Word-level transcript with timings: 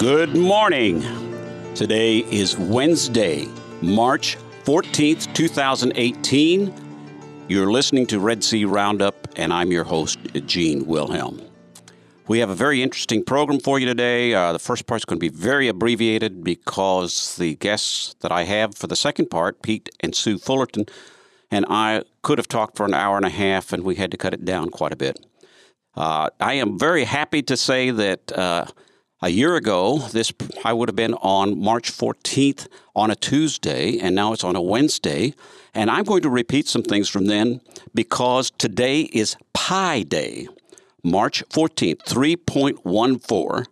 Good 0.00 0.34
morning. 0.34 1.02
Today 1.74 2.20
is 2.20 2.56
Wednesday, 2.56 3.46
March 3.82 4.38
14th, 4.64 5.30
2018. 5.34 6.72
You're 7.48 7.70
listening 7.70 8.06
to 8.06 8.18
Red 8.18 8.42
Sea 8.42 8.64
Roundup, 8.64 9.28
and 9.36 9.52
I'm 9.52 9.70
your 9.70 9.84
host, 9.84 10.18
Gene 10.46 10.86
Wilhelm. 10.86 11.42
We 12.28 12.38
have 12.38 12.48
a 12.48 12.54
very 12.54 12.82
interesting 12.82 13.22
program 13.22 13.60
for 13.60 13.78
you 13.78 13.84
today. 13.84 14.32
Uh, 14.32 14.54
the 14.54 14.58
first 14.58 14.86
part 14.86 15.02
is 15.02 15.04
going 15.04 15.18
to 15.18 15.20
be 15.20 15.28
very 15.28 15.68
abbreviated 15.68 16.42
because 16.42 17.36
the 17.36 17.56
guests 17.56 18.14
that 18.20 18.32
I 18.32 18.44
have 18.44 18.74
for 18.74 18.86
the 18.86 18.96
second 18.96 19.26
part, 19.26 19.60
Pete 19.60 19.90
and 20.00 20.14
Sue 20.14 20.38
Fullerton, 20.38 20.86
and 21.50 21.66
I 21.68 22.04
could 22.22 22.38
have 22.38 22.48
talked 22.48 22.78
for 22.78 22.86
an 22.86 22.94
hour 22.94 23.18
and 23.18 23.26
a 23.26 23.28
half, 23.28 23.70
and 23.70 23.84
we 23.84 23.96
had 23.96 24.10
to 24.12 24.16
cut 24.16 24.32
it 24.32 24.46
down 24.46 24.70
quite 24.70 24.94
a 24.94 24.96
bit. 24.96 25.26
Uh, 25.94 26.30
I 26.40 26.54
am 26.54 26.78
very 26.78 27.04
happy 27.04 27.42
to 27.42 27.54
say 27.54 27.90
that. 27.90 28.32
Uh, 28.32 28.64
a 29.22 29.28
year 29.28 29.56
ago, 29.56 29.98
this 30.12 30.32
I 30.64 30.72
would 30.72 30.88
have 30.88 30.96
been 30.96 31.14
on 31.14 31.60
March 31.60 31.92
14th 31.92 32.68
on 32.96 33.10
a 33.10 33.16
Tuesday, 33.16 33.98
and 33.98 34.14
now 34.14 34.32
it's 34.32 34.44
on 34.44 34.56
a 34.56 34.62
Wednesday. 34.62 35.34
And 35.74 35.90
I'm 35.90 36.04
going 36.04 36.22
to 36.22 36.30
repeat 36.30 36.66
some 36.66 36.82
things 36.82 37.08
from 37.08 37.26
then 37.26 37.60
because 37.94 38.50
today 38.50 39.02
is 39.02 39.36
Pi 39.52 40.02
Day, 40.02 40.48
March 41.04 41.44
14th, 41.50 42.04
3.14. 42.04 43.66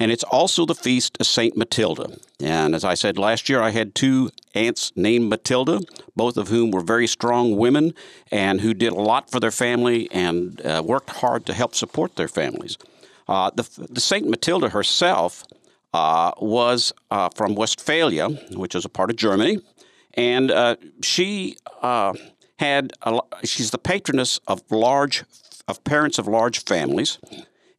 And 0.00 0.12
it's 0.12 0.24
also 0.24 0.64
the 0.64 0.76
feast 0.76 1.16
of 1.20 1.26
St. 1.26 1.56
Matilda. 1.56 2.16
And 2.40 2.74
as 2.74 2.84
I 2.84 2.94
said 2.94 3.18
last 3.18 3.48
year, 3.48 3.60
I 3.60 3.70
had 3.70 3.96
two 3.96 4.30
aunts 4.54 4.92
named 4.94 5.28
Matilda, 5.28 5.80
both 6.14 6.36
of 6.36 6.48
whom 6.48 6.70
were 6.70 6.82
very 6.82 7.08
strong 7.08 7.56
women 7.56 7.94
and 8.30 8.60
who 8.60 8.74
did 8.74 8.92
a 8.92 9.00
lot 9.00 9.28
for 9.28 9.40
their 9.40 9.50
family 9.50 10.08
and 10.12 10.64
uh, 10.64 10.82
worked 10.84 11.10
hard 11.10 11.46
to 11.46 11.52
help 11.52 11.74
support 11.74 12.14
their 12.14 12.28
families. 12.28 12.78
Uh, 13.28 13.50
the, 13.54 13.68
the 13.90 14.00
Saint 14.00 14.28
Matilda 14.28 14.70
herself 14.70 15.44
uh, 15.92 16.32
was 16.38 16.92
uh, 17.10 17.28
from 17.34 17.54
Westphalia, 17.54 18.28
which 18.52 18.74
is 18.74 18.84
a 18.84 18.88
part 18.88 19.10
of 19.10 19.16
Germany, 19.16 19.58
and 20.14 20.50
uh, 20.50 20.76
she 21.02 21.56
uh, 21.82 22.14
had 22.58 22.92
a, 23.02 23.20
she's 23.44 23.70
the 23.70 23.78
patroness 23.78 24.40
of 24.46 24.62
large 24.70 25.24
of 25.66 25.84
parents 25.84 26.18
of 26.18 26.26
large 26.26 26.64
families. 26.64 27.18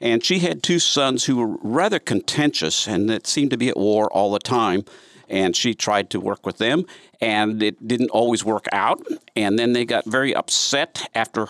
And 0.02 0.24
she 0.24 0.40
had 0.40 0.64
two 0.64 0.80
sons 0.80 1.26
who 1.26 1.38
were 1.38 1.58
rather 1.62 2.00
contentious 2.00 2.88
and 2.88 3.10
that 3.10 3.28
seemed 3.28 3.52
to 3.52 3.58
be 3.58 3.68
at 3.68 3.76
war 3.76 4.10
all 4.14 4.32
the 4.32 4.40
time. 4.40 4.86
And 5.28 5.56
she 5.56 5.74
tried 5.76 6.10
to 6.12 6.20
work 6.20 6.44
with 6.46 6.58
them, 6.58 6.86
and 7.22 7.62
it 7.62 7.88
didn't 7.88 8.10
always 8.10 8.44
work 8.44 8.66
out. 8.72 9.06
And 9.36 9.60
then 9.60 9.74
they 9.74 9.86
got 9.86 10.06
very 10.06 10.34
upset 10.34 11.08
after 11.14 11.48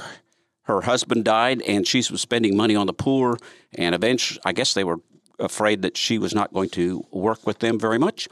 her 0.69 0.81
husband 0.81 1.25
died, 1.25 1.61
and 1.63 1.85
she 1.87 1.97
was 2.11 2.21
spending 2.21 2.55
money 2.55 2.75
on 2.75 2.85
the 2.85 2.93
poor. 2.93 3.37
And 3.73 3.95
eventually, 3.95 4.39
I 4.45 4.53
guess 4.53 4.75
they 4.75 4.83
were 4.83 4.99
afraid 5.39 5.81
that 5.81 5.97
she 5.97 6.19
was 6.19 6.33
not 6.35 6.53
going 6.53 6.69
to 6.69 7.03
work 7.11 7.45
with 7.47 7.57
them 7.59 7.79
very 7.79 7.97
much 7.97 8.29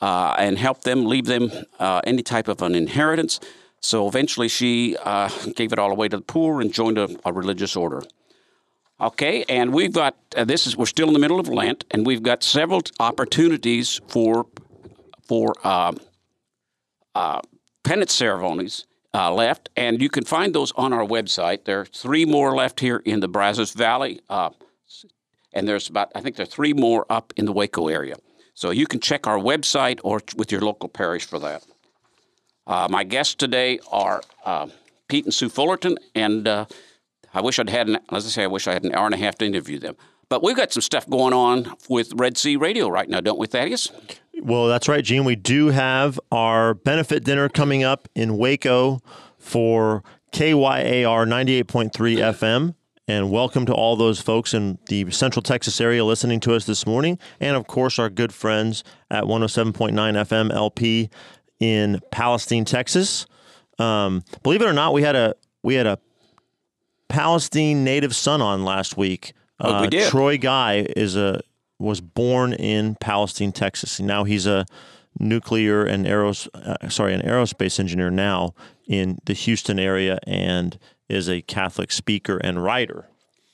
uh, 0.00 0.34
and 0.38 0.58
help 0.58 0.82
them, 0.82 1.06
leave 1.06 1.26
them 1.26 1.50
uh, 1.78 2.00
any 2.04 2.22
type 2.22 2.48
of 2.48 2.62
an 2.62 2.74
inheritance. 2.74 3.38
So 3.80 4.08
eventually, 4.08 4.48
she 4.48 4.96
uh, 5.04 5.28
gave 5.54 5.72
it 5.72 5.78
all 5.78 5.92
away 5.92 6.08
to 6.08 6.16
the 6.16 6.22
poor 6.22 6.60
and 6.60 6.72
joined 6.72 6.98
a, 6.98 7.08
a 7.24 7.32
religious 7.32 7.76
order. 7.76 8.02
Okay, 9.00 9.44
and 9.48 9.72
we've 9.72 9.92
got 9.92 10.16
uh, 10.36 10.44
this 10.44 10.66
is 10.66 10.76
we're 10.76 10.86
still 10.86 11.06
in 11.06 11.12
the 11.12 11.20
middle 11.20 11.38
of 11.38 11.46
Lent, 11.46 11.84
and 11.92 12.04
we've 12.04 12.24
got 12.24 12.42
several 12.42 12.82
opportunities 12.98 14.00
for 14.08 14.46
for 15.28 15.54
uh, 15.62 15.92
uh, 17.14 17.40
penance 17.84 18.12
ceremonies 18.12 18.87
uh, 19.14 19.32
left, 19.32 19.70
and 19.76 20.00
you 20.00 20.08
can 20.08 20.24
find 20.24 20.54
those 20.54 20.72
on 20.72 20.92
our 20.92 21.04
website. 21.04 21.64
There 21.64 21.80
are 21.80 21.84
three 21.84 22.24
more 22.24 22.54
left 22.54 22.80
here 22.80 23.02
in 23.04 23.20
the 23.20 23.28
Brazos 23.28 23.72
Valley, 23.72 24.20
uh, 24.28 24.50
and 25.52 25.66
there's 25.66 25.88
about 25.88 26.12
I 26.14 26.20
think 26.20 26.36
there 26.36 26.44
are 26.44 26.46
three 26.46 26.72
more 26.72 27.06
up 27.08 27.32
in 27.36 27.44
the 27.44 27.52
Waco 27.52 27.88
area. 27.88 28.16
So 28.54 28.70
you 28.70 28.86
can 28.86 29.00
check 29.00 29.26
our 29.26 29.38
website 29.38 30.00
or 30.02 30.20
with 30.36 30.50
your 30.50 30.60
local 30.60 30.88
parish 30.88 31.24
for 31.24 31.38
that. 31.38 31.64
Uh, 32.66 32.88
my 32.90 33.04
guests 33.04 33.34
today 33.34 33.78
are 33.90 34.20
uh, 34.44 34.66
Pete 35.08 35.24
and 35.24 35.32
Sue 35.32 35.48
Fullerton, 35.48 35.96
and 36.14 36.46
uh, 36.46 36.66
I 37.32 37.40
wish 37.40 37.58
I'd 37.58 37.70
had, 37.70 37.88
an, 37.88 37.98
as 38.10 38.26
I 38.26 38.28
say, 38.28 38.42
I 38.42 38.48
wish 38.48 38.66
I 38.66 38.72
had 38.72 38.84
an 38.84 38.94
hour 38.94 39.06
and 39.06 39.14
a 39.14 39.18
half 39.18 39.38
to 39.38 39.46
interview 39.46 39.78
them. 39.78 39.96
But 40.28 40.42
we've 40.42 40.56
got 40.56 40.72
some 40.72 40.82
stuff 40.82 41.08
going 41.08 41.32
on 41.32 41.72
with 41.88 42.12
Red 42.14 42.36
Sea 42.36 42.56
Radio 42.56 42.88
right 42.88 43.08
now, 43.08 43.20
don't 43.20 43.38
we, 43.38 43.46
Thaddeus? 43.46 43.90
Well, 44.42 44.68
that's 44.68 44.86
right, 44.86 45.02
Gene. 45.02 45.24
We 45.24 45.36
do 45.36 45.68
have 45.68 46.20
our 46.30 46.74
benefit 46.74 47.24
dinner 47.24 47.48
coming 47.48 47.82
up 47.82 48.08
in 48.14 48.36
Waco 48.36 49.00
for 49.38 50.04
KYAR 50.32 51.26
98.3 51.26 51.92
FM. 51.92 52.74
And 53.08 53.30
welcome 53.30 53.64
to 53.64 53.72
all 53.72 53.96
those 53.96 54.20
folks 54.20 54.52
in 54.52 54.78
the 54.88 55.10
Central 55.10 55.42
Texas 55.42 55.80
area 55.80 56.04
listening 56.04 56.40
to 56.40 56.54
us 56.54 56.66
this 56.66 56.86
morning. 56.86 57.18
And 57.40 57.56
of 57.56 57.66
course, 57.66 57.98
our 57.98 58.10
good 58.10 58.34
friends 58.34 58.84
at 59.10 59.24
107.9 59.24 59.92
FM 59.92 60.52
LP 60.52 61.08
in 61.58 62.00
Palestine, 62.10 62.66
Texas. 62.66 63.26
Um, 63.78 64.24
believe 64.42 64.60
it 64.60 64.66
or 64.66 64.74
not, 64.74 64.92
we 64.92 65.02
had 65.02 65.16
a 65.16 65.34
we 65.62 65.76
had 65.76 65.86
a 65.86 65.98
Palestine 67.08 67.82
native 67.82 68.14
son 68.14 68.42
on 68.42 68.66
last 68.66 68.98
week. 68.98 69.32
Oh, 69.60 69.80
we 69.80 69.86
Uh, 69.86 69.90
did. 69.90 70.08
Troy 70.10 70.38
Guy 70.38 70.86
is 70.96 71.16
a 71.16 71.40
was 71.78 72.00
born 72.00 72.52
in 72.52 72.96
Palestine, 73.00 73.52
Texas. 73.52 74.00
Now 74.00 74.24
he's 74.24 74.46
a 74.46 74.66
nuclear 75.20 75.84
and 75.84 76.06
aeros 76.06 76.48
uh, 76.54 76.88
sorry 76.88 77.14
an 77.14 77.22
aerospace 77.22 77.80
engineer 77.80 78.10
now 78.10 78.54
in 78.86 79.18
the 79.26 79.32
Houston 79.32 79.78
area 79.78 80.18
and 80.26 80.78
is 81.08 81.28
a 81.28 81.40
Catholic 81.42 81.90
speaker 81.92 82.38
and 82.38 82.62
writer. 82.62 83.06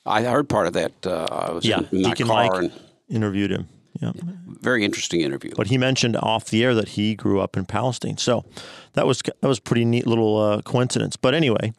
I 0.07 0.23
heard 0.23 0.49
part 0.49 0.67
of 0.67 0.73
that. 0.75 0.93
Uh, 1.07 1.27
I 1.31 1.53
was 1.53 1.65
Yeah, 1.65 1.81
in 1.91 2.03
Deacon 2.03 2.27
Mike. 2.27 2.51
and 2.55 2.73
Interviewed 3.09 3.51
him. 3.51 3.69
Yeah. 4.01 4.13
very 4.61 4.85
interesting 4.85 5.21
interview. 5.21 5.53
But 5.57 5.69
he 5.69 5.79
mentioned 5.79 6.17
off 6.17 6.47
the 6.47 6.65
air 6.65 6.75
that 6.75 6.89
he 6.91 7.15
grew 7.15 7.41
up 7.41 7.57
in 7.57 7.65
Palestine. 7.65 8.17
So 8.19 8.45
that 8.95 9.07
was 9.07 9.23
that 9.41 9.47
was 9.49 9.61
pretty 9.61 9.85
neat 9.85 10.07
little 10.07 10.37
uh, 10.39 10.63
coincidence. 10.63 11.17
But 11.17 11.33
anyway, 11.35 11.73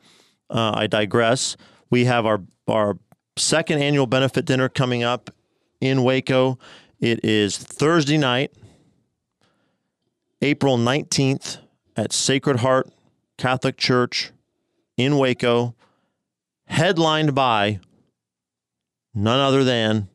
uh, 0.49 0.71
I 0.75 0.87
digress. 0.87 1.57
We 1.89 2.05
have 2.05 2.25
our 2.25 2.41
our 2.67 2.97
second 3.37 3.81
annual 3.81 4.07
benefit 4.07 4.45
dinner 4.45 4.69
coming 4.69 5.03
up 5.03 5.29
in 5.81 6.03
Waco. 6.03 6.57
It 6.99 7.23
is 7.23 7.57
Thursday 7.57 8.17
night, 8.17 8.53
April 10.41 10.77
19th 10.77 11.57
at 11.97 12.13
Sacred 12.13 12.57
Heart 12.57 12.91
Catholic 13.37 13.77
Church 13.77 14.31
in 14.97 15.17
Waco, 15.17 15.75
headlined 16.67 17.35
by 17.35 17.79
none 19.13 19.39
other 19.39 19.63
than 19.63 20.07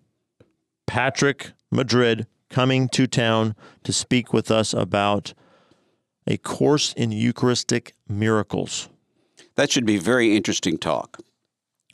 Patrick 0.86 1.52
Madrid 1.70 2.26
coming 2.48 2.88
to 2.88 3.06
town 3.06 3.54
to 3.84 3.92
speak 3.92 4.32
with 4.32 4.50
us 4.50 4.72
about 4.72 5.34
a 6.26 6.36
course 6.38 6.92
in 6.94 7.12
Eucharistic 7.12 7.94
miracles. 8.08 8.88
That 9.56 9.70
should 9.70 9.86
be 9.86 9.98
very 9.98 10.36
interesting 10.36 10.78
talk. 10.78 11.20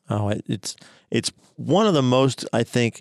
Oh, 0.08 0.32
it's 0.46 0.76
it's 1.16 1.32
one 1.56 1.86
of 1.86 1.94
the 1.94 2.02
most 2.02 2.44
I 2.52 2.62
think 2.62 3.00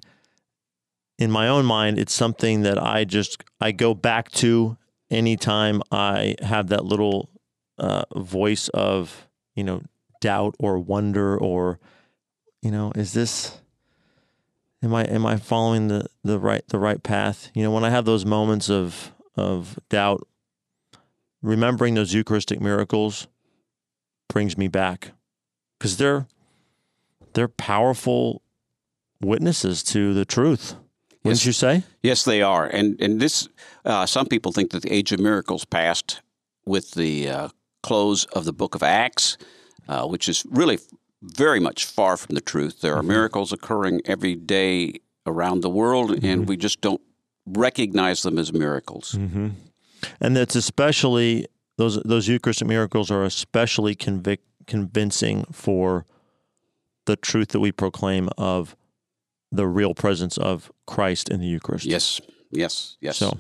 in 1.18 1.30
my 1.30 1.48
own 1.48 1.66
mind 1.66 2.00
it's 2.00 2.14
something 2.14 2.62
that 2.62 2.82
I 2.82 3.04
just 3.04 3.44
I 3.60 3.72
go 3.72 3.94
back 3.94 4.32
to 4.32 4.78
anytime 5.10 5.82
I 5.92 6.36
have 6.42 6.68
that 6.68 6.86
little 6.86 7.30
uh, 7.78 8.06
voice 8.16 8.70
of, 8.70 9.28
you 9.54 9.64
know, 9.64 9.82
doubt 10.22 10.56
or 10.60 10.80
wonder 10.80 11.38
or 11.38 11.80
you 12.62 12.72
know, 12.72 12.92
is 12.96 13.14
this 13.14 13.62
am 14.82 14.96
I 14.96 15.04
am 15.04 15.26
I 15.26 15.36
following 15.38 15.90
the 15.90 16.08
the 16.24 16.40
right 16.40 16.66
the 16.70 16.80
right 16.80 17.04
path? 17.04 17.50
You 17.54 17.64
know, 17.64 17.72
when 17.72 17.84
I 17.84 17.90
have 17.90 18.06
those 18.06 18.26
moments 18.26 18.70
of 18.70 19.12
of 19.36 19.78
doubt, 19.90 20.26
remembering 21.42 21.96
those 21.96 22.14
Eucharistic 22.14 22.62
miracles 22.62 23.28
brings 24.30 24.58
me 24.58 24.68
back 24.68 25.12
because 25.78 25.98
they're 25.98 26.28
they're 27.36 27.48
powerful 27.48 28.42
witnesses 29.22 29.84
to 29.84 30.14
the 30.14 30.26
truth. 30.26 30.76
Wouldn't 31.24 31.42
Yes. 31.42 31.46
you 31.46 31.52
say? 31.54 31.84
Yes, 32.04 32.24
they 32.24 32.42
are, 32.42 32.66
and 32.66 33.00
and 33.02 33.20
this. 33.22 33.48
Uh, 33.84 34.06
some 34.06 34.26
people 34.28 34.52
think 34.52 34.72
that 34.72 34.82
the 34.84 34.92
age 34.94 35.12
of 35.12 35.20
miracles 35.20 35.66
passed 35.66 36.22
with 36.66 36.92
the 36.92 37.30
uh, 37.30 37.50
close 37.84 38.26
of 38.26 38.46
the 38.46 38.54
Book 38.54 38.76
of 38.76 38.84
Acts, 38.84 39.38
uh, 39.88 40.06
which 40.08 40.28
is 40.30 40.44
really 40.50 40.78
very 41.22 41.60
much 41.60 41.86
far 41.86 42.18
from 42.18 42.36
the 42.36 42.42
truth. 42.42 42.82
There 42.82 42.94
are 42.94 43.00
Mm-hmm. 43.00 43.08
miracles 43.18 43.52
occurring 43.54 44.02
every 44.06 44.36
day 44.36 45.00
around 45.26 45.62
the 45.62 45.70
world, 45.70 46.12
Mm-hmm. 46.12 46.26
and 46.26 46.48
we 46.50 46.58
just 46.58 46.82
don't 46.82 47.02
recognize 47.48 48.22
them 48.22 48.38
as 48.38 48.52
miracles. 48.54 49.14
Mm-hmm. 49.18 49.50
And 50.22 50.36
that's 50.36 50.56
especially 50.56 51.48
those 51.78 52.00
those 52.04 52.28
Eucharistic 52.28 52.68
miracles 52.68 53.10
are 53.10 53.24
especially 53.24 53.96
convic- 53.96 54.46
convincing 54.68 55.46
for 55.52 56.06
the 57.06 57.16
truth 57.16 57.50
that 57.50 57.60
we 57.60 57.72
proclaim 57.72 58.30
of 58.38 58.76
the 59.52 59.68
real 59.68 59.94
presence 59.94 60.38
of 60.38 60.72
Christ 60.86 61.30
in 61.30 61.40
the 61.40 61.48
Eucharist. 61.48 61.86
Yes, 61.86 62.20
yes, 62.52 62.98
yes. 63.00 63.18
So 63.18 63.38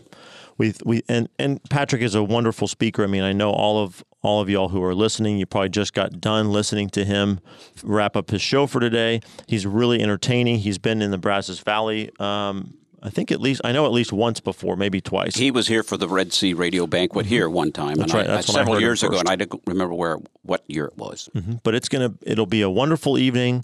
we 0.57 0.73
we 0.85 1.03
and 1.09 1.29
and 1.37 1.61
Patrick 1.69 2.01
is 2.01 2.15
a 2.15 2.23
wonderful 2.23 2.67
speaker. 2.67 3.03
I 3.03 3.07
mean, 3.07 3.23
I 3.23 3.33
know 3.33 3.51
all 3.51 3.83
of 3.83 4.03
all 4.21 4.41
of 4.41 4.49
y'all 4.49 4.69
who 4.69 4.83
are 4.83 4.95
listening. 4.95 5.37
You 5.37 5.45
probably 5.45 5.69
just 5.69 5.93
got 5.93 6.19
done 6.19 6.51
listening 6.51 6.89
to 6.91 7.05
him 7.05 7.39
wrap 7.83 8.15
up 8.15 8.31
his 8.31 8.41
show 8.41 8.65
for 8.65 8.79
today. 8.79 9.21
He's 9.47 9.65
really 9.67 10.01
entertaining. 10.01 10.59
He's 10.59 10.77
been 10.77 11.01
in 11.01 11.11
the 11.11 11.17
Brazos 11.17 11.59
Valley. 11.59 12.11
Um, 12.19 12.75
I 13.05 13.11
think 13.11 13.31
at 13.31 13.39
least 13.39 13.61
I 13.63 13.71
know 13.71 13.85
at 13.85 13.91
least 13.91 14.11
once 14.11 14.39
before, 14.39 14.75
maybe 14.75 14.99
twice. 14.99 15.35
he 15.35 15.51
was 15.51 15.67
here 15.67 15.83
for 15.83 15.95
the 15.95 16.09
Red 16.09 16.33
Sea 16.33 16.53
Radio 16.55 16.87
Banquet 16.87 17.27
here 17.27 17.47
one 17.47 17.71
time, 17.71 17.97
That's 17.97 18.11
and 18.11 18.19
right. 18.21 18.29
I, 18.29 18.35
That's 18.35 18.51
several 18.51 18.81
years 18.81 19.03
ago, 19.03 19.19
and 19.19 19.29
I 19.29 19.35
don't 19.35 19.61
remember 19.67 19.93
where 19.93 20.17
what 20.41 20.63
year 20.67 20.85
it 20.85 20.97
was. 20.97 21.29
Mhm. 21.35 21.61
But 21.63 21.75
it's 21.75 21.87
gonna 21.87 22.15
it'll 22.23 22.47
be 22.47 22.61
a 22.63 22.69
wonderful 22.69 23.17
evening. 23.19 23.63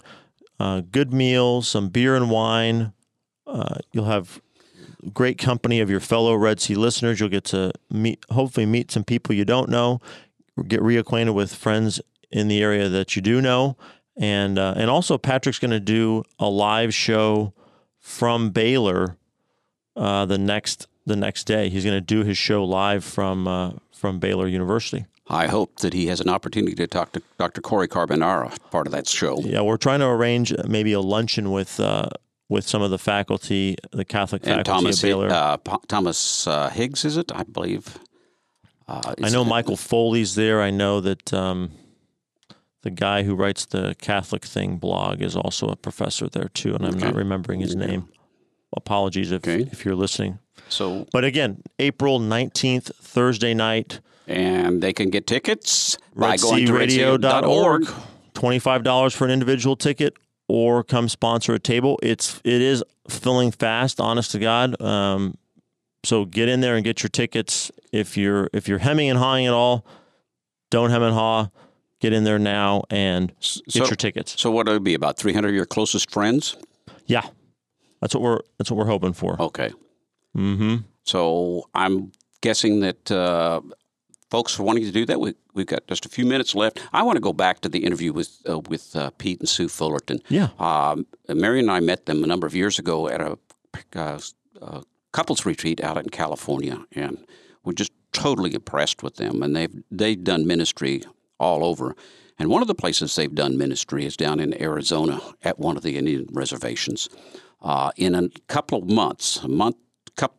Uh, 0.60 0.82
good 0.92 1.12
meals, 1.12 1.66
some 1.66 1.88
beer 1.88 2.14
and 2.14 2.30
wine. 2.30 2.92
Uh, 3.44 3.78
you'll 3.92 4.04
have 4.04 4.40
great 5.12 5.38
company 5.38 5.80
of 5.80 5.90
your 5.90 5.98
fellow 5.98 6.36
Red 6.36 6.60
Sea 6.60 6.76
listeners. 6.76 7.18
You'll 7.18 7.28
get 7.28 7.42
to 7.46 7.72
meet, 7.90 8.24
hopefully, 8.30 8.64
meet 8.66 8.92
some 8.92 9.02
people 9.02 9.34
you 9.34 9.44
don't 9.44 9.68
know, 9.68 10.00
get 10.68 10.80
reacquainted 10.80 11.34
with 11.34 11.52
friends 11.52 12.00
in 12.30 12.46
the 12.46 12.62
area 12.62 12.88
that 12.88 13.16
you 13.16 13.22
do 13.22 13.40
know, 13.40 13.76
and 14.16 14.56
uh, 14.56 14.74
and 14.76 14.88
also 14.88 15.18
Patrick's 15.18 15.58
going 15.58 15.72
to 15.72 15.80
do 15.80 16.22
a 16.38 16.48
live 16.48 16.94
show 16.94 17.52
from 17.98 18.50
Baylor 18.50 19.16
uh, 19.96 20.24
the 20.26 20.38
next 20.38 20.86
the 21.06 21.16
next 21.16 21.44
day. 21.44 21.68
He's 21.68 21.84
going 21.84 21.96
to 21.96 22.00
do 22.00 22.22
his 22.24 22.38
show 22.38 22.64
live 22.64 23.04
from 23.04 23.46
uh, 23.48 23.72
from 23.92 24.18
Baylor 24.18 24.46
University. 24.48 25.06
I 25.28 25.46
hope 25.46 25.76
that 25.80 25.92
he 25.94 26.06
has 26.08 26.20
an 26.20 26.28
opportunity 26.28 26.74
to 26.74 26.86
talk 26.86 27.12
to 27.12 27.22
Dr. 27.38 27.60
Corey 27.60 27.88
Carbonara, 27.88 28.54
part 28.70 28.86
of 28.86 28.92
that 28.92 29.06
show. 29.08 29.40
Yeah, 29.40 29.62
we're 29.62 29.76
trying 29.78 30.00
to 30.00 30.06
arrange 30.06 30.52
maybe 30.66 30.92
a 30.92 31.00
luncheon 31.00 31.50
with 31.52 31.78
uh, 31.80 32.08
with 32.48 32.66
some 32.68 32.82
of 32.82 32.90
the 32.90 32.98
faculty, 32.98 33.76
the 33.92 34.04
Catholic 34.04 34.42
And 34.46 34.56
faculty 34.66 34.68
Thomas 34.84 34.98
of 34.98 35.02
Baylor. 35.02 35.30
uh, 35.30 35.56
Thomas 35.88 36.46
uh, 36.46 36.68
Hibbs, 36.70 37.04
is 37.04 37.16
it? 37.16 37.32
I 37.34 37.44
believe. 37.44 37.98
Uh, 38.88 39.14
I 39.22 39.30
know 39.30 39.42
it- 39.42 39.46
Michael 39.46 39.76
Foley's 39.76 40.34
there. 40.34 40.60
I 40.60 40.70
know 40.70 41.00
that 41.00 41.32
um, 41.32 41.70
the 42.82 42.90
guy 42.90 43.22
who 43.22 43.34
writes 43.34 43.64
the 43.64 43.94
Catholic 44.00 44.44
Thing 44.44 44.76
blog 44.76 45.22
is 45.22 45.34
also 45.36 45.68
a 45.68 45.76
professor 45.76 46.28
there 46.28 46.48
too, 46.52 46.74
and 46.74 46.84
I'm 46.84 46.98
not 46.98 47.14
remembering 47.14 47.60
his 47.60 47.76
name. 47.76 48.08
Apologies 48.76 49.30
if 49.32 49.46
Okay. 49.46 49.68
if 49.70 49.84
you're 49.84 49.94
listening. 49.96 50.38
So, 50.68 51.06
But 51.12 51.24
again, 51.24 51.62
April 51.78 52.18
19th, 52.20 52.94
Thursday 52.96 53.52
night, 53.54 54.00
and 54.26 54.82
they 54.82 54.92
can 54.92 55.10
get 55.10 55.26
tickets 55.26 55.98
by 56.16 56.36
going 56.36 56.66
to 56.66 56.72
redsearadio.org. 56.72 57.86
$25 58.34 59.14
for 59.14 59.24
an 59.26 59.30
individual 59.30 59.76
ticket 59.76 60.14
or 60.48 60.82
come 60.82 61.08
sponsor 61.08 61.52
a 61.54 61.58
table. 61.58 61.98
It's 62.02 62.40
it 62.44 62.60
is 62.62 62.82
filling 63.08 63.50
fast, 63.52 64.00
honest 64.00 64.30
to 64.32 64.38
God. 64.38 64.80
Um, 64.80 65.36
so 66.04 66.24
get 66.24 66.48
in 66.48 66.60
there 66.60 66.74
and 66.76 66.84
get 66.84 67.02
your 67.02 67.10
tickets. 67.10 67.70
If 67.92 68.16
you're 68.16 68.48
if 68.54 68.68
you're 68.68 68.78
hemming 68.78 69.10
and 69.10 69.18
hawing 69.18 69.46
at 69.46 69.52
all, 69.52 69.84
don't 70.70 70.90
hem 70.90 71.02
and 71.02 71.14
haw. 71.14 71.48
Get 72.00 72.12
in 72.12 72.24
there 72.24 72.38
now 72.38 72.82
and 72.90 73.28
get 73.38 73.72
So, 73.72 73.84
your 73.86 73.94
tickets. 73.96 74.34
so 74.40 74.50
what 74.50 74.66
would 74.66 74.74
it 74.76 74.82
be? 74.82 74.94
About 74.94 75.18
300 75.18 75.50
of 75.50 75.54
your 75.54 75.66
closest 75.66 76.10
friends? 76.10 76.56
Yeah. 77.06 77.22
That's 78.02 78.14
what 78.14 78.22
we're 78.22 78.40
that's 78.58 78.70
what 78.70 78.76
we're 78.76 78.90
hoping 78.90 79.14
for. 79.14 79.40
Okay. 79.40 79.70
Mm-hmm. 80.36 80.76
So 81.04 81.68
I'm 81.74 82.12
guessing 82.40 82.80
that 82.80 83.10
uh, 83.10 83.60
folks 84.28 84.58
are 84.58 84.64
wanting 84.64 84.84
to 84.84 84.90
do 84.90 85.06
that. 85.06 85.20
We, 85.20 85.34
we've 85.54 85.66
got 85.66 85.86
just 85.86 86.04
a 86.04 86.08
few 86.08 86.26
minutes 86.26 86.54
left. 86.54 86.80
I 86.92 87.02
want 87.02 87.16
to 87.16 87.20
go 87.20 87.32
back 87.32 87.60
to 87.60 87.68
the 87.68 87.84
interview 87.84 88.12
with 88.12 88.42
uh, 88.48 88.58
with 88.58 88.96
uh, 88.96 89.10
Pete 89.18 89.38
and 89.38 89.48
Sue 89.48 89.68
Fullerton. 89.68 90.18
Yeah. 90.28 90.48
Um, 90.58 91.06
Mary 91.28 91.60
and 91.60 91.70
I 91.70 91.78
met 91.80 92.06
them 92.06 92.24
a 92.24 92.26
number 92.26 92.46
of 92.46 92.54
years 92.56 92.78
ago 92.78 93.08
at 93.08 93.20
a, 93.20 93.38
uh, 93.94 94.18
a 94.60 94.82
couples 95.12 95.46
retreat 95.46 95.80
out 95.84 95.96
in 95.96 96.08
California, 96.08 96.84
and 96.92 97.24
we're 97.62 97.72
just 97.72 97.92
totally 98.12 98.52
impressed 98.52 99.04
with 99.04 99.14
them. 99.14 99.42
And 99.44 99.54
they've 99.54 99.82
they've 99.92 100.22
done 100.22 100.44
ministry 100.44 101.02
all 101.38 101.64
over. 101.64 101.94
And 102.38 102.50
one 102.50 102.62
of 102.62 102.68
the 102.68 102.74
places 102.74 103.14
they've 103.14 103.34
done 103.34 103.56
ministry 103.56 104.04
is 104.04 104.16
down 104.16 104.40
in 104.40 104.60
Arizona 104.60 105.20
at 105.44 105.60
one 105.60 105.76
of 105.76 105.84
the 105.84 105.96
Indian 105.96 106.26
reservations. 106.32 107.08
Uh, 107.62 107.92
in 107.96 108.14
a 108.14 108.28
couple 108.48 108.82
of 108.82 108.90
months, 108.90 109.38
a 109.38 109.48
month, 109.48 109.76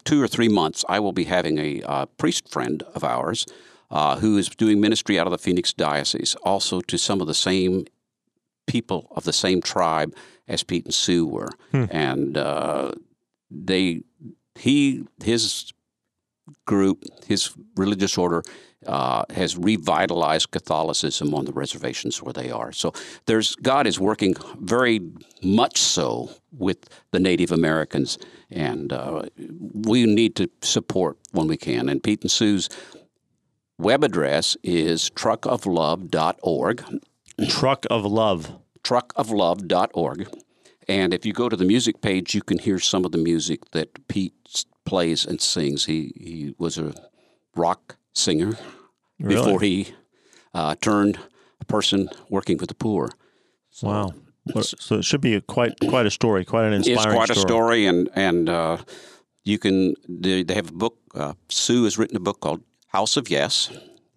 two 0.04 0.22
or 0.22 0.28
three 0.28 0.50
months, 0.50 0.84
I 0.90 1.00
will 1.00 1.14
be 1.14 1.24
having 1.24 1.58
a 1.58 1.82
uh, 1.84 2.06
priest 2.18 2.50
friend 2.50 2.84
of 2.94 3.04
ours 3.04 3.46
uh, 3.90 4.18
who 4.18 4.38
is 4.38 4.50
doing 4.50 4.82
ministry 4.82 5.18
out 5.18 5.28
of 5.28 5.32
the 5.32 5.38
Phoenix 5.38 5.74
diocese, 5.74 6.36
also 6.44 6.82
to 6.82 6.98
some 6.98 7.22
of 7.22 7.28
the 7.28 7.34
same 7.34 7.86
people 8.68 9.08
of 9.12 9.24
the 9.24 9.34
same 9.34 9.62
tribe 9.62 10.16
as 10.48 10.64
Pete 10.64 10.86
and 10.86 10.94
Sue 10.94 11.26
were, 11.26 11.50
and 11.90 12.38
uh, 12.38 12.92
they 13.50 14.02
he 14.56 15.06
his 15.24 15.72
group 16.66 17.04
his 17.26 17.56
religious 17.78 18.18
order 18.18 18.44
uh, 18.86 19.24
has 19.32 19.58
revitalized 19.58 20.52
Catholicism 20.52 21.34
on 21.34 21.46
the 21.46 21.54
reservations 21.54 22.22
where 22.22 22.34
they 22.34 22.52
are. 22.52 22.72
So 22.72 22.94
there's 23.26 23.56
God 23.56 23.88
is 23.88 24.00
working 24.00 24.36
very 24.60 25.02
much 25.42 25.78
so 25.78 26.30
with 26.52 26.90
the 27.12 27.20
Native 27.20 27.52
Americans, 27.52 28.18
and 28.50 28.94
uh, 28.94 29.24
we 29.74 30.06
need 30.06 30.36
to 30.36 30.50
support 30.62 31.18
when 31.32 31.48
we 31.48 31.58
can. 31.58 31.90
And 31.90 32.02
Pete 32.02 32.22
and 32.22 32.32
Sue's 32.32 32.70
web 33.78 34.04
address 34.04 34.56
is 34.64 35.10
truckoflove.org 35.12 36.84
Truck 37.48 37.86
of 37.90 38.06
Love. 38.06 38.60
truckoflove.org. 38.84 40.28
And 40.88 41.14
if 41.14 41.26
you 41.26 41.34
go 41.34 41.50
to 41.50 41.56
the 41.56 41.66
music 41.66 42.02
page, 42.02 42.36
you 42.36 42.42
can 42.42 42.60
hear 42.60 42.80
some 42.80 43.06
of 43.06 43.12
the 43.12 43.18
music 43.18 43.72
that 43.72 44.08
Pete 44.08 44.34
plays 44.86 45.26
and 45.26 45.42
sings. 45.42 45.86
He, 45.86 46.12
he 46.16 46.56
was 46.58 46.78
a 46.78 46.94
rock 47.56 47.98
singer 48.14 48.58
Really? 49.20 49.36
before 49.36 49.62
he 49.62 49.94
uh, 50.54 50.76
turned 50.82 51.20
a 51.62 51.66
person 51.66 52.10
working 52.30 52.58
with 52.58 52.70
the 52.70 52.76
poor. 52.76 53.10
So 53.72 53.88
Wow. 53.88 54.14
So 54.64 54.98
it 54.98 55.06
should 55.06 55.22
be 55.22 55.36
a 55.36 55.42
quite 55.42 55.80
quite 55.90 56.06
a 56.06 56.12
story, 56.12 56.44
quite 56.44 56.66
an 56.66 56.74
inspiring. 56.74 56.98
It's 56.98 57.16
quite 57.16 57.30
a 57.30 57.40
story, 57.40 57.86
and 57.86 58.10
and 58.14 58.50
uh, 58.50 58.78
you 59.46 59.58
can 59.58 59.96
they, 60.10 60.44
they 60.44 60.54
have 60.54 60.70
a 60.70 60.74
book. 60.74 60.98
Uh, 61.16 61.34
Sue 61.48 61.86
has 61.86 61.98
written 61.98 62.18
a 62.18 62.20
book 62.20 62.42
called 62.42 62.62
House 62.88 63.16
of 63.16 63.30
Yes, 63.30 63.70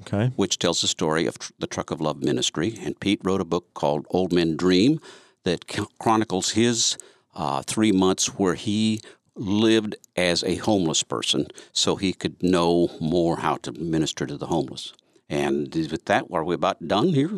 Okay. 0.03 0.33
which 0.35 0.59
tells 0.59 0.81
the 0.81 0.89
story 0.89 1.27
of 1.27 1.37
the 1.61 1.69
Truck 1.69 1.93
of 1.93 2.01
Love 2.01 2.25
ministry. 2.25 2.77
And 2.85 2.99
Pete 2.99 3.21
wrote 3.23 3.41
a 3.41 3.45
book 3.45 3.73
called 3.75 4.05
Old 4.11 4.33
Men 4.33 4.57
Dream 4.57 4.99
that 5.45 5.65
chronicles 6.01 6.51
his 6.53 6.99
uh, 7.37 7.63
three 7.63 7.93
months 7.93 8.27
where 8.37 8.55
he 8.57 9.01
lived 9.37 9.97
as 10.17 10.43
a 10.45 10.57
homeless 10.57 11.03
person 11.03 11.47
so 11.73 11.97
he 11.97 12.13
could 12.13 12.43
know 12.43 12.91
more 13.01 13.39
how 13.39 13.57
to 13.59 13.73
minister 13.73 14.27
to 14.27 14.37
the 14.37 14.47
homeless. 14.47 14.93
And 15.29 15.75
with 15.75 16.05
that, 16.07 16.27
are 16.33 16.45
we 16.45 16.55
about 16.55 16.87
done 16.87 17.09
here? 17.09 17.31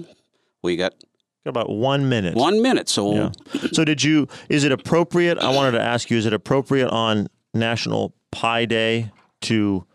We 0.62 0.76
got 0.76 0.94
about 1.44 1.70
one 1.70 2.08
minute. 2.08 2.34
one 2.34 2.62
minute. 2.62 2.88
So 2.88 3.14
Yeah. 3.14 3.30
So 3.72 3.84
did 3.84 4.02
you? 4.02 4.28
Is 4.48 4.64
it 4.64 4.72
appropriate? 4.72 5.38
I 5.38 5.50
wanted 5.50 5.72
to 5.72 5.82
ask 5.82 6.10
you: 6.10 6.18
Is 6.18 6.26
it 6.26 6.32
appropriate 6.32 6.88
on 6.88 7.28
National 7.54 8.14
Pie 8.30 8.66
Day 8.66 9.10
to 9.42 9.86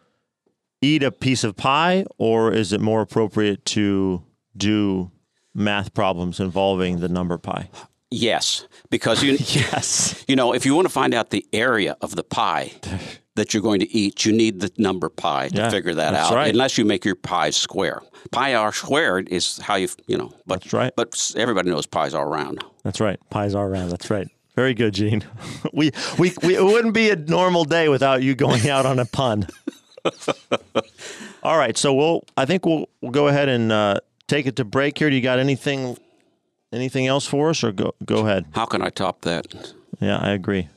eat 0.81 1.03
a 1.03 1.11
piece 1.11 1.43
of 1.43 1.55
pie, 1.55 2.05
or 2.17 2.51
is 2.51 2.73
it 2.73 2.81
more 2.81 3.01
appropriate 3.01 3.63
to 3.65 4.23
do 4.55 5.11
math 5.53 5.93
problems 5.93 6.39
involving 6.39 6.99
the 6.99 7.09
number 7.09 7.37
pi? 7.37 7.69
Yes, 8.13 8.67
because 8.89 9.23
you 9.23 9.31
Yes. 9.39 10.23
You 10.27 10.35
know, 10.35 10.53
if 10.53 10.65
you 10.65 10.75
want 10.75 10.87
to 10.87 10.93
find 10.93 11.13
out 11.13 11.29
the 11.31 11.45
area 11.53 11.95
of 12.01 12.15
the 12.15 12.23
pie 12.23 12.71
that 13.35 13.53
you're 13.53 13.63
going 13.63 13.79
to 13.79 13.91
eat, 13.91 14.25
you 14.25 14.31
need 14.31 14.59
the 14.59 14.71
number 14.77 15.09
pi 15.09 15.49
to 15.49 15.55
Yeah, 15.57 15.69
figure 15.69 15.93
that 15.95 16.13
out. 16.13 16.33
right. 16.33 16.49
Unless 16.51 16.77
you 16.77 16.85
make 16.85 17.03
your 17.05 17.15
pies 17.15 17.55
square. 17.55 18.01
Pi 18.31 18.53
r 18.53 18.71
squared 18.71 19.27
is 19.29 19.57
how 19.57 19.75
you, 19.75 19.89
you 20.07 20.17
know, 20.17 20.31
but 20.45 20.61
That's 20.61 20.73
right. 20.73 20.93
But 20.95 21.33
everybody 21.35 21.69
knows 21.71 21.85
pies 21.85 22.13
are 22.13 22.29
round. 22.29 22.63
That's 22.83 22.99
right. 22.99 23.19
Pies 23.29 23.55
are 23.55 23.67
round. 23.69 23.91
That's 23.91 24.09
right. 24.09 24.27
Very 24.55 24.73
good, 24.75 24.93
Gene. 24.93 25.23
We, 25.73 25.91
we, 26.19 26.31
we, 26.43 26.55
it 26.55 26.63
wouldn't 26.63 26.93
be 26.93 27.09
a 27.09 27.15
normal 27.15 27.65
day 27.65 27.89
without 27.89 28.21
you 28.21 28.35
going 28.35 28.69
out 28.69 28.85
on 28.85 28.99
a 28.99 29.05
pun. 29.05 29.47
All 31.41 31.57
right. 31.57 31.75
So 31.77 31.93
we'll, 31.93 32.23
I 32.37 32.45
think 32.45 32.65
we'll, 32.65 32.87
we'll 33.01 33.11
go 33.11 33.27
ahead 33.27 33.49
and 33.49 33.71
uh, 33.71 33.99
take 34.27 34.45
it 34.45 34.55
to 34.57 34.65
break 34.65 34.97
here. 34.99 35.09
Do 35.09 35.15
you 35.15 35.21
got 35.21 35.39
anything, 35.39 35.97
anything 36.73 37.07
else 37.07 37.25
for 37.25 37.49
us 37.49 37.63
or 37.63 37.71
go, 37.71 37.93
go 38.03 38.25
ahead? 38.25 38.45
How 38.51 38.65
can 38.65 38.81
I 38.81 38.89
top 38.89 39.21
that? 39.21 39.73
Yeah, 39.99 40.17
I 40.17 40.31
agree. 40.31 40.69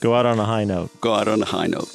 Go 0.00 0.14
out 0.14 0.26
on 0.26 0.38
a 0.38 0.44
high 0.44 0.64
note. 0.64 1.00
Go 1.00 1.14
out 1.14 1.28
on 1.28 1.42
a 1.42 1.46
high 1.46 1.66
note. 1.66 1.88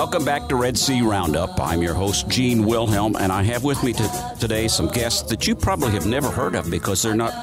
Welcome 0.00 0.24
back 0.24 0.48
to 0.48 0.56
Red 0.56 0.78
Sea 0.78 1.02
Roundup. 1.02 1.60
I'm 1.60 1.82
your 1.82 1.92
host, 1.92 2.26
Gene 2.26 2.64
Wilhelm, 2.64 3.16
and 3.16 3.30
I 3.30 3.42
have 3.42 3.64
with 3.64 3.82
me 3.84 3.92
to, 3.92 4.34
today 4.40 4.66
some 4.66 4.88
guests 4.88 5.28
that 5.28 5.46
you 5.46 5.54
probably 5.54 5.90
have 5.90 6.06
never 6.06 6.30
heard 6.30 6.54
of 6.54 6.70
because 6.70 7.02
they're 7.02 7.14
not 7.14 7.34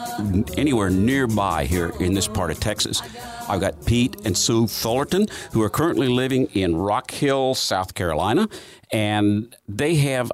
anywhere 0.57 0.89
nearby 0.89 1.65
here 1.65 1.93
in 1.99 2.15
this 2.15 2.27
part 2.27 2.49
of 2.49 2.59
Texas. 2.59 3.03
I've 3.47 3.61
got 3.61 3.85
Pete 3.85 4.25
and 4.25 4.35
Sue 4.35 4.65
Fullerton, 4.65 5.27
who 5.51 5.61
are 5.61 5.69
currently 5.69 6.07
living 6.07 6.47
in 6.47 6.75
Rock 6.75 7.11
Hill, 7.11 7.53
South 7.53 7.93
Carolina, 7.93 8.49
and 8.91 9.55
they 9.67 9.93
have 9.97 10.31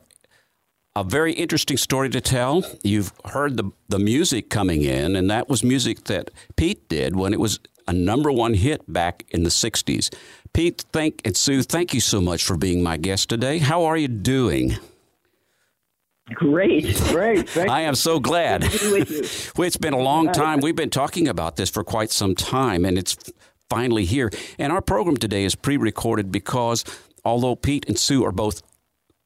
a 0.95 1.03
very 1.03 1.33
interesting 1.33 1.75
story 1.75 2.09
to 2.09 2.21
tell. 2.21 2.63
You've 2.83 3.11
heard 3.25 3.57
the, 3.57 3.69
the 3.89 3.99
music 3.99 4.49
coming 4.49 4.83
in, 4.83 5.17
and 5.17 5.29
that 5.29 5.49
was 5.49 5.61
music 5.61 6.05
that 6.05 6.31
Pete 6.55 6.87
did 6.87 7.17
when 7.17 7.33
it 7.33 7.39
was 7.41 7.59
a 7.87 7.93
number 7.93 8.31
one 8.31 8.53
hit 8.53 8.81
back 8.91 9.25
in 9.29 9.43
the 9.43 9.49
60s. 9.49 10.13
Pete, 10.53 10.85
thank 10.91 11.21
and 11.25 11.35
Sue, 11.35 11.63
thank 11.63 11.93
you 11.93 11.99
so 11.99 12.21
much 12.21 12.43
for 12.43 12.57
being 12.57 12.83
my 12.83 12.97
guest 12.97 13.29
today. 13.29 13.57
How 13.57 13.85
are 13.85 13.97
you 13.97 14.07
doing? 14.07 14.77
Great. 16.33 16.95
Great. 17.09 17.49
Thank 17.49 17.69
I 17.69 17.81
am 17.81 17.95
so 17.95 18.19
glad. 18.19 18.61
well, 19.57 19.67
it's 19.67 19.77
been 19.77 19.93
a 19.93 19.99
long 19.99 20.31
time. 20.31 20.61
We've 20.61 20.75
been 20.75 20.89
talking 20.89 21.27
about 21.27 21.57
this 21.57 21.69
for 21.69 21.83
quite 21.83 22.11
some 22.11 22.33
time, 22.33 22.85
and 22.85 22.97
it's 22.97 23.17
finally 23.69 24.05
here. 24.05 24.31
And 24.57 24.71
our 24.71 24.81
program 24.81 25.17
today 25.17 25.43
is 25.43 25.53
pre 25.53 25.75
recorded 25.75 26.31
because 26.31 26.85
although 27.25 27.55
Pete 27.55 27.85
and 27.87 27.99
Sue 27.99 28.23
are 28.23 28.31
both 28.31 28.61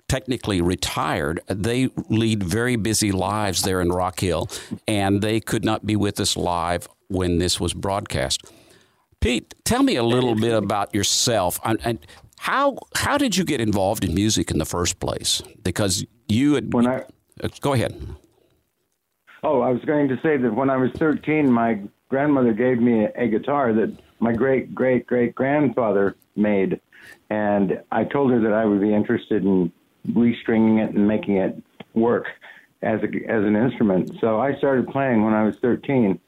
technically 0.07 0.61
retired, 0.61 1.39
they 1.47 1.89
lead 2.09 2.41
very 2.41 2.77
busy 2.77 3.11
lives 3.11 3.61
there 3.61 3.79
in 3.79 3.89
Rock 3.89 4.19
Hill, 4.21 4.49
and 4.87 5.21
they 5.21 5.39
could 5.39 5.63
not 5.63 5.85
be 5.85 5.95
with 5.95 6.19
us 6.19 6.35
live 6.35 6.87
when 7.07 7.37
this 7.37 7.59
was 7.59 7.73
broadcast. 7.73 8.41
Pete, 9.19 9.55
tell 9.63 9.83
me 9.83 9.95
a 9.95 10.03
little 10.03 10.35
bit 10.35 10.53
about 10.53 10.93
yourself. 10.93 11.59
And, 11.63 11.79
and 11.83 11.99
how 12.37 12.77
how 12.95 13.17
did 13.17 13.35
you 13.35 13.43
get 13.43 13.59
involved 13.59 14.03
in 14.03 14.13
music 14.13 14.51
in 14.51 14.59
the 14.59 14.65
first 14.65 14.99
place? 14.99 15.41
Because 15.63 16.05
you 16.27 16.53
had. 16.53 16.73
When 16.73 16.87
I 16.87 17.03
uh, 17.43 17.49
go 17.61 17.73
ahead. 17.73 17.99
Oh, 19.43 19.61
I 19.61 19.69
was 19.69 19.83
going 19.85 20.07
to 20.09 20.19
say 20.21 20.37
that 20.37 20.53
when 20.53 20.69
I 20.69 20.77
was 20.77 20.91
13, 20.93 21.51
my 21.51 21.79
grandmother 22.09 22.53
gave 22.53 22.79
me 22.79 23.05
a, 23.05 23.11
a 23.15 23.27
guitar 23.27 23.73
that 23.73 23.97
my 24.19 24.33
great 24.33 24.73
great 24.73 25.07
great 25.07 25.35
grandfather 25.35 26.15
made, 26.35 26.79
and 27.29 27.81
I 27.91 28.03
told 28.03 28.31
her 28.31 28.39
that 28.39 28.53
I 28.53 28.65
would 28.65 28.81
be 28.81 28.93
interested 28.93 29.43
in 29.43 29.71
restringing 30.09 30.83
it 30.83 30.95
and 30.95 31.07
making 31.07 31.37
it 31.37 31.61
work 31.93 32.27
as 32.81 33.01
a, 33.01 33.07
as 33.29 33.43
an 33.43 33.55
instrument. 33.55 34.11
So 34.21 34.39
I 34.39 34.55
started 34.57 34.87
playing 34.87 35.23
when 35.23 35.33
I 35.33 35.43
was 35.43 35.57
13, 35.57 36.19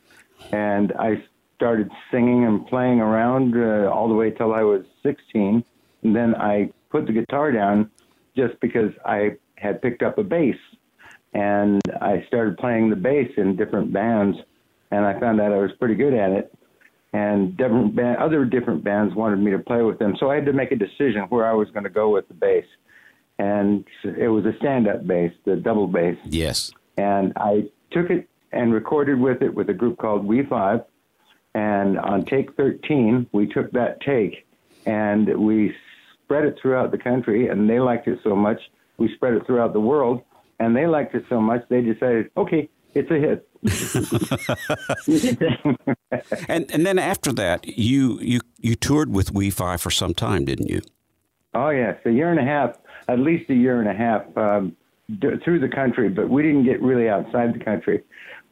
and 0.51 0.93
I 0.99 1.23
started 1.55 1.91
singing 2.09 2.45
and 2.45 2.65
playing 2.67 3.01
around 3.01 3.55
uh, 3.55 3.89
all 3.91 4.07
the 4.07 4.13
way 4.13 4.31
till 4.31 4.53
I 4.53 4.61
was 4.61 4.83
16. 5.03 5.63
And 6.03 6.15
then 6.15 6.33
I 6.35 6.71
put 6.89 7.05
the 7.05 7.11
guitar 7.11 7.51
down 7.51 7.91
just 8.35 8.59
because 8.61 8.91
I 9.05 9.31
had 9.55 9.81
picked 9.81 10.01
up 10.01 10.17
a 10.17 10.23
bass. 10.23 10.55
And 11.33 11.81
I 12.01 12.23
started 12.27 12.57
playing 12.57 12.89
the 12.89 12.95
bass 12.95 13.29
in 13.37 13.55
different 13.55 13.93
bands, 13.93 14.37
and 14.89 15.05
I 15.05 15.19
found 15.19 15.39
out 15.39 15.51
I 15.51 15.57
was 15.57 15.71
pretty 15.77 15.93
good 15.93 16.13
at 16.13 16.31
it. 16.31 16.53
And 17.13 17.55
different 17.55 17.95
band, 17.95 18.17
other 18.17 18.45
different 18.45 18.83
bands 18.83 19.13
wanted 19.13 19.37
me 19.39 19.51
to 19.51 19.59
play 19.59 19.83
with 19.83 19.99
them, 19.99 20.15
so 20.19 20.31
I 20.31 20.35
had 20.35 20.45
to 20.45 20.53
make 20.53 20.71
a 20.71 20.75
decision 20.75 21.23
where 21.29 21.45
I 21.45 21.53
was 21.53 21.69
going 21.71 21.83
to 21.83 21.89
go 21.89 22.09
with 22.09 22.27
the 22.27 22.33
bass. 22.33 22.65
And 23.37 23.85
it 24.03 24.27
was 24.27 24.45
a 24.45 24.55
stand-up 24.57 25.05
bass, 25.05 25.31
the 25.45 25.55
double 25.55 25.87
bass. 25.87 26.17
Yes. 26.25 26.71
And 26.97 27.33
I 27.35 27.69
took 27.91 28.09
it 28.09 28.27
and 28.51 28.73
recorded 28.73 29.19
with 29.19 29.41
it 29.41 29.53
with 29.53 29.69
a 29.69 29.73
group 29.73 29.97
called 29.97 30.25
We 30.25 30.43
Five, 30.43 30.81
and 31.53 31.97
on 31.99 32.25
take 32.25 32.55
13, 32.55 33.27
we 33.31 33.47
took 33.47 33.71
that 33.71 34.01
take 34.01 34.45
and 34.85 35.27
we 35.37 35.73
spread 36.23 36.45
it 36.45 36.57
throughout 36.61 36.91
the 36.91 36.97
country, 36.97 37.47
and 37.47 37.69
they 37.69 37.79
liked 37.79 38.07
it 38.07 38.19
so 38.23 38.35
much, 38.35 38.59
we 38.97 39.13
spread 39.15 39.33
it 39.33 39.45
throughout 39.45 39.73
the 39.73 39.79
world, 39.79 40.21
and 40.59 40.75
they 40.75 40.87
liked 40.87 41.15
it 41.15 41.25
so 41.29 41.41
much, 41.41 41.63
they 41.69 41.81
decided, 41.81 42.29
okay, 42.37 42.69
it's 42.93 43.09
a 43.11 43.15
hit. 43.15 43.45
and 46.47 46.71
and 46.71 46.85
then 46.85 46.97
after 46.97 47.33
that, 47.33 47.67
you 47.77 48.17
you 48.21 48.39
you 48.57 48.75
toured 48.75 49.13
with 49.13 49.33
We 49.33 49.49
Five 49.49 49.81
for 49.81 49.91
some 49.91 50.13
time, 50.13 50.45
didn't 50.45 50.69
you? 50.69 50.81
Oh 51.53 51.69
yes, 51.69 51.97
a 52.05 52.09
year 52.09 52.31
and 52.31 52.39
a 52.39 52.43
half, 52.43 52.77
at 53.09 53.19
least 53.19 53.49
a 53.49 53.53
year 53.53 53.81
and 53.81 53.89
a 53.89 53.93
half 53.93 54.21
um, 54.37 54.77
d- 55.19 55.35
through 55.43 55.59
the 55.59 55.67
country, 55.67 56.07
but 56.07 56.29
we 56.29 56.41
didn't 56.41 56.63
get 56.63 56.81
really 56.81 57.09
outside 57.09 57.53
the 57.53 57.63
country 57.63 58.01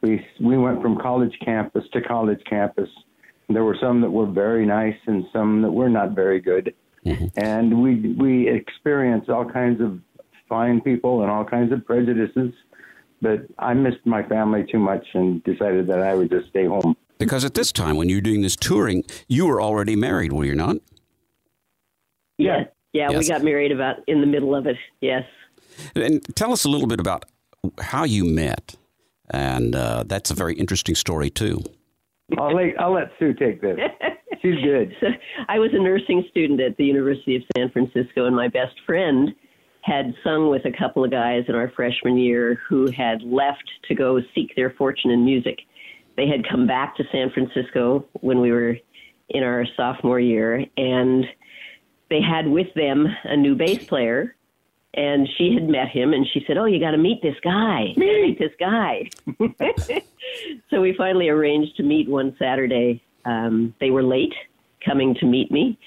we 0.01 0.25
we 0.39 0.57
went 0.57 0.81
from 0.81 0.97
college 0.97 1.37
campus 1.43 1.83
to 1.93 2.01
college 2.01 2.41
campus. 2.49 2.89
There 3.49 3.63
were 3.63 3.77
some 3.79 4.01
that 4.01 4.11
were 4.11 4.25
very 4.25 4.65
nice 4.65 4.97
and 5.05 5.25
some 5.31 5.61
that 5.61 5.71
were 5.71 5.89
not 5.89 6.11
very 6.11 6.39
good, 6.39 6.73
mm-hmm. 7.05 7.27
and 7.37 7.81
we 7.81 8.13
we 8.13 8.49
experienced 8.49 9.29
all 9.29 9.45
kinds 9.45 9.81
of 9.81 9.99
fine 10.49 10.81
people 10.81 11.21
and 11.21 11.31
all 11.31 11.45
kinds 11.45 11.71
of 11.71 11.85
prejudices. 11.85 12.53
But 13.21 13.47
I 13.57 13.73
missed 13.73 14.05
my 14.05 14.21
family 14.23 14.65
too 14.71 14.77
much 14.79 15.05
and 15.13 15.43
decided 15.43 15.87
that 15.87 16.03
I 16.03 16.13
would 16.13 16.29
just 16.29 16.49
stay 16.49 16.65
home. 16.65 16.95
Because 17.17 17.43
at 17.43 17.55
this 17.55 17.71
time, 17.71 17.97
when 17.97 18.09
you 18.09 18.17
were 18.17 18.21
doing 18.21 18.41
this 18.43 18.55
touring, 18.55 19.03
you 19.27 19.47
were 19.47 19.59
already 19.59 19.95
married, 19.95 20.33
were 20.33 20.45
you 20.45 20.53
not? 20.53 20.77
Yeah, 22.37 22.65
yeah, 22.93 23.09
yes. 23.09 23.19
we 23.19 23.27
got 23.27 23.43
married 23.43 23.71
about 23.71 23.97
in 24.07 24.21
the 24.21 24.27
middle 24.27 24.53
of 24.53 24.67
it. 24.67 24.77
Yes. 25.01 25.23
And 25.95 26.23
tell 26.35 26.53
us 26.53 26.63
a 26.63 26.69
little 26.69 26.87
bit 26.87 26.99
about 26.99 27.25
how 27.79 28.03
you 28.03 28.23
met. 28.23 28.75
And 29.29 29.75
uh, 29.75 30.03
that's 30.05 30.31
a 30.31 30.35
very 30.35 30.55
interesting 30.55 30.95
story, 30.95 31.29
too. 31.29 31.63
I'll 32.37 32.55
let, 32.55 32.79
I'll 32.79 32.93
let 32.93 33.11
Sue 33.19 33.33
take 33.33 33.61
this. 33.61 33.77
She's 34.41 34.61
good. 34.63 34.95
So, 34.99 35.07
I 35.47 35.59
was 35.59 35.71
a 35.73 35.81
nursing 35.81 36.23
student 36.29 36.61
at 36.61 36.77
the 36.77 36.85
University 36.85 37.35
of 37.35 37.43
San 37.55 37.69
Francisco, 37.71 38.25
and 38.25 38.35
my 38.35 38.47
best 38.47 38.75
friend 38.85 39.33
had 39.81 40.13
sung 40.23 40.49
with 40.49 40.65
a 40.65 40.77
couple 40.77 41.03
of 41.03 41.11
guys 41.11 41.43
in 41.47 41.55
our 41.55 41.71
freshman 41.75 42.17
year 42.17 42.59
who 42.67 42.91
had 42.91 43.21
left 43.23 43.63
to 43.87 43.95
go 43.95 44.19
seek 44.35 44.53
their 44.55 44.71
fortune 44.71 45.11
in 45.11 45.23
music. 45.23 45.59
They 46.17 46.27
had 46.27 46.47
come 46.47 46.67
back 46.67 46.97
to 46.97 47.03
San 47.11 47.31
Francisco 47.31 48.05
when 48.19 48.41
we 48.41 48.51
were 48.51 48.75
in 49.29 49.43
our 49.43 49.65
sophomore 49.77 50.19
year, 50.19 50.65
and 50.75 51.25
they 52.09 52.21
had 52.21 52.47
with 52.47 52.73
them 52.75 53.07
a 53.23 53.35
new 53.35 53.55
bass 53.55 53.85
player 53.85 54.35
and 54.97 55.29
she 55.37 55.53
had 55.53 55.69
met 55.69 55.87
him 55.89 56.13
and 56.13 56.25
she 56.33 56.43
said, 56.47 56.57
"Oh, 56.57 56.65
you 56.65 56.79
got 56.79 56.91
to 56.91 56.97
meet 56.97 57.21
this 57.21 57.35
guy. 57.43 57.93
Meet 57.95 58.39
this 58.39 58.51
guy." 58.59 59.09
so 60.69 60.81
we 60.81 60.93
finally 60.97 61.29
arranged 61.29 61.77
to 61.77 61.83
meet 61.83 62.09
one 62.09 62.35
Saturday. 62.39 63.01
Um, 63.23 63.73
they 63.79 63.91
were 63.91 64.03
late 64.03 64.33
coming 64.83 65.15
to 65.15 65.25
meet 65.25 65.51
me. 65.51 65.77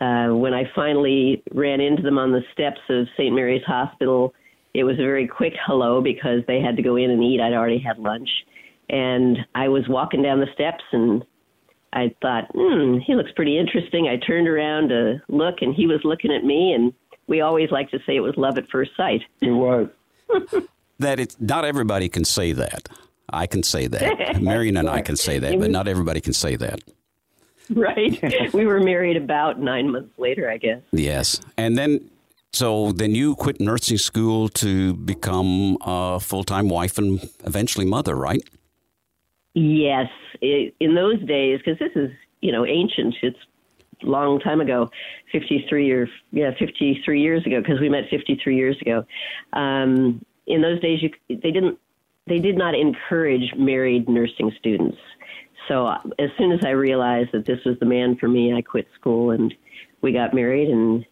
Uh, 0.00 0.28
when 0.28 0.54
I 0.54 0.70
finally 0.74 1.42
ran 1.52 1.80
into 1.80 2.02
them 2.02 2.18
on 2.18 2.32
the 2.32 2.42
steps 2.52 2.80
of 2.88 3.06
St. 3.16 3.34
Mary's 3.34 3.64
Hospital, 3.66 4.34
it 4.72 4.84
was 4.84 4.94
a 4.94 5.02
very 5.02 5.26
quick 5.26 5.54
hello 5.66 6.00
because 6.00 6.40
they 6.46 6.60
had 6.60 6.76
to 6.76 6.82
go 6.82 6.96
in 6.96 7.10
and 7.10 7.22
eat. 7.22 7.40
I'd 7.40 7.54
already 7.54 7.78
had 7.78 7.98
lunch, 7.98 8.28
and 8.88 9.38
I 9.54 9.68
was 9.68 9.88
walking 9.88 10.22
down 10.22 10.40
the 10.40 10.52
steps 10.54 10.84
and 10.92 11.24
I 11.94 12.14
thought, 12.20 12.50
hmm, 12.52 12.98
he 12.98 13.14
looks 13.14 13.30
pretty 13.36 13.56
interesting. 13.56 14.08
I 14.08 14.16
turned 14.16 14.48
around 14.48 14.88
to 14.88 15.22
look, 15.28 15.56
and 15.60 15.72
he 15.72 15.86
was 15.86 16.00
looking 16.02 16.32
at 16.32 16.44
me, 16.44 16.72
and 16.72 16.92
we 17.26 17.40
always 17.40 17.70
like 17.70 17.90
to 17.90 17.98
say 18.06 18.16
it 18.16 18.20
was 18.20 18.36
love 18.36 18.58
at 18.58 18.68
first 18.68 18.92
sight. 18.96 19.22
It 19.40 19.50
was. 19.50 19.88
that 20.98 21.20
it's 21.20 21.36
not 21.40 21.64
everybody 21.64 22.08
can 22.08 22.24
say 22.24 22.52
that. 22.52 22.88
I 23.30 23.46
can 23.46 23.62
say 23.62 23.86
that. 23.86 24.42
Marion 24.42 24.76
and 24.76 24.88
I 24.88 25.00
can 25.00 25.16
say 25.16 25.38
that, 25.38 25.58
but 25.58 25.70
not 25.70 25.88
everybody 25.88 26.20
can 26.20 26.32
say 26.32 26.56
that. 26.56 26.80
Right. 27.70 28.52
we 28.52 28.66
were 28.66 28.80
married 28.80 29.16
about 29.16 29.58
nine 29.58 29.90
months 29.90 30.18
later, 30.18 30.50
I 30.50 30.58
guess. 30.58 30.82
Yes. 30.92 31.40
And 31.56 31.78
then, 31.78 32.10
so 32.52 32.92
then 32.92 33.14
you 33.14 33.34
quit 33.36 33.60
nursing 33.60 33.98
school 33.98 34.48
to 34.50 34.94
become 34.94 35.78
a 35.80 36.20
full 36.20 36.44
time 36.44 36.68
wife 36.68 36.98
and 36.98 37.28
eventually 37.44 37.86
mother, 37.86 38.14
right? 38.14 38.42
Yes. 39.54 40.08
It, 40.40 40.74
in 40.80 40.94
those 40.94 41.20
days, 41.24 41.60
because 41.64 41.78
this 41.78 41.92
is, 41.94 42.10
you 42.42 42.52
know, 42.52 42.66
ancient, 42.66 43.14
it's 43.22 43.38
long 44.04 44.40
time 44.40 44.60
ago, 44.60 44.90
53 45.32 45.92
or 45.92 46.08
yeah, 46.32 46.50
53 46.58 47.20
years 47.20 47.44
ago, 47.46 47.60
because 47.60 47.80
we 47.80 47.88
met 47.88 48.04
53 48.10 48.56
years 48.56 48.76
ago. 48.80 49.04
Um, 49.52 50.24
in 50.46 50.62
those 50.62 50.80
days, 50.80 51.02
you, 51.02 51.10
they 51.28 51.50
didn't, 51.50 51.78
they 52.26 52.38
did 52.38 52.56
not 52.56 52.74
encourage 52.74 53.54
married 53.56 54.08
nursing 54.08 54.52
students. 54.58 54.98
So 55.68 55.86
uh, 55.86 55.98
as 56.18 56.30
soon 56.38 56.52
as 56.52 56.60
I 56.64 56.70
realized 56.70 57.30
that 57.32 57.46
this 57.46 57.58
was 57.64 57.78
the 57.80 57.86
man 57.86 58.16
for 58.16 58.28
me, 58.28 58.52
I 58.54 58.62
quit 58.62 58.86
school 58.94 59.30
and 59.30 59.54
we 60.02 60.12
got 60.12 60.34
married 60.34 60.68
and 60.68 61.04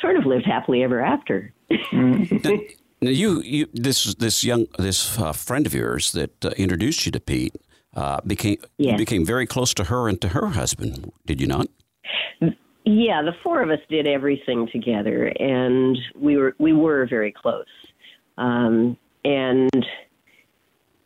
sort 0.00 0.16
of 0.16 0.26
lived 0.26 0.46
happily 0.46 0.82
ever 0.82 1.00
after. 1.00 1.52
now, 1.92 2.58
you, 3.00 3.42
you, 3.42 3.66
this 3.72 4.14
this 4.14 4.42
young 4.42 4.66
this 4.78 5.18
uh, 5.18 5.32
friend 5.32 5.66
of 5.66 5.74
yours 5.74 6.12
that 6.12 6.44
uh, 6.44 6.50
introduced 6.50 7.06
you 7.06 7.12
to 7.12 7.20
Pete 7.20 7.54
uh, 7.94 8.20
became 8.26 8.56
yes. 8.78 8.98
became 8.98 9.24
very 9.24 9.46
close 9.46 9.74
to 9.74 9.84
her 9.84 10.08
and 10.08 10.20
to 10.22 10.28
her 10.28 10.48
husband. 10.48 11.12
Did 11.26 11.40
you 11.40 11.46
not? 11.46 11.68
Yeah, 12.92 13.22
the 13.22 13.32
four 13.44 13.62
of 13.62 13.70
us 13.70 13.78
did 13.88 14.08
everything 14.08 14.68
together, 14.72 15.26
and 15.26 15.96
we 16.20 16.36
were 16.36 16.56
we 16.58 16.72
were 16.72 17.06
very 17.08 17.30
close. 17.30 17.64
Um, 18.36 18.96
and 19.24 19.86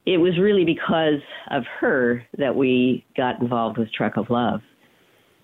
it 0.06 0.16
was 0.16 0.38
really 0.38 0.64
because 0.64 1.20
of 1.50 1.64
her 1.80 2.24
that 2.38 2.56
we 2.56 3.04
got 3.18 3.38
involved 3.42 3.76
with 3.76 3.92
Truck 3.92 4.16
of 4.16 4.30
Love. 4.30 4.60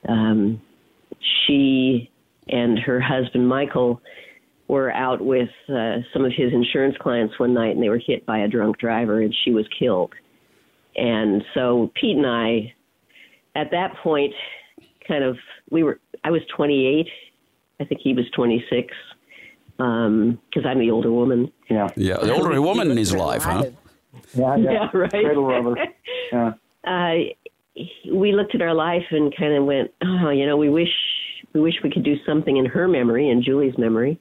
Um, 0.09 0.63
she 1.47 2.11
and 2.49 2.79
her 2.79 3.03
husband 3.03 3.47
Michael 3.47 4.01
were 4.67 4.91
out 4.93 5.21
with 5.21 5.51
uh, 5.69 5.97
some 6.11 6.25
of 6.25 6.33
his 6.35 6.55
insurance 6.55 6.97
clients 7.03 7.39
one 7.39 7.53
night, 7.53 7.75
and 7.75 7.83
they 7.83 7.91
were 7.91 8.01
hit 8.03 8.25
by 8.25 8.39
a 8.39 8.49
drunk 8.49 8.79
driver, 8.79 9.21
and 9.21 9.35
she 9.45 9.51
was 9.51 9.67
killed. 9.79 10.15
And 10.97 11.45
so 11.53 11.91
Pete 12.01 12.17
and 12.17 12.27
I, 12.27 12.73
at 13.55 13.73
that 13.73 13.95
point, 14.03 14.33
kind 15.07 15.23
of 15.23 15.37
we 15.71 15.83
were. 15.83 16.01
I 16.25 16.31
was 16.31 16.43
28. 16.55 17.07
I 17.81 17.85
think 17.85 18.01
he 18.03 18.15
was 18.15 18.27
26 18.35 18.89
because 19.77 20.07
um, 20.07 20.39
I'm 20.67 20.79
the 20.79 20.91
older 20.91 21.11
woman. 21.11 21.51
Yeah. 21.69 21.89
Yeah. 21.97 22.19
The 22.19 22.35
older 22.35 22.61
woman 22.61 22.91
in 22.91 22.97
his 22.97 23.15
life, 23.15 23.45
huh? 23.45 23.65
Yeah, 24.35 24.57
yeah. 24.57 24.71
Yeah, 24.73 24.89
right. 24.93 25.11
Cradle 25.11 25.47
rubber. 25.47 25.77
Yeah. 26.33 26.53
uh, 26.85 27.15
we 28.13 28.33
looked 28.33 28.55
at 28.55 28.63
our 28.63 28.75
life 28.75 29.05
and 29.11 29.35
kind 29.37 29.55
of 29.55 29.65
went, 29.65 29.91
oh, 30.05 30.31
you 30.31 30.47
know, 30.47 30.57
we 30.57 30.69
wish 30.69 30.93
we 31.53 31.61
wish 31.61 31.75
we 31.83 31.91
could 31.91 32.05
do 32.05 32.15
something 32.25 32.57
in 32.57 32.67
her 32.67 32.87
memory 32.87 33.29
and 33.29 33.43
Julie's 33.43 33.77
memory, 33.79 34.21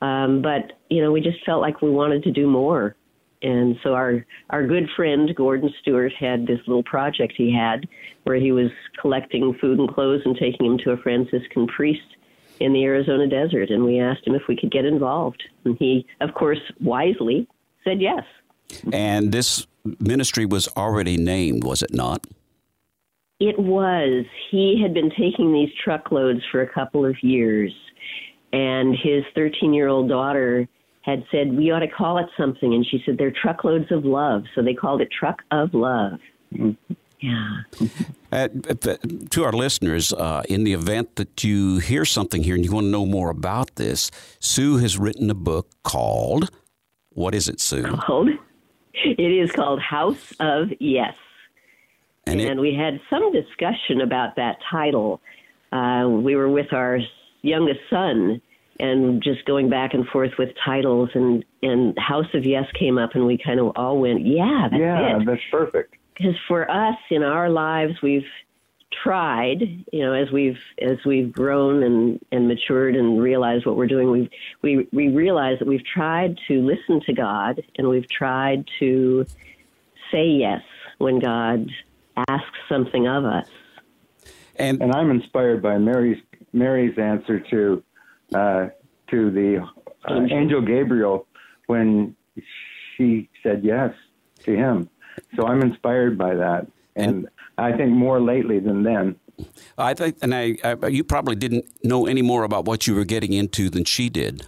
um, 0.00 0.42
but 0.42 0.72
you 0.88 1.02
know, 1.02 1.12
we 1.12 1.20
just 1.20 1.44
felt 1.44 1.60
like 1.60 1.82
we 1.82 1.90
wanted 1.90 2.22
to 2.24 2.32
do 2.32 2.46
more. 2.48 2.96
And 3.42 3.76
so 3.82 3.94
our 3.94 4.24
our 4.50 4.66
good 4.66 4.88
friend 4.96 5.34
Gordon 5.34 5.72
Stewart 5.80 6.12
had 6.18 6.46
this 6.46 6.58
little 6.66 6.82
project 6.82 7.34
he 7.36 7.54
had 7.54 7.88
where 8.24 8.36
he 8.36 8.52
was 8.52 8.70
collecting 9.00 9.56
food 9.60 9.78
and 9.78 9.88
clothes 9.88 10.22
and 10.24 10.36
taking 10.36 10.66
them 10.66 10.78
to 10.78 10.90
a 10.90 10.96
Franciscan 10.96 11.66
priest 11.66 12.16
in 12.60 12.72
the 12.72 12.84
Arizona 12.84 13.28
desert. 13.28 13.70
And 13.70 13.84
we 13.84 14.00
asked 14.00 14.26
him 14.26 14.34
if 14.34 14.42
we 14.48 14.56
could 14.56 14.70
get 14.70 14.84
involved, 14.84 15.42
and 15.64 15.76
he, 15.78 16.06
of 16.20 16.34
course, 16.34 16.60
wisely 16.80 17.46
said 17.84 18.00
yes. 18.00 18.24
And 18.92 19.32
this 19.32 19.66
ministry 20.00 20.44
was 20.44 20.68
already 20.76 21.16
named, 21.16 21.64
was 21.64 21.82
it 21.82 21.94
not? 21.94 22.26
It 23.40 23.58
was. 23.58 24.24
He 24.50 24.80
had 24.82 24.92
been 24.92 25.10
taking 25.10 25.52
these 25.52 25.70
truckloads 25.82 26.40
for 26.50 26.60
a 26.60 26.68
couple 26.68 27.06
of 27.06 27.22
years, 27.22 27.72
and 28.52 28.96
his 28.96 29.22
13 29.34 29.72
year 29.72 29.88
old 29.88 30.08
daughter 30.08 30.68
had 31.08 31.24
said, 31.30 31.56
We 31.56 31.70
ought 31.70 31.80
to 31.80 31.88
call 31.88 32.18
it 32.18 32.26
something. 32.36 32.74
And 32.74 32.84
she 32.86 33.02
said, 33.04 33.16
They're 33.18 33.30
truckloads 33.32 33.90
of 33.90 34.04
love. 34.04 34.44
So 34.54 34.62
they 34.62 34.74
called 34.74 35.00
it 35.00 35.08
Truck 35.10 35.42
of 35.50 35.72
Love. 35.72 36.18
Yeah. 37.20 37.62
Uh, 38.30 38.48
to 39.30 39.44
our 39.44 39.52
listeners, 39.52 40.12
uh, 40.12 40.42
in 40.48 40.64
the 40.64 40.72
event 40.72 41.16
that 41.16 41.42
you 41.42 41.78
hear 41.78 42.04
something 42.04 42.42
here 42.44 42.54
and 42.54 42.64
you 42.64 42.70
want 42.70 42.84
to 42.84 42.90
know 42.90 43.06
more 43.06 43.30
about 43.30 43.74
this, 43.76 44.10
Sue 44.38 44.76
has 44.76 44.98
written 44.98 45.30
a 45.30 45.34
book 45.34 45.68
called, 45.82 46.50
what 47.10 47.34
is 47.34 47.48
it, 47.48 47.58
Sue? 47.60 47.82
Called, 48.06 48.28
it 48.92 49.20
is 49.20 49.50
called 49.50 49.80
House 49.80 50.32
of 50.40 50.68
Yes. 50.78 51.14
And 52.26 52.40
And, 52.40 52.58
it- 52.58 52.62
we 52.62 52.74
had 52.74 53.00
some 53.10 53.32
discussion 53.32 54.02
about 54.02 54.36
that 54.36 54.58
title. 54.70 55.20
Uh, 55.72 56.06
we 56.08 56.36
were 56.36 56.48
with 56.48 56.72
our 56.72 56.98
youngest 57.42 57.80
son 57.90 58.40
and 58.80 59.22
just 59.22 59.44
going 59.44 59.68
back 59.70 59.94
and 59.94 60.06
forth 60.08 60.32
with 60.38 60.50
titles, 60.64 61.10
and, 61.14 61.44
and 61.62 61.98
House 61.98 62.26
of 62.34 62.44
Yes 62.46 62.66
came 62.78 62.98
up, 62.98 63.10
and 63.14 63.26
we 63.26 63.36
kind 63.38 63.58
of 63.60 63.72
all 63.76 63.98
went, 63.98 64.24
Yeah, 64.26 64.68
that's 64.70 64.80
Yeah, 64.80 65.16
it. 65.20 65.26
that's 65.26 65.40
perfect. 65.50 65.94
because 66.16 66.34
for 66.46 66.70
us 66.70 66.96
in 67.10 67.22
our 67.22 67.48
lives 67.50 67.94
we've 68.02 68.26
tried 69.02 69.60
you 69.92 70.00
know 70.02 70.12
as 70.14 70.30
we've 70.32 70.56
as 70.80 70.96
we've 71.04 71.30
grown 71.30 71.82
and 71.82 72.18
and 72.32 72.48
matured 72.48 72.96
and 72.96 73.20
realized 73.20 73.66
what 73.66 73.76
we're 73.76 73.86
doing 73.86 74.10
we've 74.10 74.30
we 74.62 74.88
we 74.92 75.08
realize 75.08 75.58
that 75.58 75.68
we've 75.68 75.84
tried 75.84 76.36
to 76.48 76.62
listen 76.62 76.98
to 77.04 77.12
god 77.12 77.62
and 77.76 77.86
we've 77.86 78.08
tried 78.08 78.64
to 78.80 79.26
say 80.10 80.26
yes 80.26 80.62
when 80.96 81.18
god 81.20 81.68
asks 82.28 82.58
something 82.68 83.06
of 83.06 83.24
us 83.26 83.46
and 84.56 84.82
And 84.82 84.90
I'm 84.92 85.10
inspired 85.10 85.62
by 85.62 85.76
Mary's 85.78 86.20
Mary's 86.54 86.96
answer 86.98 87.38
to 87.50 87.82
uh, 88.34 88.68
to 89.10 89.30
the 89.30 89.58
uh, 90.08 90.14
Angel. 90.14 90.38
angel 90.38 90.62
Gabriel 90.62 91.26
when 91.66 92.16
she 92.96 93.28
said 93.42 93.62
yes 93.64 93.92
to 94.44 94.54
him. 94.54 94.88
So 95.36 95.46
I'm 95.46 95.62
inspired 95.62 96.16
by 96.16 96.34
that, 96.34 96.66
and 96.96 97.28
I 97.56 97.72
think 97.72 97.90
more 97.90 98.20
lately 98.20 98.60
than 98.60 98.82
then. 98.82 99.16
I 99.76 99.94
think, 99.94 100.16
and 100.22 100.34
I, 100.34 100.56
I, 100.64 100.86
you 100.88 101.04
probably 101.04 101.36
didn't 101.36 101.64
know 101.84 102.06
any 102.06 102.22
more 102.22 102.44
about 102.44 102.64
what 102.64 102.86
you 102.86 102.94
were 102.94 103.04
getting 103.04 103.32
into 103.32 103.70
than 103.70 103.84
she 103.84 104.08
did. 104.08 104.46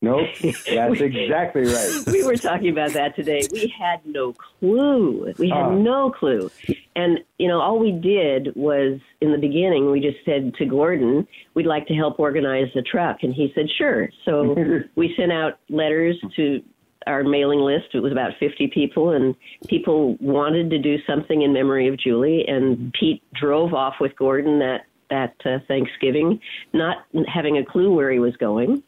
Nope, 0.00 0.28
that's 0.40 1.00
exactly 1.00 1.62
right. 1.62 2.02
we 2.06 2.24
were 2.24 2.36
talking 2.36 2.68
about 2.70 2.92
that 2.92 3.16
today. 3.16 3.42
We 3.52 3.72
had 3.76 4.00
no 4.06 4.32
clue. 4.32 5.34
We 5.38 5.48
had 5.48 5.58
Ah. 5.64 5.74
no 5.74 6.10
clue. 6.10 6.50
And, 6.94 7.18
you 7.38 7.48
know, 7.48 7.60
all 7.60 7.78
we 7.80 7.90
did 7.92 8.54
was 8.54 9.00
in 9.20 9.32
the 9.32 9.38
beginning, 9.38 9.90
we 9.90 9.98
just 10.00 10.18
said 10.24 10.54
to 10.54 10.66
Gordon, 10.66 11.26
we'd 11.54 11.66
like 11.66 11.86
to 11.88 11.94
help 11.94 12.20
organize 12.20 12.68
the 12.74 12.82
truck. 12.82 13.18
And 13.22 13.34
he 13.34 13.50
said, 13.56 13.66
sure. 13.76 14.08
So 14.24 14.56
we 14.94 15.14
sent 15.16 15.32
out 15.32 15.58
letters 15.68 16.16
to 16.36 16.62
our 17.08 17.24
mailing 17.24 17.60
list. 17.60 17.86
It 17.94 18.00
was 18.00 18.12
about 18.12 18.32
50 18.38 18.68
people, 18.68 19.10
and 19.10 19.34
people 19.66 20.16
wanted 20.20 20.70
to 20.70 20.78
do 20.78 20.98
something 21.06 21.42
in 21.42 21.52
memory 21.52 21.88
of 21.88 21.96
Julie. 21.98 22.44
And 22.46 22.92
Pete 22.92 23.22
drove 23.34 23.74
off 23.74 23.94
with 24.00 24.14
Gordon 24.16 24.58
that, 24.60 24.82
that 25.10 25.34
uh, 25.44 25.58
Thanksgiving, 25.66 26.40
not 26.72 26.98
having 27.26 27.56
a 27.58 27.64
clue 27.64 27.92
where 27.94 28.12
he 28.12 28.18
was 28.18 28.36
going. 28.36 28.82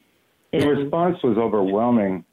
The 0.52 0.66
response 0.66 1.22
was 1.22 1.38
overwhelming. 1.38 2.24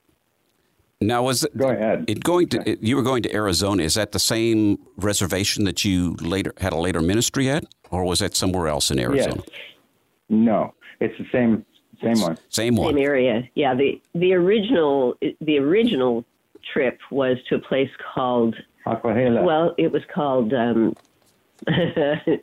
Now, 0.99 1.23
was 1.23 1.43
it, 1.43 1.55
Go 1.55 1.69
ahead. 1.69 2.05
it 2.07 2.23
going 2.23 2.47
to? 2.49 2.67
It, 2.67 2.81
you 2.81 2.95
were 2.95 3.03
going 3.03 3.21
to 3.23 3.33
Arizona. 3.33 3.83
Is 3.83 3.93
that 3.93 4.11
the 4.13 4.19
same 4.19 4.79
reservation 4.97 5.65
that 5.65 5.85
you 5.85 6.15
later 6.21 6.53
had 6.57 6.73
a 6.73 6.77
later 6.77 7.01
ministry 7.01 7.49
at, 7.49 7.65
or 7.91 8.03
was 8.03 8.19
that 8.19 8.35
somewhere 8.35 8.67
else 8.67 8.89
in 8.89 8.97
Arizona? 8.97 9.35
Yes. 9.35 9.45
Arizona? 9.45 9.57
No, 10.29 10.73
it's 10.99 11.13
the 11.19 11.25
same 11.31 11.63
same 12.01 12.19
one. 12.21 12.37
Same 12.49 12.75
one. 12.75 12.95
Same 12.95 13.03
area. 13.03 13.47
Yeah, 13.53 13.75
the 13.75 14.01
the 14.15 14.33
original 14.33 15.15
the 15.41 15.57
original 15.59 16.25
trip 16.73 16.97
was 17.11 17.37
to 17.49 17.55
a 17.55 17.59
place 17.59 17.89
called 18.13 18.55
Aquahela. 18.87 19.43
well, 19.43 19.75
it 19.77 19.91
was 19.91 20.01
called 20.13 20.53
um 20.53 20.93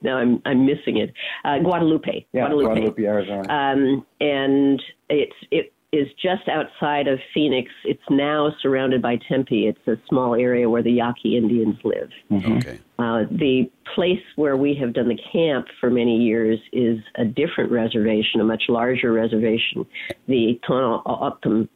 now 0.03 0.17
I'm 0.19 0.41
I'm 0.45 0.65
missing 0.67 0.97
it. 0.99 1.13
Uh, 1.45 1.59
Guadalupe. 1.59 2.27
yeah, 2.33 2.49
Guadalupe, 2.49 3.03
Arizona. 3.05 3.53
Um 3.53 4.07
and 4.21 4.83
it's 5.21 5.37
it 5.51 5.73
is 5.93 6.09
just 6.21 6.49
outside 6.49 7.07
of 7.07 7.21
Phoenix. 7.33 7.71
It's 7.85 8.03
now 8.11 8.53
surrounded 8.61 9.01
by 9.01 9.17
Tempe. 9.29 9.69
It's 9.69 9.87
a 9.87 9.95
small 10.09 10.35
area 10.35 10.69
where 10.69 10.83
the 10.83 10.91
Yaqui 10.91 11.37
Indians 11.37 11.77
live. 11.85 12.11
Okay. 12.33 12.81
Uh, 12.99 13.23
the 13.31 13.71
place 13.95 14.19
where 14.35 14.57
we 14.57 14.75
have 14.75 14.93
done 14.93 15.07
the 15.09 15.19
camp 15.33 15.67
for 15.81 15.91
many 15.91 16.17
years 16.17 16.59
is 16.73 16.99
a 17.17 17.25
different 17.25 17.71
reservation, 17.71 18.41
a 18.41 18.45
much 18.45 18.65
larger 18.69 19.13
reservation, 19.13 19.87
the 20.27 20.59
Tohono 20.69 21.01
O'odham 21.07 21.69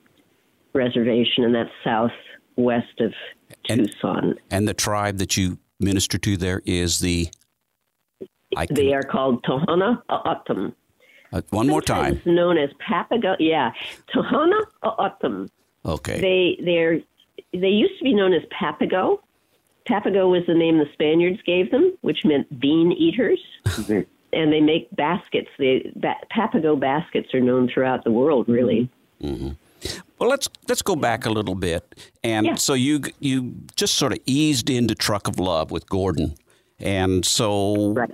Reservation, 0.74 1.44
and 1.44 1.54
that's 1.54 1.70
southwest 1.84 3.00
of 3.00 3.12
And- 3.68 3.86
Tucson. 3.88 4.34
And 4.50 4.66
the 4.66 4.74
tribe 4.74 5.18
that 5.18 5.36
you 5.36 5.58
minister 5.78 6.18
to 6.18 6.36
there 6.36 6.60
is 6.66 6.98
the. 6.98 7.28
I 8.56 8.66
can, 8.66 8.74
They 8.74 8.94
are 8.94 9.02
called 9.02 9.44
Tohono 9.44 10.02
O'odham. 10.10 10.74
Uh, 11.32 11.42
one 11.50 11.66
more 11.68 11.82
time. 11.82 12.20
Known 12.24 12.58
as 12.58 12.70
Papago. 12.86 13.36
Yeah, 13.38 13.72
Tohono 14.14 14.60
O'odham. 14.82 15.48
Okay. 15.84 16.20
They 16.20 16.62
they're 16.64 17.00
they 17.52 17.68
used 17.68 17.98
to 17.98 18.04
be 18.04 18.14
known 18.14 18.32
as 18.32 18.42
Papago. 18.58 19.20
Papago 19.88 20.28
was 20.30 20.42
the 20.46 20.54
name 20.54 20.78
the 20.78 20.86
Spaniards 20.92 21.40
gave 21.46 21.70
them, 21.70 21.96
which 22.02 22.24
meant 22.24 22.60
bean 22.60 22.92
eaters. 22.92 23.40
The- 23.64 24.06
and 24.32 24.52
they 24.52 24.60
make 24.60 24.94
baskets. 24.94 25.48
They 25.58 25.90
ba- 25.96 26.16
Papago 26.30 26.76
baskets 26.76 27.32
are 27.34 27.40
known 27.40 27.68
throughout 27.72 28.04
the 28.04 28.10
world, 28.10 28.46
really. 28.48 28.90
Well, 30.18 30.28
let's 30.28 30.48
let's 30.68 30.82
go 30.82 30.96
back 30.96 31.24
a 31.26 31.30
little 31.30 31.54
bit, 31.54 31.94
and 32.24 32.44
Yeah. 32.46 32.54
so 32.56 32.74
you 32.74 33.00
you 33.20 33.54
just 33.76 33.94
sort 33.94 34.12
of 34.12 34.18
eased 34.26 34.68
into 34.68 34.94
Truck 34.94 35.28
of 35.28 35.38
Love 35.38 35.70
with 35.70 35.88
Gordon, 35.88 36.34
and 36.80 37.24
so 37.24 37.92
Right. 37.92 38.10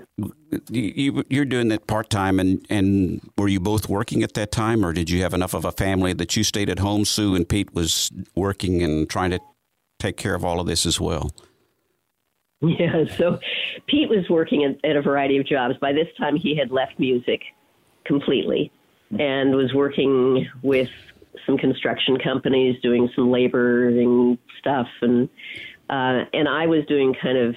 you, 0.70 0.92
you 0.96 1.24
you're 1.28 1.44
doing 1.44 1.68
that 1.68 1.86
part 1.86 2.10
time, 2.10 2.40
and 2.40 2.64
and 2.70 3.20
were 3.36 3.48
you 3.48 3.60
both 3.60 3.88
working 3.88 4.22
at 4.22 4.34
that 4.34 4.52
time, 4.52 4.84
or 4.84 4.92
did 4.92 5.10
you 5.10 5.22
have 5.22 5.34
enough 5.34 5.54
of 5.54 5.64
a 5.64 5.72
family 5.72 6.12
that 6.14 6.36
you 6.36 6.44
stayed 6.44 6.70
at 6.70 6.78
home? 6.78 7.04
Sue 7.04 7.34
and 7.34 7.48
Pete 7.48 7.74
was 7.74 8.10
working 8.34 8.82
and 8.82 9.08
trying 9.08 9.30
to 9.30 9.40
take 9.98 10.16
care 10.16 10.34
of 10.34 10.44
all 10.44 10.60
of 10.60 10.66
this 10.66 10.86
as 10.86 11.00
well. 11.00 11.30
Yeah. 12.62 13.04
So 13.18 13.38
Pete 13.88 14.08
was 14.08 14.30
working 14.30 14.64
at, 14.64 14.82
at 14.88 14.96
a 14.96 15.02
variety 15.02 15.36
of 15.36 15.46
jobs. 15.46 15.74
By 15.82 15.92
this 15.92 16.08
time, 16.16 16.34
he 16.34 16.56
had 16.56 16.70
left 16.70 16.98
music 16.98 17.42
completely 18.06 18.72
and 19.18 19.54
was 19.54 19.74
working 19.74 20.48
with 20.62 20.88
some 21.44 21.58
construction 21.58 22.16
companies, 22.18 22.80
doing 22.80 23.10
some 23.14 23.30
laboring 23.30 24.38
stuff, 24.58 24.86
and 25.02 25.28
uh, 25.90 26.24
and 26.32 26.48
I 26.48 26.66
was 26.66 26.86
doing 26.86 27.14
kind 27.20 27.36
of 27.36 27.54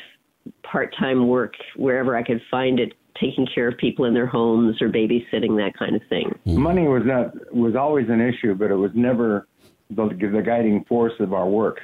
part 0.64 0.96
time 0.98 1.28
work 1.28 1.54
wherever 1.76 2.16
I 2.16 2.24
could 2.24 2.42
find 2.50 2.80
it, 2.80 2.94
taking 3.20 3.48
care 3.48 3.68
of 3.68 3.78
people 3.78 4.06
in 4.06 4.14
their 4.14 4.28
homes 4.28 4.82
or 4.82 4.90
babysitting 4.90 5.58
that 5.58 5.74
kind 5.78 5.96
of 5.96 6.02
thing. 6.10 6.30
Mm-hmm. 6.46 6.62
Money 6.62 6.88
was 6.88 7.04
not 7.06 7.54
was 7.54 7.76
always 7.76 8.10
an 8.10 8.22
issue, 8.22 8.54
but 8.56 8.72
it 8.72 8.76
was 8.76 8.92
never 8.94 9.48
the, 9.90 10.08
the 10.08 10.42
guiding 10.42 10.84
force 10.86 11.14
of 11.20 11.34
our 11.34 11.48
work. 11.48 11.80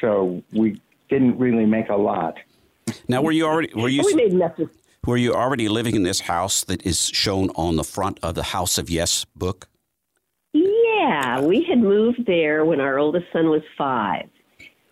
so 0.00 0.42
we 0.52 0.80
didn't 1.08 1.38
really 1.38 1.66
make 1.66 1.88
a 1.88 1.96
lot. 1.96 2.36
Now, 3.08 3.22
were 3.22 3.32
you 3.32 3.46
already 3.46 3.72
were 3.74 3.88
you 3.88 4.02
we 4.04 4.14
made 4.14 4.32
enough 4.32 4.56
to 4.56 4.68
were 5.06 5.16
you 5.16 5.34
already 5.34 5.68
living 5.68 5.94
in 5.94 6.02
this 6.02 6.20
house 6.20 6.64
that 6.64 6.84
is 6.84 7.06
shown 7.08 7.50
on 7.50 7.76
the 7.76 7.84
front 7.84 8.18
of 8.22 8.34
the 8.34 8.42
House 8.42 8.76
of 8.78 8.90
Yes 8.90 9.24
book? 9.36 9.68
Yeah, 10.52 11.40
we 11.40 11.62
had 11.62 11.78
moved 11.78 12.26
there 12.26 12.64
when 12.64 12.80
our 12.80 12.98
oldest 12.98 13.26
son 13.32 13.48
was 13.50 13.62
five, 13.78 14.28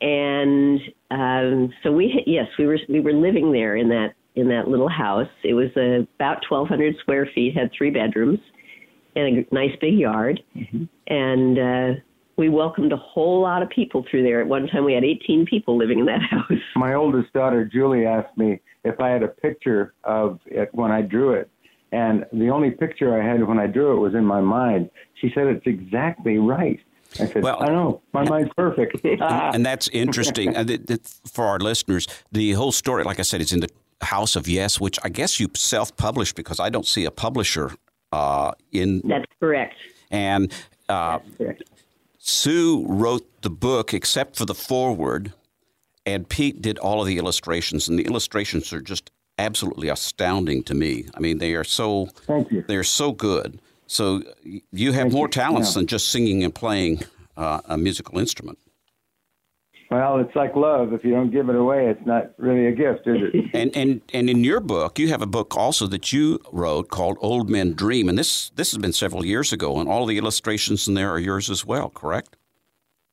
and 0.01 0.81
um, 1.11 1.73
so 1.83 1.93
we 1.93 2.11
had, 2.11 2.25
yes, 2.27 2.47
we 2.59 2.67
were 2.67 2.79
we 2.89 3.01
were 3.01 3.13
living 3.13 3.53
there 3.53 3.77
in 3.77 3.89
that 3.89 4.15
in 4.35 4.49
that 4.49 4.69
little 4.69 4.89
house. 4.89 5.29
It 5.43 5.55
was 5.55 5.71
uh, 5.77 6.05
about 6.17 6.43
twelve 6.49 6.69
hundred 6.69 6.97
square 7.01 7.29
feet, 7.35 7.57
had 7.57 7.71
three 7.77 7.91
bedrooms, 7.91 8.41
and 9.17 9.39
a 9.39 9.55
nice 9.55 9.77
big 9.81 9.95
yard, 9.95 10.41
and 11.07 11.59
uh, 11.59 12.01
we 12.37 12.49
welcomed 12.49 12.93
a 12.93 12.97
whole 12.97 13.41
lot 13.41 13.63
of 13.63 13.71
people 13.71 14.05
through 14.11 14.25
there. 14.25 14.41
At 14.41 14.49
one 14.49 14.67
time, 14.67 14.85
we 14.85 14.93
had 14.93 15.05
eighteen 15.05 15.47
people 15.47 15.79
living 15.79 16.01
in 16.01 16.07
that 16.07 16.23
house. 16.31 16.59
My 16.77 16.95
oldest 16.95 17.33
daughter, 17.33 17.65
Julie, 17.65 18.07
asked 18.07 18.37
me 18.37 18.61
if 18.85 19.01
I 19.01 19.09
had 19.09 19.23
a 19.23 19.29
picture 19.29 19.95
of 20.05 20.41
it 20.47 20.69
when 20.73 20.91
I 20.91 21.03
drew 21.03 21.33
it. 21.33 21.51
And 21.93 22.27
the 22.33 22.49
only 22.49 22.73
picture 22.73 23.21
I 23.21 23.25
had 23.25 23.47
when 23.47 23.59
I 23.59 23.69
drew 23.69 23.97
it 23.97 24.01
was 24.01 24.15
in 24.15 24.25
my 24.25 24.41
mind. 24.41 24.91
She 25.21 25.31
said, 25.33 25.47
It's 25.47 25.67
exactly 25.67 26.39
right. 26.39 26.81
I 27.21 27.27
said, 27.27 27.43
Well- 27.43 27.63
I 27.63 27.67
know. 27.69 28.03
My 28.13 28.25
mind's 28.29 28.51
perfect. 28.57 28.97
and 29.05 29.65
that's 29.65 29.89
interesting 29.89 30.57
uh, 30.57 30.65
th- 30.65 30.87
th- 30.87 31.01
for 31.31 31.45
our 31.47 31.59
listeners. 31.59 32.07
The 32.33 32.53
whole 32.53 32.73
story, 32.73 33.05
like 33.05 33.19
I 33.19 33.23
said, 33.23 33.41
is 33.41 33.53
in 33.53 33.61
the 33.61 33.71
House 34.03 34.37
of 34.37 34.47
Yes, 34.49 34.81
which 34.81 34.99
I 35.05 35.09
guess 35.09 35.39
you 35.41 35.49
self-published 35.55 36.35
because 36.37 36.61
I 36.61 36.69
don't 36.69 36.87
see 36.87 37.05
a 37.05 37.11
publisher 37.11 37.71
uh, 38.13 38.53
in. 38.73 39.01
That's 39.05 39.25
correct. 39.41 39.75
And 40.11 40.53
uh, 40.89 41.19
correct. 41.39 41.63
Sue 42.19 42.85
wrote 42.89 43.27
the 43.43 43.51
book 43.51 43.93
except 43.95 44.37
for 44.37 44.45
the 44.45 44.55
foreword, 44.55 45.33
and 46.07 46.29
Pete 46.29 46.63
did 46.63 46.79
all 46.79 47.01
of 47.01 47.07
the 47.07 47.19
illustrations, 47.19 47.89
and 47.89 47.99
the 47.99 48.05
illustrations 48.05 48.73
are 48.73 48.81
just 48.81 49.11
absolutely 49.39 49.89
astounding 49.89 50.63
to 50.65 50.75
me. 50.75 51.07
I 51.15 51.21
mean, 51.21 51.39
they 51.39 51.55
are 51.55 51.65
so 51.65 52.07
Thank 52.27 52.51
you. 52.51 52.65
they're 52.67 52.85
so 52.85 53.13
good. 53.13 53.61
So 53.87 54.23
you 54.73 54.93
have 54.93 55.03
Thank 55.05 55.13
more 55.15 55.27
you. 55.27 55.31
talents 55.33 55.71
Yeah. 55.71 55.81
than 55.81 55.87
just 55.87 56.09
singing 56.11 56.43
and 56.45 56.55
playing 56.55 57.01
uh, 57.37 57.61
a 57.67 57.77
musical 57.77 58.19
instrument. 58.19 58.59
Well, 59.91 60.19
it's 60.19 60.35
like 60.35 60.57
love. 60.57 60.93
If 60.93 61.05
you 61.05 61.13
don't 61.13 61.31
give 61.31 61.49
it 61.51 61.57
away, 61.57 61.87
it's 61.89 62.05
not 62.07 62.31
really 62.39 62.67
a 62.67 62.73
gift, 62.73 63.07
is 63.07 63.17
it? 63.33 63.51
And 63.55 63.77
and 63.77 64.01
and 64.13 64.31
in 64.31 64.43
your 64.43 64.61
book, 64.61 64.99
you 64.99 65.09
have 65.09 65.23
a 65.23 65.27
book 65.27 65.57
also 65.57 65.87
that 65.89 66.13
you 66.13 66.41
wrote 66.53 66.89
called 66.89 67.17
Old 67.21 67.49
Men 67.51 67.75
Dream, 67.75 68.09
and 68.09 68.19
this 68.19 68.51
this 68.57 68.73
has 68.73 68.79
been 68.79 68.93
several 68.93 69.25
years 69.25 69.53
ago, 69.53 69.79
and 69.79 69.89
all 69.89 70.07
the 70.07 70.19
illustrations 70.19 70.89
in 70.89 70.95
there 70.95 71.11
are 71.11 71.21
yours 71.21 71.51
as 71.51 71.65
well, 71.67 71.91
correct? 71.91 72.37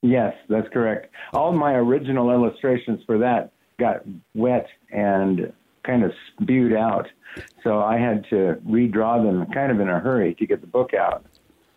yes, 0.03 0.33
that's 0.49 0.67
correct. 0.73 1.13
All 1.33 1.51
my 1.51 1.73
original 1.73 2.31
illustrations 2.31 3.01
for 3.05 3.19
that 3.19 3.51
got 3.79 3.97
wet 4.33 4.65
and 4.91 5.53
kind 5.83 6.03
of 6.03 6.11
spewed 6.39 6.73
out. 6.73 7.07
So 7.63 7.79
I 7.79 7.97
had 7.97 8.25
to 8.29 8.57
redraw 8.67 9.23
them 9.23 9.45
kind 9.53 9.71
of 9.71 9.79
in 9.79 9.89
a 9.89 9.99
hurry 9.99 10.35
to 10.35 10.45
get 10.45 10.61
the 10.61 10.67
book 10.67 10.93
out. 10.93 11.25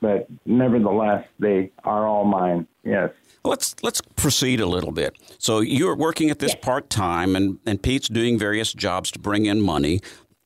But 0.01 0.27
nevertheless, 0.45 1.27
they 1.39 1.71
are 1.85 2.07
all 2.07 2.25
mine. 2.25 2.67
Yes. 2.85 3.11
Let's 3.45 3.75
let's 3.83 4.01
proceed 4.17 4.61
a 4.61 4.67
little 4.67 4.93
bit. 4.93 5.17
So 5.39 5.61
you're 5.61 5.97
working 5.97 6.31
at 6.31 6.39
this 6.39 6.55
part 6.55 6.91
time, 6.91 7.37
and 7.37 7.59
and 7.65 7.83
Pete's 7.83 8.09
doing 8.09 8.39
various 8.39 8.73
jobs 8.73 9.11
to 9.13 9.19
bring 9.19 9.47
in 9.47 9.61
money, 9.61 10.01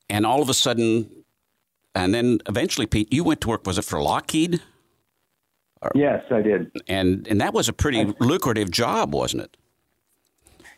and 0.09 0.25
all 0.25 0.41
of 0.41 0.49
a 0.49 0.53
sudden, 0.53 1.09
and 1.95 2.13
then 2.13 2.39
eventually, 2.47 2.87
Pete, 2.87 3.11
you 3.11 3.23
went 3.23 3.41
to 3.41 3.49
work. 3.49 3.65
Was 3.65 3.77
it 3.77 3.85
for 3.85 4.01
Lockheed? 4.01 4.61
Yes, 5.95 6.23
I 6.31 6.41
did. 6.41 6.71
And 6.87 7.27
and 7.27 7.39
that 7.39 7.53
was 7.53 7.69
a 7.69 7.73
pretty 7.73 8.13
lucrative 8.19 8.69
job, 8.69 9.13
wasn't 9.13 9.43
it? 9.43 9.57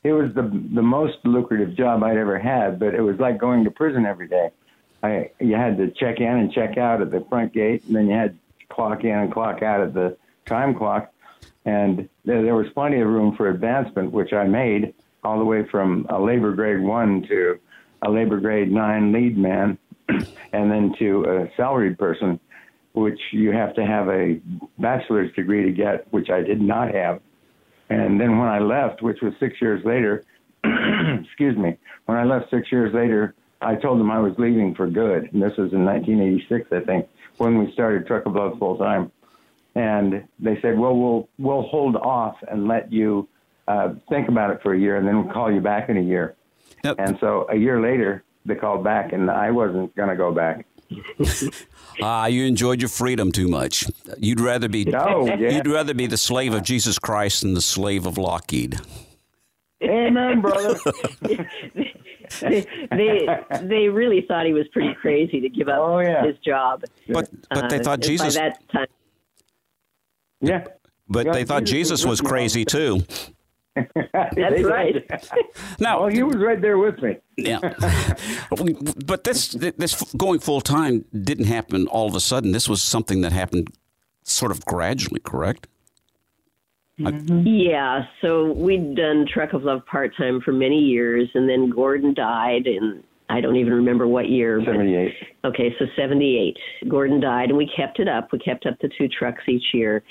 It 0.03 0.13
was 0.13 0.33
the 0.33 0.43
the 0.43 0.81
most 0.81 1.17
lucrative 1.23 1.75
job 1.75 2.03
I'd 2.03 2.17
ever 2.17 2.39
had, 2.39 2.79
but 2.79 2.95
it 2.95 3.01
was 3.01 3.19
like 3.19 3.37
going 3.37 3.63
to 3.65 3.71
prison 3.71 4.05
every 4.05 4.27
day. 4.27 4.49
I 5.03 5.29
you 5.39 5.55
had 5.55 5.77
to 5.77 5.91
check 5.91 6.19
in 6.19 6.27
and 6.27 6.51
check 6.51 6.77
out 6.77 7.01
at 7.01 7.11
the 7.11 7.25
front 7.29 7.53
gate, 7.53 7.83
and 7.85 7.95
then 7.95 8.07
you 8.07 8.15
had 8.15 8.37
clock 8.69 9.03
in 9.03 9.11
and 9.11 9.31
clock 9.31 9.61
out 9.61 9.81
at 9.81 9.93
the 9.93 10.17
time 10.45 10.75
clock. 10.75 11.13
And 11.65 12.09
there, 12.25 12.41
there 12.41 12.55
was 12.55 12.67
plenty 12.73 12.99
of 12.99 13.07
room 13.07 13.35
for 13.35 13.49
advancement, 13.49 14.11
which 14.11 14.33
I 14.33 14.45
made 14.45 14.95
all 15.23 15.37
the 15.37 15.45
way 15.45 15.67
from 15.69 16.07
a 16.09 16.19
labor 16.19 16.53
grade 16.53 16.81
one 16.81 17.21
to 17.27 17.59
a 18.01 18.09
labor 18.09 18.39
grade 18.39 18.71
nine 18.71 19.11
lead 19.11 19.37
man, 19.37 19.77
and 20.09 20.71
then 20.71 20.95
to 20.97 21.25
a 21.25 21.55
salaried 21.55 21.99
person, 21.99 22.39
which 22.93 23.19
you 23.31 23.51
have 23.51 23.75
to 23.75 23.85
have 23.85 24.07
a 24.09 24.41
bachelor's 24.79 25.31
degree 25.33 25.63
to 25.63 25.71
get, 25.71 26.11
which 26.11 26.31
I 26.31 26.41
did 26.41 26.59
not 26.59 26.93
have. 26.93 27.21
And 27.91 28.19
then 28.19 28.37
when 28.37 28.47
I 28.47 28.59
left, 28.59 29.01
which 29.01 29.21
was 29.21 29.33
six 29.39 29.61
years 29.61 29.83
later, 29.83 30.23
excuse 30.63 31.57
me, 31.57 31.77
when 32.05 32.17
I 32.17 32.23
left 32.23 32.49
six 32.49 32.71
years 32.71 32.93
later, 32.93 33.35
I 33.61 33.75
told 33.75 33.99
them 33.99 34.09
I 34.09 34.19
was 34.19 34.33
leaving 34.37 34.73
for 34.73 34.87
good. 34.87 35.31
And 35.33 35.41
this 35.41 35.57
was 35.57 35.73
in 35.73 35.85
1986, 35.85 36.71
I 36.71 36.79
think, 36.79 37.07
when 37.37 37.57
we 37.57 37.71
started 37.73 38.07
Truck 38.07 38.25
of 38.25 38.35
Love 38.35 38.57
full 38.59 38.77
time. 38.77 39.11
And 39.75 40.27
they 40.39 40.59
said, 40.61 40.77
well, 40.77 40.95
we'll, 40.95 41.29
we'll 41.37 41.61
hold 41.63 41.95
off 41.95 42.35
and 42.49 42.67
let 42.67 42.91
you 42.91 43.27
uh, 43.67 43.93
think 44.09 44.27
about 44.27 44.51
it 44.51 44.61
for 44.61 44.73
a 44.73 44.79
year, 44.79 44.97
and 44.97 45.07
then 45.07 45.23
we'll 45.23 45.33
call 45.33 45.51
you 45.51 45.61
back 45.61 45.89
in 45.89 45.97
a 45.97 46.01
year. 46.01 46.35
Now, 46.83 46.95
And 46.97 47.17
so 47.19 47.45
a 47.49 47.55
year 47.55 47.79
later, 47.81 48.23
they 48.45 48.55
called 48.55 48.83
back, 48.83 49.13
and 49.13 49.29
I 49.29 49.51
wasn't 49.51 49.95
going 49.95 50.09
to 50.09 50.15
go 50.15 50.31
back. 50.33 50.65
Ah, 52.01 52.25
you 52.27 52.45
enjoyed 52.45 52.81
your 52.81 52.89
freedom 52.89 53.31
too 53.31 53.47
much. 53.47 53.85
You'd 54.17 54.39
rather 54.39 54.67
be 54.67 54.91
Oh, 54.93 55.25
yeah. 55.27 55.35
you'd 55.51 55.67
rather 55.67 55.93
be 55.93 56.07
the 56.07 56.17
slave 56.17 56.53
of 56.53 56.63
Jesus 56.63 56.97
Christ 56.99 57.41
than 57.41 57.53
the 57.53 57.61
slave 57.61 58.05
of 58.05 58.17
Lockheed. 58.17 58.79
Amen, 59.83 60.41
brother. 60.41 60.77
they, 62.41 62.65
they 62.91 63.27
they 63.63 63.87
really 63.89 64.21
thought 64.27 64.45
he 64.45 64.53
was 64.53 64.67
pretty 64.69 64.93
crazy 64.95 65.41
to 65.41 65.49
give 65.49 65.67
up 65.69 65.79
Oh, 65.79 65.99
yeah. 65.99 66.23
his 66.25 66.37
job. 66.39 66.83
But 67.07 67.29
but 67.49 67.69
they 67.69 67.79
Uh, 67.79 67.83
thought 67.83 67.93
and 67.95 68.03
Jesus 68.03 68.35
by 68.37 68.43
that 68.49 68.69
time. 68.71 68.87
yeah. 70.39 70.65
but 71.09 71.25
Yeah, 71.25 71.31
they 71.33 71.43
thought 71.45 71.63
Jesus 71.63 72.01
Jesus 72.01 72.05
was 72.05 72.21
was 72.21 72.29
crazy 72.31 72.63
too. 72.65 73.01
That's 74.35 74.63
right. 74.63 74.95
Now 75.79 75.99
Oh, 76.03 76.07
he 76.07 76.23
was 76.23 76.35
right 76.35 76.61
there 76.61 76.77
with 76.77 77.01
me. 77.01 77.17
Yeah, 77.37 77.59
but 79.05 79.23
this 79.23 79.49
this 79.49 80.01
going 80.17 80.39
full 80.39 80.61
time 80.61 81.05
didn't 81.13 81.45
happen 81.45 81.87
all 81.87 82.07
of 82.07 82.15
a 82.15 82.19
sudden. 82.19 82.51
This 82.51 82.67
was 82.67 82.81
something 82.81 83.21
that 83.21 83.31
happened 83.31 83.69
sort 84.23 84.51
of 84.51 84.65
gradually, 84.65 85.19
correct? 85.21 85.67
Mm-hmm. 86.99 87.47
Yeah, 87.47 88.03
so 88.21 88.51
we'd 88.51 88.95
done 88.95 89.25
Truck 89.31 89.53
of 89.53 89.63
Love 89.63 89.85
part 89.85 90.15
time 90.15 90.41
for 90.41 90.51
many 90.51 90.77
years, 90.79 91.29
and 91.33 91.49
then 91.49 91.69
Gordon 91.69 92.13
died, 92.13 92.67
and 92.67 93.03
I 93.29 93.41
don't 93.41 93.55
even 93.55 93.73
remember 93.73 94.07
what 94.07 94.29
year. 94.29 94.59
but- 94.59 94.65
78. 94.73 95.13
Okay, 95.45 95.75
so 95.79 95.85
78. 95.95 96.57
Gordon 96.87 97.19
died, 97.19 97.49
and 97.49 97.57
we 97.57 97.71
kept 97.75 97.99
it 97.99 98.07
up. 98.07 98.31
We 98.31 98.37
kept 98.39 98.65
up 98.67 98.75
the 98.81 98.89
two 98.97 99.07
trucks 99.07 99.41
each 99.47 99.63
year. 99.73 100.03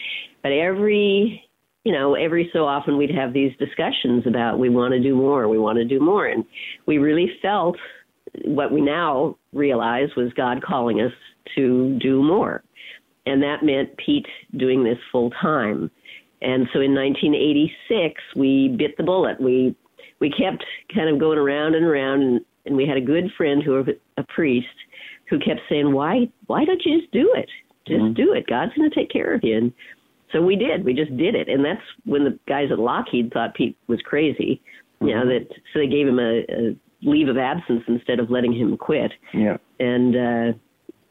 But 0.42 0.50
every, 0.52 1.44
you 1.84 1.92
know, 1.92 2.14
every 2.14 2.50
so 2.52 2.66
often 2.66 2.96
we'd 2.96 3.14
have 3.14 3.32
these 3.32 3.52
discussions 3.58 4.26
about 4.26 4.58
we 4.58 4.68
want 4.68 4.92
to 4.92 5.00
do 5.00 5.14
more, 5.14 5.48
we 5.48 5.58
want 5.58 5.78
to 5.78 5.84
do 5.84 6.00
more. 6.00 6.26
And 6.26 6.44
we 6.86 6.98
really 6.98 7.30
felt 7.40 7.76
what 8.44 8.72
we 8.72 8.80
now 8.80 9.36
realize 9.52 10.08
was 10.16 10.32
God 10.34 10.62
calling 10.62 11.00
us 11.00 11.12
to 11.56 11.98
do 12.00 12.22
more. 12.22 12.62
And 13.26 13.42
that 13.42 13.62
meant 13.62 13.96
Pete 13.96 14.26
doing 14.56 14.84
this 14.84 14.98
full 15.10 15.30
time. 15.30 15.90
And 16.42 16.66
so 16.72 16.80
in 16.80 16.94
1986, 16.94 18.20
we 18.34 18.74
bit 18.78 18.96
the 18.96 19.02
bullet. 19.02 19.40
We 19.40 19.76
we 20.20 20.30
kept 20.30 20.64
kind 20.94 21.08
of 21.08 21.18
going 21.18 21.38
around 21.38 21.74
and 21.74 21.84
around, 21.84 22.22
and, 22.22 22.40
and 22.66 22.76
we 22.76 22.86
had 22.86 22.96
a 22.96 23.00
good 23.00 23.30
friend 23.36 23.62
who 23.62 23.72
was 23.72 23.86
a 24.16 24.22
priest 24.24 24.66
who 25.28 25.38
kept 25.38 25.60
saying, 25.68 25.92
"Why 25.92 26.28
why 26.46 26.64
don't 26.64 26.82
you 26.84 27.00
just 27.00 27.12
do 27.12 27.32
it? 27.36 27.48
Just 27.86 28.00
mm-hmm. 28.00 28.14
do 28.14 28.32
it. 28.32 28.46
God's 28.46 28.72
going 28.74 28.88
to 28.88 28.94
take 28.94 29.10
care 29.10 29.34
of 29.34 29.40
you." 29.42 29.56
And 29.56 29.72
so 30.32 30.40
we 30.42 30.56
did. 30.56 30.84
We 30.84 30.94
just 30.94 31.16
did 31.16 31.34
it, 31.34 31.48
and 31.48 31.64
that's 31.64 31.82
when 32.04 32.24
the 32.24 32.38
guys 32.48 32.68
at 32.70 32.78
Lockheed 32.78 33.32
thought 33.32 33.54
Pete 33.54 33.76
was 33.88 34.00
crazy. 34.02 34.60
You 35.00 35.14
know 35.14 35.26
that 35.26 35.46
so 35.72 35.78
they 35.80 35.86
gave 35.86 36.06
him 36.06 36.18
a, 36.18 36.40
a 36.50 36.76
leave 37.02 37.28
of 37.28 37.38
absence 37.38 37.82
instead 37.88 38.20
of 38.20 38.30
letting 38.30 38.52
him 38.52 38.76
quit 38.76 39.10
Yeah. 39.32 39.56
and 39.78 40.14
uh, 40.14 40.58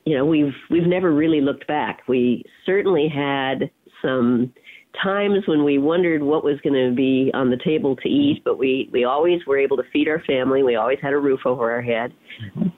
you 0.06 0.16
know 0.16 0.26
we've 0.26 0.54
we've 0.70 0.86
never 0.88 1.12
really 1.12 1.42
looked 1.42 1.66
back. 1.68 2.02
We 2.08 2.44
certainly 2.66 3.08
had 3.08 3.72
some 4.04 4.54
times 5.04 5.48
when 5.48 5.64
we 5.64 5.78
wondered 5.80 6.22
what 6.24 6.44
was 6.44 6.60
going 6.62 6.74
to 6.90 6.96
be 6.96 7.32
on 7.34 7.50
the 7.50 7.58
table 7.64 7.96
to 7.96 8.08
eat, 8.10 8.44
but 8.46 8.58
we 8.60 8.90
we 8.92 9.06
always 9.06 9.44
were 9.48 9.58
able 9.58 9.78
to 9.78 9.84
feed 9.92 10.08
our 10.08 10.22
family. 10.26 10.62
We 10.62 10.76
always 10.76 11.00
had 11.02 11.14
a 11.14 11.18
roof 11.20 11.42
over 11.46 11.72
our 11.72 11.82
head, 11.82 12.14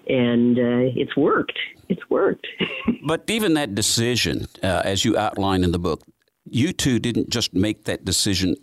and 0.07 0.57
uh, 0.57 0.91
it's 0.95 1.15
worked. 1.17 1.57
It's 1.89 2.09
worked. 2.09 2.47
But 3.03 3.23
even 3.29 3.55
that 3.55 3.73
decision, 3.73 4.45
uh, 4.61 4.83
as 4.85 5.03
you 5.03 5.17
outline 5.17 5.63
in 5.63 5.71
the 5.71 5.79
book, 5.79 6.03
you 6.51 6.73
two 6.73 6.99
didn't 6.99 7.29
just 7.29 7.53
make 7.53 7.85
that 7.85 8.05
decision 8.05 8.55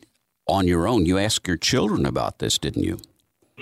on 0.46 0.68
your 0.68 0.86
own. 0.86 1.06
You 1.06 1.18
asked 1.18 1.48
your 1.48 1.56
children 1.56 2.06
about 2.06 2.38
this, 2.38 2.58
didn't 2.58 2.84
you? 2.84 2.98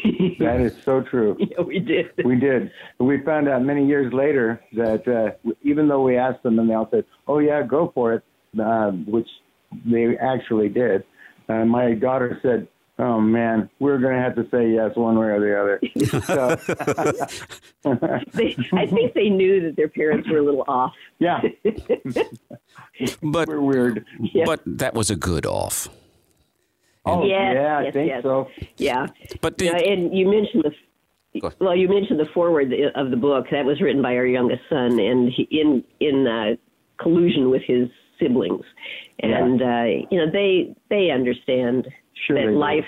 That 0.38 0.60
is 0.60 0.76
so 0.84 1.00
true. 1.00 1.34
yeah, 1.40 1.62
we 1.62 1.78
did. 1.78 2.10
We 2.24 2.36
did. 2.36 2.70
We 3.00 3.22
found 3.22 3.48
out 3.48 3.62
many 3.62 3.86
years 3.86 4.12
later 4.12 4.60
that 4.74 5.08
uh, 5.08 5.50
even 5.62 5.88
though 5.88 6.02
we 6.02 6.18
asked 6.18 6.42
them 6.42 6.58
and 6.58 6.68
they 6.68 6.74
all 6.74 6.88
said, 6.90 7.04
"Oh 7.26 7.38
yeah, 7.38 7.62
go 7.62 7.90
for 7.94 8.12
it," 8.12 8.22
um, 8.60 9.06
which 9.08 9.26
they 9.84 10.16
actually 10.18 10.68
did, 10.68 11.04
And 11.48 11.70
my 11.70 11.94
daughter 11.94 12.38
said, 12.42 12.68
"Oh 12.98 13.20
man, 13.20 13.68
we're 13.78 13.98
going 13.98 14.14
to 14.14 14.20
have 14.20 14.34
to 14.36 14.46
say 14.50 14.70
yes 14.72 14.96
one 14.96 15.18
way 15.18 15.26
or 15.26 15.40
the 15.40 15.60
other." 15.60 15.80
So, 17.82 17.92
they, 18.32 18.56
I 18.72 18.86
think 18.86 19.14
they 19.14 19.28
knew 19.28 19.60
that 19.62 19.76
their 19.76 19.88
parents 19.88 20.28
were 20.28 20.38
a 20.38 20.42
little 20.42 20.64
off. 20.66 20.92
yeah, 21.20 21.40
But 23.22 23.48
we're 23.48 23.60
weird. 23.60 24.04
Yeah. 24.20 24.44
but 24.44 24.60
that 24.66 24.94
was 24.94 25.10
a 25.10 25.16
good 25.16 25.46
off. 25.46 25.88
Oh 27.04 27.24
Yes, 27.24 27.54
yeah, 27.54 27.78
I 27.78 27.90
think 27.92 28.08
yes. 28.08 28.22
so. 28.24 28.48
Yeah. 28.76 29.06
But 29.40 29.60
Yeah, 29.62 29.78
did, 29.78 29.86
and 29.86 30.16
you 30.16 30.28
mentioned 30.28 30.64
the 30.64 30.72
well, 31.60 31.76
you 31.76 31.88
mentioned 31.88 32.18
the 32.18 32.26
foreword 32.32 32.72
of 32.94 33.10
the 33.10 33.16
book 33.16 33.46
that 33.50 33.64
was 33.64 33.80
written 33.80 34.02
by 34.02 34.16
our 34.16 34.26
youngest 34.26 34.62
son, 34.68 34.98
and 34.98 35.30
he, 35.30 35.42
in 35.50 35.84
in 36.00 36.26
uh, 36.26 36.56
collusion 37.00 37.50
with 37.50 37.62
his 37.62 37.88
siblings, 38.18 38.64
and 39.20 39.60
uh, 39.62 39.84
you 40.10 40.18
know 40.18 40.30
they 40.32 40.74
they 40.88 41.10
understand 41.10 41.88
Sure 42.26 42.36
that 42.36 42.46
they 42.46 42.52
do. 42.52 42.58
life 42.58 42.86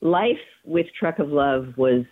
life 0.00 0.40
with 0.64 0.86
Truck 0.98 1.18
of 1.18 1.28
Love 1.28 1.74
was 1.76 2.04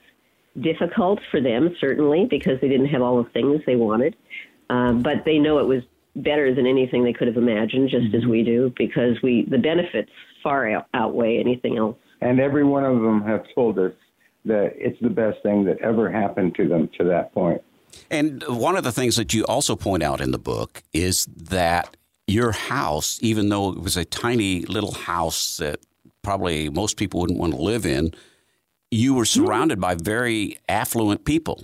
difficult 0.61 1.21
for 1.31 1.41
them 1.41 1.75
certainly 1.81 2.27
because 2.29 2.61
they 2.61 2.69
didn't 2.69 2.87
have 2.87 3.03
all 3.03 3.23
the 3.23 3.31
things 3.31 3.61
they 3.67 3.77
wanted, 3.77 4.17
um, 4.69 5.03
but 5.03 5.25
they 5.25 5.39
know 5.39 5.59
it 5.59 5.67
was 5.67 5.83
better 6.17 6.55
than 6.55 6.67
anything 6.67 7.05
they 7.05 7.13
could 7.13 7.29
have 7.29 7.37
imagined, 7.37 7.89
just 7.89 8.07
Mm-hmm. 8.07 8.17
as 8.17 8.27
we 8.27 8.43
do, 8.43 8.73
because 8.77 9.21
we 9.23 9.47
the 9.49 9.59
benefits 9.59 10.11
far 10.43 10.71
out, 10.71 10.87
outweigh 10.95 11.39
anything 11.39 11.79
else. 11.79 11.97
And 12.21 12.41
every 12.41 12.65
one 12.65 12.85
of 12.85 13.01
them 13.01 13.23
have 13.23 13.45
told 13.55 13.79
us 13.79 13.93
that 14.45 14.73
it's 14.77 15.01
the 15.01 15.11
best 15.11 15.43
thing 15.43 15.65
that 15.65 15.79
ever 15.79 16.11
happened 16.11 16.55
to 16.57 16.69
them 16.69 16.89
to 16.99 17.05
that 17.05 17.33
point. 17.33 17.63
And 18.11 18.43
one 18.47 18.77
of 18.77 18.85
the 18.85 18.93
things 18.93 19.17
that 19.17 19.35
you 19.35 19.45
also 19.47 19.77
point 19.77 20.03
out 20.03 20.21
in 20.21 20.31
the 20.31 20.39
book 20.39 20.83
is 20.93 21.27
that 21.27 21.97
your 22.27 22.53
house, 22.53 23.19
even 23.23 23.49
though 23.49 23.71
it 23.71 23.81
was 23.81 23.97
a 23.97 24.05
tiny 24.05 24.63
little 24.63 24.93
house 24.93 25.57
that 25.59 25.81
probably 26.23 26.69
most 26.69 26.97
people 26.97 27.21
wouldn't 27.21 27.39
want 27.39 27.55
to 27.55 27.61
live 27.61 27.87
in, 27.87 28.13
you 28.91 29.15
were 29.15 29.25
surrounded 29.25 29.81
by 29.81 29.95
very 29.95 30.59
affluent 30.69 31.25
people. 31.25 31.63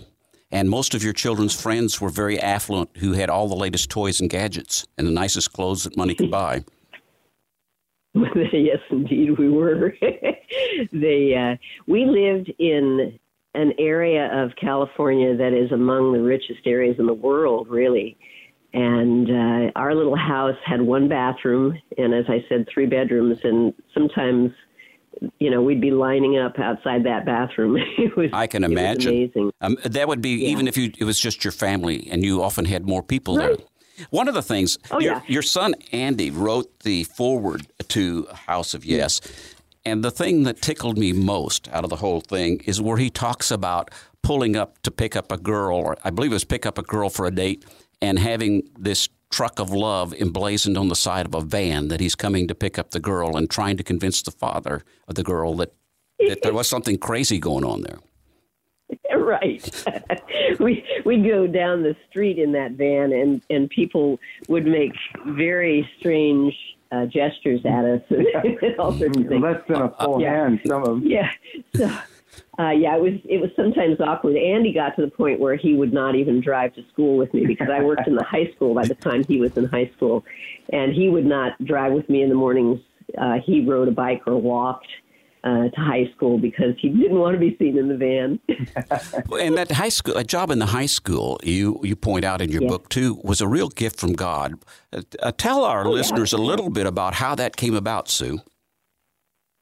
And 0.51 0.71
most 0.71 0.95
of 0.95 1.03
your 1.03 1.13
children's 1.13 1.61
friends 1.61 2.01
were 2.01 2.09
very 2.09 2.39
affluent 2.39 2.97
who 2.99 3.13
had 3.13 3.29
all 3.29 3.49
the 3.49 3.57
latest 3.57 3.91
toys 3.91 4.21
and 4.21 4.31
gadgets 4.31 4.87
and 4.97 5.07
the 5.07 5.11
nicest 5.11 5.53
clothes 5.53 5.85
that 5.85 5.97
money 5.97 6.15
could 6.15 6.31
buy. 6.31 6.65
yes, 8.53 8.79
indeed, 8.91 9.39
we 9.39 9.51
were. 9.51 9.95
they 10.93 11.35
uh, 11.35 11.57
we 11.87 12.07
lived 12.07 12.53
in 12.59 13.19
an 13.55 13.73
area 13.79 14.31
of 14.33 14.53
California 14.57 15.37
that 15.37 15.53
is 15.53 15.73
among 15.73 16.13
the 16.13 16.21
richest 16.21 16.61
areas 16.67 16.97
in 16.99 17.07
the 17.07 17.15
world, 17.15 17.69
really. 17.69 18.17
And 18.77 19.31
uh, 19.31 19.71
our 19.75 19.95
little 19.95 20.17
house 20.17 20.57
had 20.67 20.83
one 20.83 21.09
bathroom, 21.09 21.79
and 21.97 22.13
as 22.13 22.27
I 22.29 22.45
said, 22.47 22.67
three 22.73 22.85
bedrooms. 22.85 23.39
And 23.43 23.73
sometimes, 23.95 24.51
you 25.39 25.51
know, 25.51 25.63
we'd 25.63 25.81
be 25.81 25.91
lining 25.91 26.37
up 26.39 26.59
outside 26.59 27.03
that 27.05 27.25
bathroom. 27.25 27.79
it 27.99 28.15
was 28.19 28.29
I 28.35 28.47
can 28.47 28.65
imagine. 28.65 29.15
amazing. 29.15 29.51
Um, 29.63 29.79
that 29.85 30.07
would 30.09 30.21
be 30.21 30.45
even 30.51 30.69
if 30.69 30.77
you 30.77 30.93
it 30.99 31.05
was 31.05 31.19
just 31.19 31.43
your 31.43 31.53
family 31.53 32.07
and 32.11 32.23
you 32.23 32.43
often 32.43 32.67
had 32.67 32.87
more 32.87 33.03
people 33.03 33.39
Right. 33.39 33.57
there. 33.57 33.67
One 34.11 34.29
of 34.29 34.35
the 34.35 34.43
things 34.43 34.77
Oh, 34.91 35.01
your, 35.01 35.15
yeah. 35.15 35.23
your 35.27 35.41
son 35.43 35.75
Andy 35.91 36.31
wrote 36.31 36.81
the 36.81 37.05
foreword 37.05 37.67
to 37.89 38.27
House 38.47 38.75
of 38.75 38.85
Yes, 38.85 39.23
and 39.87 40.05
the 40.05 40.11
thing 40.11 40.43
that 40.43 40.61
tickled 40.61 40.99
me 40.99 41.15
most 41.15 41.67
out 41.73 41.83
of 41.83 41.89
the 41.89 41.97
whole 41.97 42.21
thing 42.21 42.61
is 42.67 42.79
where 42.79 42.99
he 42.99 43.09
talks 43.09 43.51
about 43.51 43.91
pulling 44.23 44.55
up 44.55 44.83
to 44.83 44.91
pick 44.91 45.17
up 45.17 45.33
a 45.33 45.39
girl, 45.39 45.79
or 45.79 45.97
I 46.05 46.11
believe 46.11 46.33
it 46.33 46.35
was 46.35 46.45
pick 46.45 46.67
up 46.67 46.77
a 46.77 46.83
girl 46.83 47.09
for 47.09 47.25
a 47.27 47.31
date, 47.31 47.65
and 48.03 48.19
having 48.19 48.69
this 48.79 49.09
truck 49.31 49.59
of 49.59 49.71
love 49.71 50.15
emblazoned 50.15 50.79
on 50.79 50.89
the 50.89 50.95
side 50.97 51.27
of 51.27 51.35
a 51.35 51.41
van 51.41 51.89
that 51.89 52.01
he's 52.01 52.15
coming 52.15 52.47
to 52.49 52.55
pick 52.55 52.79
up 52.79 52.91
the 52.93 53.01
girl 53.01 53.37
and 53.37 53.51
trying 53.51 53.77
to 53.77 53.83
convince 53.83 54.23
the 54.23 54.31
father 54.31 54.83
of 55.09 55.15
the 55.17 55.23
girl 55.25 55.55
that 55.57 55.73
that 56.29 56.41
there 56.43 56.55
was 56.55 56.69
something 56.69 56.97
crazy 56.97 57.39
going 57.39 57.65
on 57.65 57.83
there. 57.83 57.99
right. 59.19 59.85
we 60.61 60.85
we'd 61.05 61.27
go 61.27 61.47
down 61.47 61.83
the 61.83 61.97
street 62.09 62.39
in 62.39 62.53
that 62.53 62.73
van, 62.73 63.13
and 63.13 63.43
and 63.51 63.69
people 63.69 64.19
would 64.49 64.65
make 64.65 64.93
very 65.27 65.89
strange 65.99 66.55
uh, 66.93 67.05
gestures 67.07 67.61
at 67.67 67.85
us 67.85 68.01
and 68.11 68.27
all 68.79 68.93
sorts 68.93 69.17
of 69.19 69.27
things. 69.27 69.43
Less 69.43 69.61
than 69.69 69.83
a 69.83 69.89
full 70.01 70.21
Yeah. 70.23 70.45
hand, 70.45 70.61
some 70.67 70.83
of 70.83 70.89
them. 71.01 71.03
Yeah. 71.07 71.31
So, 71.75 71.91
uh, 72.59 72.71
yeah, 72.71 72.97
it 72.97 73.03
was 73.03 73.13
it 73.29 73.41
was 73.41 73.51
sometimes 73.55 74.01
awkward. 74.01 74.37
Andy 74.37 74.73
got 74.73 74.97
to 74.97 75.03
the 75.03 75.11
point 75.11 75.41
where 75.41 75.57
he 75.57 75.75
would 75.75 75.93
not 75.93 76.15
even 76.15 76.41
drive 76.41 76.75
to 76.75 76.83
school 76.93 77.17
with 77.19 77.33
me 77.35 77.45
because 77.47 77.69
I 77.71 77.83
worked 77.83 78.07
in 78.07 78.15
the 78.15 78.25
high 78.25 78.51
school 78.55 78.75
by 78.75 78.87
the 78.87 78.95
time 78.95 79.25
he 79.29 79.39
was 79.41 79.51
in 79.57 79.67
high 79.67 79.91
school, 79.97 80.25
and 80.73 80.93
he 80.95 81.09
would 81.11 81.27
not 81.27 81.63
drive 81.65 81.93
with 81.93 82.09
me 82.09 82.23
in 82.23 82.29
the 82.31 82.35
mornings. 82.35 82.81
Uh, 83.19 83.35
he 83.45 83.65
rode 83.65 83.89
a 83.89 83.93
bike 83.93 84.23
or 84.27 84.37
walked 84.41 84.89
uh, 85.45 85.69
to 85.69 85.77
high 85.77 86.11
school 86.17 86.39
because 86.39 86.75
he 86.81 86.89
didn't 86.89 87.19
want 87.19 87.35
to 87.35 87.39
be 87.41 87.57
seen 87.59 87.77
in 87.79 87.89
the 87.89 87.97
van. 87.97 88.41
And 89.41 89.57
that 89.59 89.71
high 89.73 89.91
school, 89.91 90.17
a 90.17 90.25
job 90.25 90.51
in 90.51 90.59
the 90.59 90.67
high 90.67 90.87
school, 90.87 91.39
you 91.43 91.79
you 91.83 91.95
point 91.97 92.25
out 92.25 92.41
in 92.41 92.51
your 92.51 92.63
Yeah. 92.63 92.69
book 92.69 92.89
too, 92.89 93.21
was 93.23 93.41
a 93.41 93.49
real 93.49 93.69
gift 93.69 93.99
from 94.01 94.13
God. 94.15 94.55
Uh, 94.93 95.33
tell 95.33 95.63
our 95.65 95.87
Oh, 95.87 95.91
listeners 95.91 96.33
a 96.33 96.39
little 96.39 96.71
bit 96.71 96.87
about 96.87 97.15
how 97.15 97.35
that 97.35 97.57
came 97.57 97.75
about, 97.75 98.09
Sue. 98.09 98.39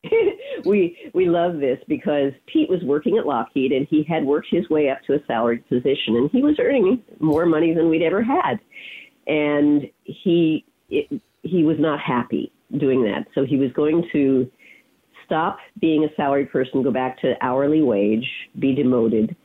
we 0.65 1.11
we 1.13 1.29
love 1.29 1.59
this 1.59 1.79
because 1.89 2.33
Pete 2.47 2.69
was 2.69 2.83
working 2.83 3.19
at 3.19 3.27
Lockheed 3.27 3.73
and 3.73 3.87
he 3.89 4.03
had 4.03 4.25
worked 4.25 4.49
his 4.51 4.69
way 4.69 4.89
up 4.89 4.99
to 5.07 5.15
a 5.15 5.19
salaried 5.27 5.69
position 5.69 6.17
and 6.17 6.31
he 6.31 6.43
was 6.43 6.57
earning 6.59 7.03
more 7.21 7.47
money 7.47 7.75
than 7.75 7.89
we'd 7.89 8.03
ever 8.03 8.23
had, 8.23 8.61
and 9.27 9.83
he 10.05 10.65
it, 10.91 11.21
he 11.43 11.65
was 11.65 11.77
not 11.79 12.01
happy 12.01 12.53
doing 12.79 13.03
that. 13.05 13.27
So 13.35 13.45
he 13.45 13.57
was 13.57 13.71
going 13.73 14.09
to 14.13 14.51
stop 15.25 15.59
being 15.81 16.05
a 16.05 16.09
salaried 16.17 16.51
person, 16.51 16.83
go 16.83 16.91
back 16.91 17.21
to 17.21 17.35
hourly 17.41 17.83
wage, 17.83 18.29
be 18.59 18.75
demoted. 18.75 19.37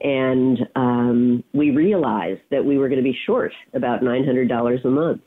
And 0.00 0.58
um, 0.76 1.44
we 1.52 1.70
realized 1.70 2.42
that 2.50 2.64
we 2.64 2.78
were 2.78 2.88
going 2.88 3.02
to 3.02 3.04
be 3.04 3.18
short 3.26 3.52
about 3.74 4.00
$900 4.00 4.84
a 4.84 4.88
month 4.88 5.22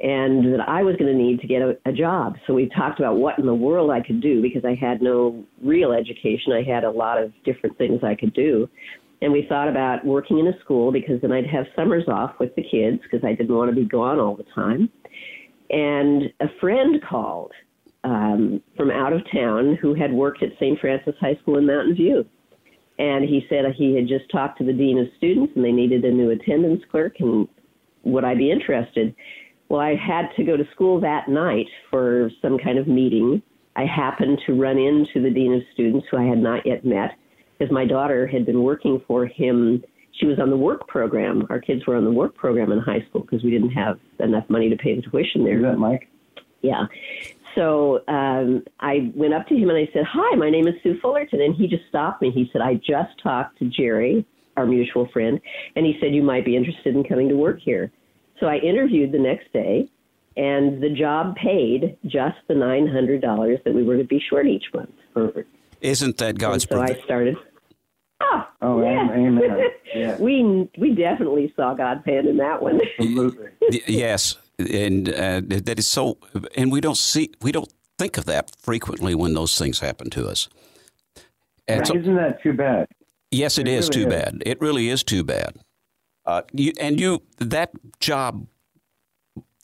and 0.00 0.54
that 0.54 0.66
I 0.66 0.82
was 0.82 0.96
going 0.96 1.12
to 1.12 1.18
need 1.18 1.40
to 1.40 1.46
get 1.46 1.60
a, 1.60 1.76
a 1.84 1.92
job. 1.92 2.36
So 2.46 2.54
we 2.54 2.70
talked 2.70 2.98
about 2.98 3.16
what 3.16 3.38
in 3.38 3.44
the 3.44 3.54
world 3.54 3.90
I 3.90 4.00
could 4.00 4.22
do 4.22 4.40
because 4.40 4.64
I 4.64 4.74
had 4.74 5.02
no 5.02 5.44
real 5.62 5.92
education. 5.92 6.52
I 6.52 6.62
had 6.62 6.84
a 6.84 6.90
lot 6.90 7.22
of 7.22 7.32
different 7.44 7.76
things 7.76 8.00
I 8.02 8.14
could 8.14 8.32
do. 8.32 8.68
And 9.22 9.30
we 9.30 9.44
thought 9.46 9.68
about 9.68 10.04
working 10.04 10.38
in 10.38 10.46
a 10.46 10.58
school 10.60 10.90
because 10.90 11.20
then 11.20 11.32
I'd 11.32 11.46
have 11.46 11.66
summers 11.76 12.04
off 12.08 12.38
with 12.40 12.54
the 12.54 12.62
kids 12.62 13.00
because 13.02 13.22
I 13.22 13.34
didn't 13.34 13.54
want 13.54 13.68
to 13.68 13.76
be 13.76 13.84
gone 13.84 14.18
all 14.18 14.34
the 14.34 14.46
time. 14.54 14.88
And 15.68 16.32
a 16.40 16.46
friend 16.58 17.02
called 17.06 17.52
um, 18.02 18.62
from 18.78 18.90
out 18.90 19.12
of 19.12 19.20
town 19.30 19.76
who 19.82 19.94
had 19.94 20.10
worked 20.10 20.42
at 20.42 20.54
St. 20.58 20.80
Francis 20.80 21.14
High 21.20 21.36
School 21.42 21.58
in 21.58 21.66
Mountain 21.66 21.96
View. 21.96 22.24
And 22.98 23.24
he 23.24 23.44
said 23.50 23.64
he 23.76 23.94
had 23.94 24.08
just 24.08 24.30
talked 24.30 24.58
to 24.58 24.64
the 24.64 24.72
dean 24.72 24.98
of 24.98 25.08
students 25.18 25.52
and 25.54 25.64
they 25.64 25.72
needed 25.72 26.04
a 26.06 26.10
new 26.10 26.30
attendance 26.30 26.82
clerk 26.90 27.16
and 27.20 27.46
would 28.02 28.24
I 28.24 28.34
be 28.34 28.50
interested? 28.50 29.14
Well, 29.70 29.80
I 29.80 29.94
had 29.94 30.30
to 30.36 30.42
go 30.42 30.56
to 30.56 30.64
school 30.74 31.00
that 31.00 31.28
night 31.28 31.68
for 31.90 32.28
some 32.42 32.58
kind 32.58 32.76
of 32.76 32.88
meeting. 32.88 33.40
I 33.76 33.86
happened 33.86 34.40
to 34.46 34.60
run 34.60 34.76
into 34.76 35.22
the 35.22 35.30
dean 35.30 35.54
of 35.54 35.62
students 35.72 36.08
who 36.10 36.16
I 36.18 36.24
had 36.24 36.38
not 36.38 36.66
yet 36.66 36.84
met 36.84 37.12
because 37.56 37.72
my 37.72 37.86
daughter 37.86 38.26
had 38.26 38.44
been 38.44 38.64
working 38.64 39.00
for 39.06 39.26
him. 39.26 39.84
She 40.18 40.26
was 40.26 40.40
on 40.40 40.50
the 40.50 40.56
work 40.56 40.88
program. 40.88 41.46
Our 41.50 41.60
kids 41.60 41.86
were 41.86 41.94
on 41.94 42.04
the 42.04 42.10
work 42.10 42.34
program 42.34 42.72
in 42.72 42.80
high 42.80 43.06
school 43.08 43.20
because 43.20 43.44
we 43.44 43.50
didn't 43.50 43.70
have 43.70 44.00
enough 44.18 44.44
money 44.50 44.68
to 44.70 44.76
pay 44.76 44.96
the 44.96 45.02
tuition 45.02 45.44
there. 45.44 45.58
Is 45.58 45.62
that 45.62 45.78
Mike? 45.78 46.08
Yeah. 46.62 46.86
So 47.54 48.00
um, 48.08 48.64
I 48.80 49.12
went 49.14 49.34
up 49.34 49.46
to 49.48 49.54
him 49.54 49.70
and 49.70 49.78
I 49.78 49.88
said, 49.92 50.02
Hi, 50.04 50.34
my 50.34 50.50
name 50.50 50.66
is 50.66 50.74
Sue 50.82 50.98
Fullerton. 51.00 51.40
And 51.40 51.54
he 51.54 51.68
just 51.68 51.84
stopped 51.88 52.22
me. 52.22 52.32
He 52.32 52.50
said, 52.52 52.60
I 52.60 52.74
just 52.74 53.22
talked 53.22 53.60
to 53.60 53.66
Jerry, 53.66 54.26
our 54.56 54.66
mutual 54.66 55.08
friend, 55.12 55.40
and 55.76 55.86
he 55.86 55.96
said, 56.00 56.12
You 56.12 56.24
might 56.24 56.44
be 56.44 56.56
interested 56.56 56.96
in 56.96 57.04
coming 57.04 57.28
to 57.28 57.36
work 57.36 57.60
here. 57.60 57.92
So 58.40 58.46
I 58.46 58.56
interviewed 58.56 59.12
the 59.12 59.18
next 59.18 59.52
day, 59.52 59.88
and 60.36 60.82
the 60.82 60.88
job 60.90 61.36
paid 61.36 61.96
just 62.06 62.36
the 62.48 62.54
$900 62.54 63.62
that 63.64 63.74
we 63.74 63.82
were 63.82 63.98
to 63.98 64.04
be 64.04 64.18
short 64.30 64.46
each 64.46 64.64
month. 64.74 64.90
For, 65.12 65.44
Isn't 65.82 66.16
that 66.18 66.38
God's 66.38 66.66
so 66.68 66.80
I 66.80 66.94
started. 67.04 67.36
Oh, 68.22 68.46
Oh, 68.62 68.82
yeah. 68.82 69.10
amen. 69.12 69.58
Yeah. 69.94 70.16
we 70.18 70.68
we 70.78 70.94
definitely 70.94 71.52
saw 71.56 71.74
God's 71.74 72.04
hand 72.06 72.28
in 72.28 72.36
that 72.36 72.62
one. 72.62 72.80
Absolutely. 73.00 73.48
Yes, 73.88 74.36
and 74.58 75.08
uh, 75.08 75.40
that 75.46 75.80
is 75.80 75.88
so. 75.88 76.16
And 76.56 76.70
we 76.70 76.80
don't 76.80 76.96
see, 76.96 77.32
we 77.42 77.50
don't 77.50 77.68
think 77.98 78.16
of 78.16 78.24
that 78.26 78.52
frequently 78.60 79.16
when 79.16 79.34
those 79.34 79.58
things 79.58 79.80
happen 79.80 80.08
to 80.10 80.28
us. 80.28 80.48
And 81.66 81.84
so, 81.84 81.96
Isn't 81.96 82.14
that 82.14 82.40
too 82.40 82.52
bad? 82.52 82.86
yes, 83.32 83.58
it 83.58 83.66
It 83.66 83.72
is 83.72 83.88
really 83.88 84.04
too 84.04 84.08
is. 84.08 84.22
bad. 84.22 84.42
It 84.46 84.60
really 84.60 84.88
is 84.90 85.02
too 85.02 85.24
bad. 85.24 85.56
Uh, 86.30 86.42
you, 86.52 86.72
and 86.80 87.00
you, 87.00 87.22
that 87.38 87.72
job 87.98 88.46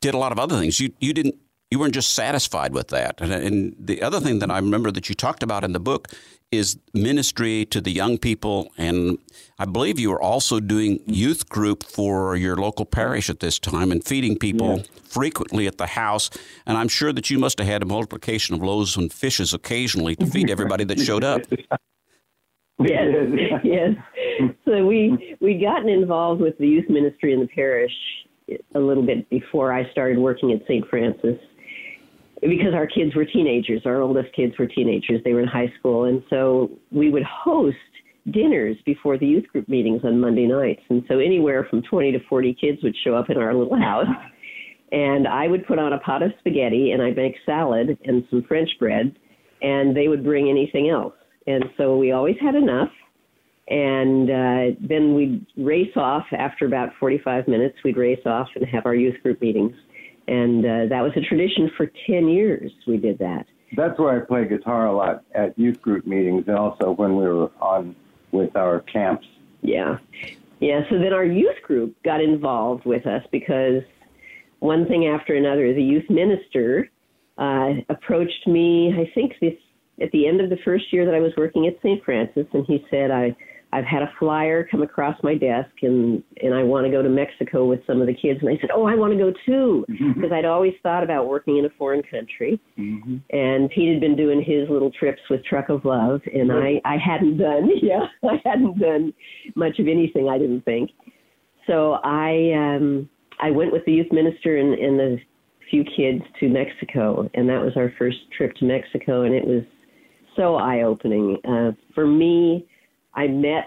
did 0.01 0.15
a 0.15 0.19
lot 0.19 0.33
of 0.33 0.39
other 0.39 0.59
things. 0.59 0.81
You 0.81 0.93
you 0.99 1.13
didn't 1.13 1.37
you 1.71 1.79
weren't 1.79 1.95
just 1.95 2.15
satisfied 2.15 2.73
with 2.73 2.89
that. 2.89 3.21
And, 3.21 3.33
and, 3.33 3.77
the 3.79 4.03
other 4.03 4.21
thing 4.21 4.39
that 4.39 4.51
I 4.51 4.59
remember 4.59 4.91
that 4.93 5.09
you 5.09 5.15
talked 5.15 5.43
about 5.43 5.65
in 5.65 5.73
the 5.73 5.81
book 5.81 6.09
is 6.53 6.79
ministry 6.95 7.65
to 7.67 7.81
the 7.81 7.91
young 7.91 8.19
people. 8.19 8.71
And 8.79 9.19
I 9.59 9.65
believe 9.65 9.99
you 9.99 10.11
were 10.11 10.23
also 10.23 10.61
doing 10.61 11.01
youth 11.07 11.49
group 11.49 11.83
for 11.83 12.37
your 12.37 12.57
local 12.57 12.85
parish 12.85 13.29
at 13.29 13.41
this 13.41 13.59
time 13.59 13.91
and 13.91 14.05
feeding 14.05 14.39
people 14.39 14.77
yes. 14.77 14.87
frequently 15.03 15.67
at 15.67 15.77
the 15.79 15.89
house. 15.89 16.31
And 16.67 16.79
I'm 16.79 16.89
sure 16.89 17.13
that 17.13 17.31
you 17.31 17.39
must 17.39 17.59
have 17.59 17.67
had 17.67 17.83
a 17.83 17.87
multiplication 17.87 18.55
of 18.55 18.63
loaves 18.63 18.97
and 18.97 19.13
fishes 19.13 19.53
occasionally 19.53 20.15
to 20.17 20.27
feed 20.27 20.51
everybody 20.51 20.85
that 20.85 21.01
showed 21.01 21.25
up. 21.25 21.41
yes, 22.79 23.61
yes. 23.65 23.97
So 24.65 24.85
we 24.85 25.37
we 25.41 25.55
gotten 25.55 25.89
involved 25.89 26.41
with 26.41 26.59
the 26.59 26.67
youth 26.67 26.89
ministry 26.89 27.33
in 27.33 27.41
the 27.41 27.47
parish 27.47 27.93
a 28.75 28.79
little 28.79 29.05
bit 29.05 29.29
before 29.31 29.73
I 29.73 29.91
started 29.91 30.19
working 30.19 30.53
at 30.53 30.63
St. 30.63 30.89
Francis 30.89 31.39
because 32.43 32.75
our 32.75 32.87
kids 32.87 33.15
were 33.15 33.25
teenagers. 33.25 33.83
Our 33.85 34.03
oldest 34.03 34.35
kids 34.35 34.55
were 34.59 34.67
teenagers. 34.67 35.21
They 35.25 35.33
were 35.33 35.41
in 35.41 35.49
high 35.49 35.73
school. 35.79 36.05
And 36.05 36.23
so 36.31 36.71
we 36.91 37.11
would 37.11 37.25
host 37.25 37.77
dinners 38.31 38.77
before 38.85 39.19
the 39.19 39.27
youth 39.27 39.47
group 39.49 39.69
meetings 39.69 40.03
on 40.05 40.21
Monday 40.21 40.47
nights. 40.47 40.83
And 40.91 41.03
so 41.09 41.19
anywhere 41.19 41.67
from 41.71 41.83
20 41.83 42.13
to 42.13 42.19
40 42.29 42.55
kids 42.61 42.83
would 42.83 42.97
show 43.05 43.15
up 43.15 43.31
in 43.31 43.37
our 43.37 43.55
little 43.55 43.79
house. 43.79 44.07
And 44.93 45.27
I 45.27 45.49
would 45.49 45.67
put 45.67 45.79
on 45.79 45.93
a 45.93 45.99
pot 45.99 46.23
of 46.23 46.33
spaghetti 46.39 46.93
and 46.93 47.03
I'd 47.03 47.17
make 47.17 47.35
salad 47.45 47.99
and 48.05 48.25
some 48.31 48.45
French 48.47 48.71
bread. 48.79 49.17
And 49.63 49.97
they 49.97 50.09
would 50.09 50.23
bring 50.23 50.49
anything 50.49 50.91
else. 50.91 51.15
And 51.47 51.65
so 51.77 51.97
we 51.97 52.13
always 52.13 52.37
had 52.41 52.55
enough. 52.55 52.91
And 53.69 54.31
uh, 54.31 54.79
then 54.81 55.15
we'd 55.15 55.45
race 55.57 55.97
off 55.97 56.27
after 56.33 56.67
about 56.67 56.91
45 57.01 57.49
minutes. 57.49 57.77
We'd 57.85 57.97
race 57.97 58.25
off 58.25 58.49
and 58.55 58.65
have 58.67 58.87
our 58.87 58.95
youth 58.95 59.21
group 59.23 59.41
meetings 59.41 59.75
and 60.29 60.65
uh, 60.65 60.87
that 60.89 61.03
was 61.03 61.13
a 61.17 61.21
tradition 61.21 61.71
for 61.77 61.91
10 62.07 62.29
years. 62.29 62.73
We 62.87 62.97
did 62.97 63.19
that. 63.19 63.47
That's 63.77 63.99
why 63.99 64.17
I 64.17 64.21
play 64.21 64.47
guitar 64.47 64.87
a 64.87 64.97
lot 64.97 65.25
at 65.35 65.59
youth 65.59 65.81
group 65.83 66.07
meetings 66.07 66.45
and 66.47 66.57
also 66.57 66.93
when 66.93 67.17
we 67.17 67.25
were 67.25 67.51
on 67.61 67.95
with 68.33 68.57
our 68.57 68.81
camps. 68.81 69.27
Yeah. 69.63 69.99
Yeah. 70.61 70.81
So 70.91 70.99
then 70.99 71.13
our 71.13 71.25
youth 71.25 71.61
group 71.63 71.97
got 72.03 72.21
involved 72.21 72.85
with 72.85 73.07
us 73.07 73.23
because 73.31 73.83
one 74.61 74.87
thing 74.87 75.07
after 75.07 75.35
another, 75.35 75.75
the 75.75 75.83
youth 75.83 76.09
minister 76.09 76.89
uh, 77.39 77.75
approached 77.89 78.47
me, 78.47 78.95
I 78.97 79.11
think 79.15 79.35
this 79.41 79.55
at 80.01 80.11
the 80.13 80.27
end 80.27 80.41
of 80.41 80.51
the 80.51 80.59
first 80.65 80.93
year 80.93 81.07
that 81.07 81.15
I 81.15 81.21
was 81.21 81.33
working 81.37 81.67
at 81.67 81.77
St. 81.79 82.05
Francis, 82.05 82.47
and 82.53 82.67
he 82.67 82.85
said, 82.91 83.11
I, 83.11 83.35
I've 83.77 83.85
had 83.85 84.03
a 84.03 84.11
flyer 84.19 84.67
come 84.71 84.81
across 84.81 85.23
my 85.23 85.35
desk 85.35 85.69
and 85.83 86.23
and 86.43 86.55
I 86.55 86.63
want 86.63 86.87
to 86.87 86.91
go 86.91 87.03
to 87.03 87.11
Mexico 87.11 87.67
with 87.67 87.81
some 87.87 88.01
of 88.01 88.07
the 88.07 88.15
kids 88.15 88.41
and 88.41 88.49
I 88.49 88.57
said, 88.59 88.71
"Oh, 88.75 88.87
I 88.87 88.95
want 88.95 89.13
to 89.13 89.19
go 89.19 89.35
too," 89.45 89.85
because 90.15 90.33
I'd 90.33 90.47
always 90.47 90.73
thought 90.83 91.05
about 91.05 91.29
working 91.29 91.59
in 91.59 91.67
a 91.67 91.71
foreign 91.77 92.03
country. 92.03 92.59
Mm-hmm. 92.79 93.17
And 93.37 93.69
Pete 93.69 93.93
had 93.93 94.01
been 94.01 94.17
doing 94.17 94.43
his 94.43 94.71
little 94.71 94.91
trips 94.91 95.21
with 95.29 95.45
Truck 95.45 95.69
of 95.69 95.85
Love 95.85 96.23
and 96.33 96.51
I 96.51 96.81
I 96.87 96.97
hadn't 96.97 97.37
done, 97.37 97.69
yeah, 97.83 98.07
I 98.25 98.41
hadn't 98.47 98.79
done 98.79 99.13
much 99.57 99.79
of 99.79 99.89
anything, 99.89 100.31
I 100.31 100.39
didn't 100.39 100.65
think. 100.65 100.91
So 101.67 101.99
I 102.03 102.53
um 102.55 103.11
I 103.41 103.51
went 103.51 103.73
with 103.73 103.85
the 103.85 103.93
youth 103.93 104.11
minister 104.11 104.57
and 104.57 104.73
and 104.73 104.99
the 104.99 105.19
few 105.71 105.85
kids 105.85 106.23
to 106.41 106.49
Mexico 106.49 107.29
and 107.35 107.47
that 107.51 107.61
was 107.61 107.73
our 107.77 107.93
first 107.99 108.19
trip 108.35 108.55
to 108.55 108.65
Mexico 108.65 109.25
and 109.25 109.35
it 109.35 109.47
was 109.47 109.65
so 110.35 110.55
eye-opening. 110.55 111.37
Uh 111.47 111.73
for 111.95 112.07
me, 112.07 112.67
I 113.17 113.27
met 113.27 113.67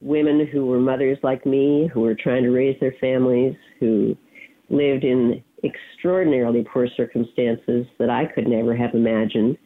women 0.00 0.46
who 0.52 0.66
were 0.66 0.80
mothers 0.80 1.18
like 1.22 1.46
me, 1.46 1.88
who 1.92 2.00
were 2.00 2.14
trying 2.14 2.42
to 2.42 2.50
raise 2.50 2.78
their 2.80 2.94
families, 3.00 3.54
who 3.80 4.16
lived 4.68 5.04
in 5.04 5.42
extraordinarily 5.64 6.64
poor 6.72 6.88
circumstances 6.96 7.86
that 7.98 8.10
I 8.10 8.26
could 8.26 8.46
never 8.46 8.76
have 8.76 8.94
imagined. 8.94 9.56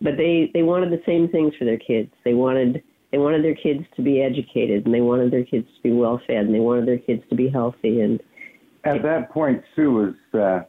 But 0.00 0.16
they, 0.16 0.50
they 0.52 0.62
wanted 0.62 0.90
the 0.90 1.02
same 1.06 1.28
things 1.28 1.54
for 1.58 1.64
their 1.64 1.78
kids. 1.78 2.10
They 2.24 2.34
wanted 2.34 2.82
they 3.12 3.18
wanted 3.18 3.44
their 3.44 3.54
kids 3.54 3.84
to 3.96 4.02
be 4.02 4.22
educated 4.22 4.86
and 4.86 4.94
they 4.94 5.02
wanted 5.02 5.30
their 5.30 5.44
kids 5.44 5.66
to 5.76 5.82
be 5.82 5.92
well 5.92 6.18
fed 6.26 6.46
and 6.46 6.54
they 6.54 6.60
wanted 6.60 6.88
their 6.88 6.96
kids 6.96 7.22
to 7.28 7.36
be 7.36 7.46
healthy 7.46 8.00
and 8.00 8.22
at 8.84 9.02
that 9.02 9.30
point 9.30 9.62
Sue 9.76 9.92
was 9.92 10.14
uh, 10.40 10.64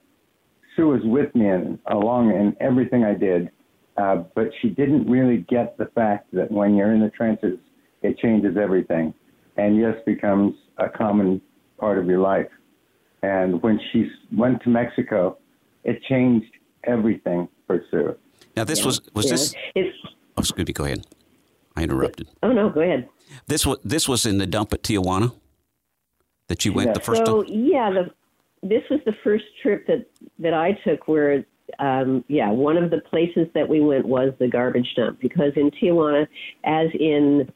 Sue 0.76 0.88
was 0.88 1.02
with 1.06 1.34
me 1.36 1.47
and 1.47 1.80
along 1.88 2.32
in 2.32 2.56
everything 2.60 3.06
I 3.06 3.13
did. 3.13 3.49
Uh, 3.95 4.23
but 4.36 4.49
she 4.62 4.69
didn't 4.69 5.10
really 5.10 5.45
get 5.49 5.78
the 5.78 5.86
fact 5.95 6.28
that 6.34 6.52
when 6.52 6.76
you're 6.76 6.91
in 6.93 6.99
the 6.99 7.12
trenches 7.12 7.60
it 8.03 8.17
changes 8.19 8.57
everything 8.57 9.13
and 9.57 9.77
yes 9.77 9.95
becomes 10.05 10.55
a 10.77 10.89
common 10.89 11.41
part 11.79 11.97
of 11.97 12.05
your 12.07 12.19
life. 12.19 12.47
And 13.21 13.61
when 13.63 13.79
she 13.91 14.09
went 14.35 14.61
to 14.63 14.69
Mexico, 14.69 15.37
it 15.83 16.01
changed 16.03 16.51
everything 16.83 17.47
for 17.65 17.81
Sue. 17.89 18.15
Now, 18.55 18.63
this 18.63 18.79
yeah. 18.79 18.85
was 18.85 19.01
was 19.13 19.25
yeah. 19.25 19.31
this? 19.31 19.55
It's, 19.75 19.97
oh, 20.37 20.39
excuse 20.39 20.67
me. 20.67 20.73
Go 20.73 20.85
ahead. 20.85 21.05
I 21.75 21.83
interrupted. 21.83 22.27
Oh 22.43 22.51
no, 22.51 22.69
go 22.69 22.81
ahead. 22.81 23.09
This 23.47 23.65
was 23.65 23.77
this 23.83 24.07
was 24.07 24.25
in 24.25 24.37
the 24.37 24.45
dump 24.45 24.73
at 24.73 24.83
Tijuana 24.83 25.33
that 26.47 26.65
you 26.65 26.73
went 26.73 26.89
yeah. 26.89 26.93
the 26.93 26.99
first 26.99 27.25
so, 27.25 27.43
time. 27.43 27.53
yeah, 27.53 27.89
the, 27.89 28.11
this 28.67 28.83
was 28.89 28.99
the 29.05 29.13
first 29.23 29.45
trip 29.61 29.87
that 29.87 30.05
that 30.39 30.53
I 30.53 30.73
took 30.85 31.07
where 31.07 31.45
um, 31.79 32.23
yeah, 32.27 32.49
one 32.51 32.77
of 32.77 32.91
the 32.91 32.99
places 33.09 33.47
that 33.55 33.67
we 33.67 33.79
went 33.79 34.05
was 34.05 34.33
the 34.39 34.47
garbage 34.47 34.93
dump 34.95 35.19
because 35.19 35.53
in 35.55 35.71
Tijuana, 35.71 36.27
as 36.65 36.87
in 36.99 37.51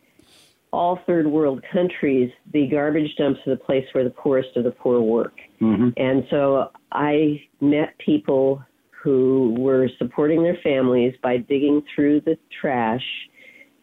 all 0.77 0.99
third 1.07 1.25
world 1.25 1.63
countries, 1.73 2.31
the 2.53 2.67
garbage 2.67 3.09
dumps 3.17 3.39
are 3.47 3.55
the 3.55 3.63
place 3.63 3.85
where 3.93 4.03
the 4.03 4.11
poorest 4.11 4.55
of 4.55 4.63
the 4.63 4.71
poor 4.71 5.01
work. 5.01 5.33
Mm-hmm. 5.59 5.89
And 5.97 6.23
so 6.29 6.71
I 6.91 7.41
met 7.59 7.97
people 7.97 8.63
who 9.03 9.55
were 9.57 9.89
supporting 9.97 10.43
their 10.43 10.57
families 10.63 11.13
by 11.23 11.37
digging 11.37 11.81
through 11.93 12.21
the 12.21 12.37
trash 12.61 13.03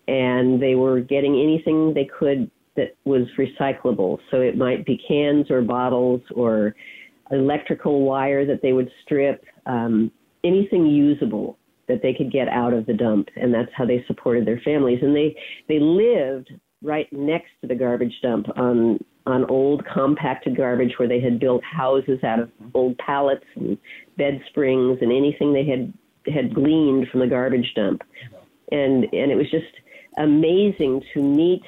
and 0.07 0.63
they 0.63 0.75
were 0.75 1.01
getting 1.01 1.35
anything 1.41 1.95
they 1.95 2.09
could 2.19 2.51
that 2.77 2.97
was 3.05 3.23
recyclable. 3.39 4.19
So 4.31 4.41
it 4.41 4.57
might 4.57 4.85
be 4.85 5.01
cans 5.09 5.51
or 5.51 5.63
bottles 5.63 6.21
or 6.35 6.75
electrical 7.31 8.03
wire 8.03 8.47
that 8.47 8.63
they 8.63 8.73
would 8.73 8.91
strip, 9.05 9.45
um, 9.67 10.13
anything 10.45 10.87
usable 10.87 11.59
that 11.89 12.03
they 12.03 12.15
could 12.15 12.31
get 12.33 12.49
out 12.49 12.73
of 12.73 12.87
the 12.87 12.95
dump 12.95 13.29
and 13.37 13.53
that's 13.53 13.71
how 13.75 13.85
they 13.85 14.05
supported 14.07 14.47
their 14.47 14.61
families 14.65 14.99
and 15.03 15.15
they 15.15 15.37
they 15.69 15.79
lived 15.79 16.51
right 16.85 17.11
next 17.13 17.49
to 17.63 17.67
the 17.67 17.75
garbage 17.75 18.15
dump 18.23 18.47
on 18.57 18.99
on 19.27 19.45
old 19.47 19.83
compacted 19.87 20.55
garbage 20.55 20.93
where 20.99 21.09
they 21.09 21.21
had 21.21 21.41
built 21.41 21.63
houses 21.65 22.23
out 22.23 22.39
of 22.39 22.51
old 22.75 22.97
pallets 22.99 23.45
and 23.57 23.79
bed 24.19 24.41
springs 24.49 24.99
and 25.01 25.11
anything 25.11 25.53
they 25.53 25.65
had 25.65 25.93
had 26.33 26.55
gleaned 26.55 27.09
from 27.09 27.21
the 27.21 27.27
garbage 27.27 27.73
dump. 27.75 28.03
And 28.71 29.05
and 29.05 29.33
it 29.33 29.37
was 29.37 29.51
just 29.51 29.65
amazing 30.19 31.03
to 31.15 31.23
meet 31.23 31.63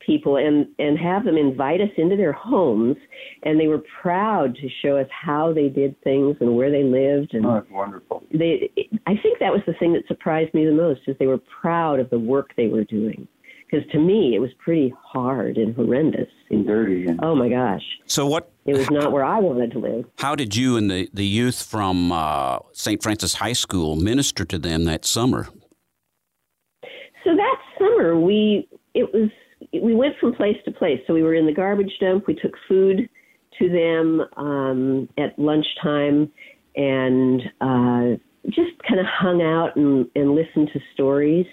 people 0.00 0.36
and 0.36 0.66
and 0.78 0.98
have 0.98 1.24
them 1.24 1.36
invite 1.36 1.80
us 1.80 1.90
into 1.96 2.16
their 2.16 2.32
homes 2.32 2.96
and 3.42 3.58
they 3.58 3.66
were 3.66 3.82
proud 4.00 4.54
to 4.56 4.68
show 4.82 4.96
us 4.96 5.08
how 5.10 5.52
they 5.52 5.68
did 5.68 6.00
things 6.02 6.36
and 6.40 6.56
where 6.56 6.70
they 6.70 6.84
lived 6.84 7.34
and 7.34 7.46
oh, 7.46 7.54
that's 7.54 7.70
wonderful. 7.70 8.22
They 8.32 8.70
I 9.06 9.16
think 9.16 9.38
that 9.38 9.52
was 9.52 9.62
the 9.66 9.74
thing 9.74 9.92
that 9.92 10.06
surprised 10.08 10.54
me 10.54 10.64
the 10.64 10.72
most 10.72 11.00
is 11.06 11.16
they 11.18 11.26
were 11.26 11.40
proud 11.60 12.00
of 12.00 12.10
the 12.10 12.18
work 12.18 12.50
they 12.56 12.68
were 12.68 12.84
doing 12.84 13.28
because 13.68 13.88
to 13.90 13.98
me 13.98 14.34
it 14.34 14.38
was 14.38 14.50
pretty 14.58 14.92
hard 15.02 15.56
and 15.56 15.74
horrendous 15.74 16.28
and 16.50 16.66
dirty. 16.66 17.06
And, 17.06 17.20
oh 17.22 17.34
my 17.34 17.48
gosh! 17.48 17.82
So 18.06 18.26
what? 18.26 18.50
It 18.64 18.76
was 18.76 18.90
not 18.90 19.12
where 19.12 19.24
I 19.24 19.38
wanted 19.38 19.70
to 19.72 19.78
live. 19.78 20.04
How 20.18 20.34
did 20.34 20.56
you 20.56 20.76
and 20.76 20.90
the 20.90 21.08
the 21.12 21.26
youth 21.26 21.62
from 21.62 22.12
uh, 22.12 22.58
St. 22.72 23.02
Francis 23.02 23.34
High 23.34 23.52
School 23.52 23.96
minister 23.96 24.44
to 24.44 24.58
them 24.58 24.84
that 24.84 25.04
summer? 25.04 25.48
So 27.24 27.34
that 27.34 27.56
summer 27.78 28.18
we 28.18 28.68
it 28.94 29.12
was 29.12 29.30
we 29.72 29.94
went 29.94 30.14
from 30.20 30.34
place 30.34 30.56
to 30.64 30.72
place. 30.72 31.00
So 31.06 31.14
we 31.14 31.22
were 31.22 31.34
in 31.34 31.46
the 31.46 31.54
garbage 31.54 31.92
dump. 32.00 32.26
We 32.26 32.34
took 32.34 32.52
food 32.68 33.08
to 33.58 33.68
them 33.68 34.22
um, 34.36 35.08
at 35.18 35.38
lunchtime 35.38 36.30
and. 36.76 37.42
Uh, 37.60 38.18
just 38.50 38.80
kind 38.88 39.00
of 39.00 39.06
hung 39.06 39.42
out 39.42 39.74
and, 39.74 40.06
and 40.14 40.36
listened 40.36 40.70
to 40.72 40.78
stories, 40.94 41.46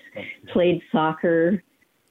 played 0.51 0.79
soccer, 0.91 1.63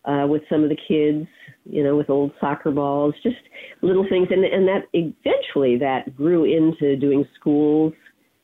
uh, 0.04 0.26
with 0.28 0.42
some 0.48 0.62
of 0.62 0.68
the 0.68 0.76
kids, 0.76 1.26
you 1.64 1.82
know, 1.82 1.96
with 1.96 2.10
old 2.10 2.32
soccer 2.40 2.70
balls, 2.70 3.14
just 3.22 3.36
little 3.82 4.06
things. 4.08 4.28
And, 4.30 4.44
and 4.44 4.66
that 4.68 4.88
eventually 4.92 5.78
that 5.78 6.16
grew 6.16 6.44
into 6.44 6.96
doing 6.96 7.24
schools 7.38 7.92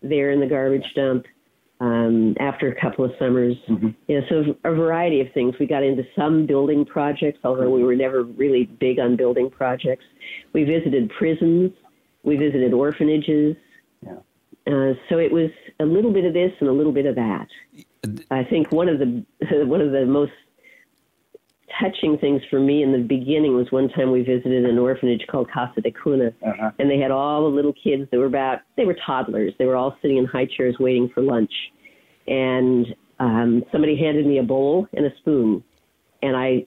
there 0.02 0.30
in 0.30 0.40
the 0.40 0.46
garbage 0.46 0.86
dump 0.94 1.26
um, 1.80 2.34
after 2.40 2.68
a 2.68 2.80
couple 2.80 3.04
of 3.04 3.12
summers. 3.18 3.56
Mm-hmm. 3.68 3.88
You 4.06 4.20
know, 4.20 4.26
so 4.28 4.56
a 4.64 4.74
variety 4.74 5.20
of 5.20 5.28
things. 5.32 5.54
We 5.58 5.66
got 5.66 5.82
into 5.82 6.04
some 6.16 6.46
building 6.46 6.84
projects, 6.84 7.40
although 7.44 7.70
we 7.70 7.82
were 7.82 7.96
never 7.96 8.22
really 8.22 8.64
big 8.64 8.98
on 8.98 9.16
building 9.16 9.50
projects. 9.50 10.04
We 10.52 10.64
visited 10.64 11.10
prisons. 11.18 11.72
We 12.22 12.36
visited 12.36 12.72
orphanages. 12.72 13.56
Yeah. 14.02 14.18
Uh, 14.66 14.92
so 15.08 15.18
it 15.18 15.32
was 15.32 15.50
a 15.80 15.84
little 15.84 16.12
bit 16.12 16.24
of 16.24 16.34
this 16.34 16.52
and 16.60 16.68
a 16.68 16.72
little 16.72 16.92
bit 16.92 17.06
of 17.06 17.14
that. 17.14 17.46
I 18.30 18.44
think 18.44 18.70
one 18.70 18.88
of 18.88 18.98
the 18.98 19.24
one 19.64 19.80
of 19.80 19.92
the 19.92 20.04
most 20.06 20.32
touching 21.80 22.18
things 22.18 22.42
for 22.50 22.60
me 22.60 22.82
in 22.82 22.92
the 22.92 22.98
beginning 22.98 23.54
was 23.56 23.70
one 23.70 23.88
time 23.88 24.10
we 24.10 24.22
visited 24.22 24.64
an 24.64 24.78
orphanage 24.78 25.26
called 25.30 25.50
Casa 25.50 25.80
de 25.80 25.90
Cuna, 25.90 26.32
Uh-huh. 26.42 26.70
and 26.78 26.90
they 26.90 26.98
had 26.98 27.10
all 27.10 27.42
the 27.50 27.56
little 27.56 27.72
kids 27.72 28.08
that 28.10 28.18
were 28.18 28.26
about 28.26 28.60
they 28.76 28.84
were 28.84 28.96
toddlers. 29.06 29.52
They 29.58 29.66
were 29.66 29.76
all 29.76 29.96
sitting 30.00 30.16
in 30.18 30.24
high 30.24 30.46
chairs 30.46 30.76
waiting 30.78 31.08
for 31.08 31.22
lunch, 31.22 31.52
and 32.26 32.86
um, 33.18 33.64
somebody 33.72 33.96
handed 33.96 34.26
me 34.26 34.38
a 34.38 34.42
bowl 34.42 34.86
and 34.94 35.06
a 35.06 35.16
spoon, 35.18 35.62
and 36.22 36.36
I 36.36 36.66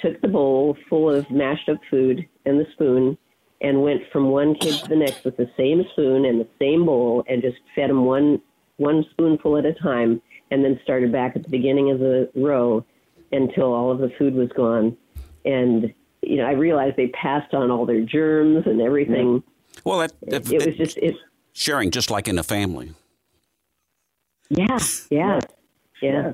took 0.00 0.20
the 0.20 0.28
bowl 0.28 0.76
full 0.88 1.10
of 1.10 1.28
mashed 1.30 1.68
up 1.68 1.78
food 1.90 2.26
and 2.46 2.58
the 2.60 2.66
spoon, 2.72 3.18
and 3.60 3.82
went 3.82 4.02
from 4.12 4.30
one 4.30 4.54
kid 4.54 4.74
to 4.74 4.88
the 4.88 4.96
next 4.96 5.24
with 5.24 5.36
the 5.36 5.50
same 5.56 5.82
spoon 5.92 6.24
and 6.24 6.40
the 6.40 6.48
same 6.58 6.86
bowl, 6.86 7.24
and 7.28 7.42
just 7.42 7.58
fed 7.74 7.90
them 7.90 8.04
one 8.04 8.40
one 8.76 9.04
spoonful 9.10 9.56
at 9.56 9.66
a 9.66 9.74
time, 9.74 10.22
and 10.50 10.64
then 10.64 10.78
started 10.84 11.10
back 11.10 11.34
at 11.34 11.42
the 11.42 11.48
beginning 11.48 11.90
of 11.90 11.98
the 11.98 12.30
row 12.36 12.84
until 13.32 13.72
all 13.72 13.90
of 13.90 13.98
the 13.98 14.10
food 14.18 14.34
was 14.34 14.48
gone. 14.50 14.96
And 15.44 15.92
you 16.22 16.36
know, 16.36 16.46
I 16.46 16.52
realized 16.52 16.96
they 16.96 17.08
passed 17.08 17.54
on 17.54 17.70
all 17.70 17.86
their 17.86 18.02
germs 18.02 18.66
and 18.66 18.80
everything. 18.80 19.42
Well, 19.84 19.98
that, 20.00 20.12
that- 20.22 20.50
It 20.52 20.66
was 20.66 20.76
just 20.76 20.96
it. 20.98 21.14
sharing 21.52 21.90
just 21.90 22.10
like 22.10 22.26
in 22.28 22.38
a 22.38 22.42
family. 22.42 22.92
Yeah, 24.50 24.78
yeah, 25.10 25.40
yeah. 26.02 26.32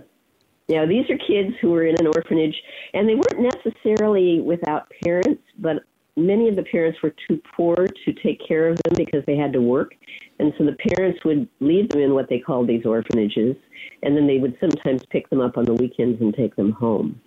Yeah, 0.66 0.86
these 0.86 1.10
are 1.10 1.18
kids 1.18 1.54
who 1.60 1.72
were 1.72 1.84
in 1.84 1.96
an 2.00 2.06
orphanage, 2.06 2.54
and 2.94 3.06
they 3.06 3.14
weren't 3.16 3.40
necessarily 3.54 4.40
without 4.40 4.90
parents, 5.04 5.42
but 5.58 5.82
many 6.16 6.48
of 6.48 6.56
the 6.56 6.62
parents 6.62 7.02
were 7.02 7.12
too 7.28 7.42
poor 7.54 7.74
to 8.04 8.12
take 8.22 8.40
care 8.46 8.68
of 8.68 8.76
them 8.84 8.94
because 8.96 9.22
they 9.26 9.36
had 9.36 9.52
to 9.52 9.60
work. 9.60 9.94
And 10.38 10.54
so 10.56 10.64
the 10.64 10.76
parents 10.94 11.22
would 11.24 11.48
leave 11.60 11.90
them 11.90 12.00
in 12.00 12.14
what 12.14 12.30
they 12.30 12.38
called 12.38 12.66
these 12.68 12.86
orphanages, 12.86 13.56
and 14.04 14.16
then 14.16 14.26
they 14.26 14.38
would 14.38 14.56
sometimes 14.60 15.04
pick 15.06 15.28
them 15.30 15.40
up 15.40 15.56
on 15.56 15.64
the 15.64 15.74
weekends 15.74 16.20
and 16.20 16.34
take 16.34 16.56
them 16.56 16.72
home. 16.72 17.20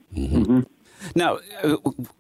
Now, 1.16 1.40
uh, 1.64 1.78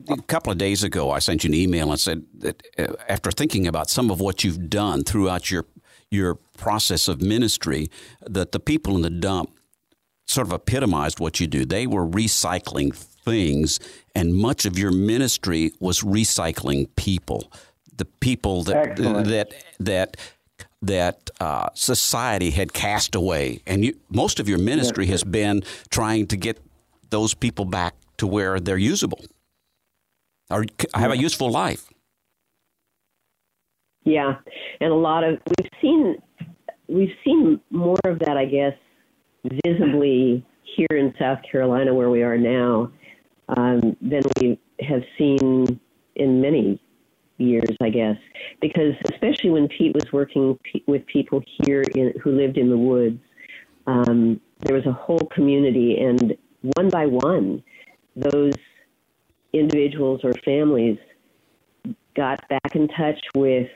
a 0.09 0.21
couple 0.23 0.51
of 0.51 0.57
days 0.57 0.83
ago, 0.83 1.11
I 1.11 1.19
sent 1.19 1.43
you 1.43 1.49
an 1.49 1.53
email 1.55 1.89
and 1.91 1.99
said 1.99 2.25
that 2.39 2.61
uh, 2.77 2.93
after 3.09 3.31
thinking 3.31 3.65
about 3.67 3.89
some 3.89 4.11
of 4.11 4.19
what 4.19 4.43
you've 4.43 4.69
done 4.69 5.03
throughout 5.03 5.49
your 5.49 5.65
your 6.09 6.35
process 6.57 7.09
of 7.09 7.21
ministry, 7.21 7.89
that 8.21 8.53
the 8.53 8.59
people 8.59 8.95
in 8.95 9.01
the 9.01 9.09
dump 9.09 9.51
sort 10.25 10.47
of 10.47 10.53
epitomized 10.53 11.19
what 11.19 11.39
you 11.39 11.47
do. 11.47 11.65
They 11.65 11.87
were 11.87 12.05
recycling 12.05 12.93
things, 12.93 13.79
and 14.15 14.35
much 14.35 14.65
of 14.65 14.77
your 14.77 14.91
ministry 14.91 15.71
was 15.79 16.01
recycling 16.01 16.87
people, 16.95 17.51
the 17.95 18.05
people 18.05 18.63
that 18.63 18.89
Excellent. 18.91 19.27
that 19.27 19.53
that 19.79 20.17
that 20.81 21.29
uh, 21.39 21.69
society 21.73 22.51
had 22.51 22.73
cast 22.73 23.15
away, 23.15 23.61
and 23.65 23.83
you, 23.83 23.99
most 24.09 24.39
of 24.39 24.47
your 24.47 24.59
ministry 24.59 25.07
has 25.07 25.23
been 25.23 25.63
trying 25.89 26.27
to 26.27 26.37
get 26.37 26.59
those 27.09 27.33
people 27.33 27.65
back 27.65 27.95
to 28.17 28.27
where 28.27 28.59
they're 28.59 28.77
usable. 28.77 29.23
Or 30.49 30.65
have 30.93 31.11
a 31.11 31.17
useful 31.17 31.51
life. 31.51 31.87
Yeah, 34.03 34.35
and 34.79 34.91
a 34.91 34.95
lot 34.95 35.23
of 35.23 35.39
we've 35.57 35.69
seen 35.81 36.15
we've 36.87 37.15
seen 37.25 37.59
more 37.69 37.99
of 38.05 38.19
that, 38.19 38.37
I 38.37 38.45
guess, 38.45 38.73
visibly 39.65 40.45
here 40.75 40.97
in 40.97 41.13
South 41.19 41.39
Carolina, 41.49 41.93
where 41.93 42.09
we 42.09 42.23
are 42.23 42.37
now, 42.37 42.91
um, 43.49 43.97
than 44.01 44.21
we 44.39 44.59
have 44.79 45.01
seen 45.17 45.79
in 46.15 46.41
many 46.41 46.79
years, 47.37 47.75
I 47.81 47.89
guess. 47.89 48.17
Because 48.61 48.93
especially 49.11 49.51
when 49.51 49.67
Pete 49.67 49.93
was 49.93 50.11
working 50.11 50.57
pe- 50.63 50.81
with 50.87 51.05
people 51.07 51.41
here 51.63 51.83
in, 51.95 52.13
who 52.21 52.31
lived 52.31 52.57
in 52.57 52.69
the 52.69 52.77
woods, 52.77 53.19
um, 53.85 54.41
there 54.61 54.75
was 54.75 54.85
a 54.85 54.91
whole 54.91 55.29
community, 55.33 55.97
and 55.99 56.35
one 56.75 56.89
by 56.89 57.05
one, 57.05 57.63
those 58.15 58.53
individuals 59.53 60.21
or 60.23 60.33
families 60.43 60.97
got 62.15 62.47
back 62.49 62.75
in 62.75 62.87
touch 62.89 63.19
with 63.35 63.69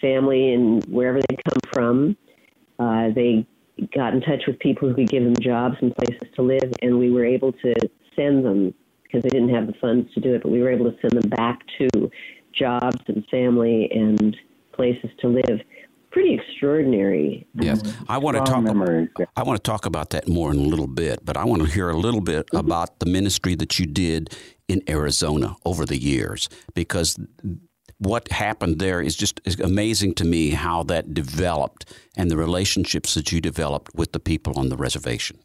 family 0.00 0.52
and 0.52 0.84
wherever 0.84 1.20
they'd 1.28 1.44
come 1.44 1.60
from. 1.72 2.16
Uh, 2.78 3.10
they 3.14 3.46
got 3.94 4.14
in 4.14 4.20
touch 4.20 4.42
with 4.46 4.58
people 4.58 4.88
who 4.88 4.94
could 4.94 5.08
give 5.08 5.24
them 5.24 5.34
jobs 5.40 5.76
and 5.80 5.94
places 5.94 6.28
to 6.34 6.42
live, 6.42 6.72
and 6.82 6.98
we 6.98 7.10
were 7.10 7.24
able 7.24 7.52
to 7.52 7.74
send 8.16 8.44
them 8.44 8.74
because 9.02 9.22
they 9.22 9.28
didn't 9.30 9.54
have 9.54 9.66
the 9.66 9.74
funds 9.80 10.12
to 10.14 10.20
do 10.20 10.34
it, 10.34 10.42
but 10.42 10.50
we 10.50 10.60
were 10.60 10.70
able 10.70 10.90
to 10.90 10.96
send 11.00 11.20
them 11.20 11.28
back 11.30 11.60
to 11.78 12.10
jobs 12.52 13.00
and 13.06 13.24
family 13.30 13.90
and 13.92 14.36
places 14.72 15.10
to 15.20 15.28
live. 15.28 15.60
Pretty 16.10 16.34
extraordinary. 16.34 17.46
Yes, 17.54 17.82
I 18.08 18.18
want 18.18 18.36
to 18.36 18.42
talk. 18.42 18.64
memories. 18.64 19.08
I 19.36 19.44
want 19.44 19.62
to 19.62 19.70
talk 19.70 19.86
about 19.86 20.10
that 20.10 20.26
more 20.26 20.50
in 20.50 20.58
a 20.58 20.62
little 20.62 20.88
bit, 20.88 21.24
but 21.24 21.36
I 21.36 21.44
want 21.44 21.62
to 21.62 21.68
hear 21.68 21.88
a 21.88 21.96
little 21.96 22.20
bit 22.20 22.48
about 22.52 22.98
the 22.98 23.06
ministry 23.06 23.54
that 23.54 23.78
you 23.78 23.86
did 23.86 24.36
in 24.66 24.82
Arizona 24.88 25.54
over 25.64 25.86
the 25.86 25.96
years, 25.96 26.48
because 26.74 27.16
what 27.98 28.32
happened 28.32 28.80
there 28.80 29.00
is 29.00 29.14
just 29.14 29.40
is 29.44 29.60
amazing 29.60 30.14
to 30.14 30.24
me 30.24 30.50
how 30.50 30.82
that 30.84 31.14
developed 31.14 31.84
and 32.16 32.30
the 32.30 32.36
relationships 32.36 33.14
that 33.14 33.30
you 33.30 33.40
developed 33.40 33.94
with 33.94 34.10
the 34.12 34.20
people 34.20 34.58
on 34.58 34.68
the 34.68 34.76
reservation. 34.76 35.38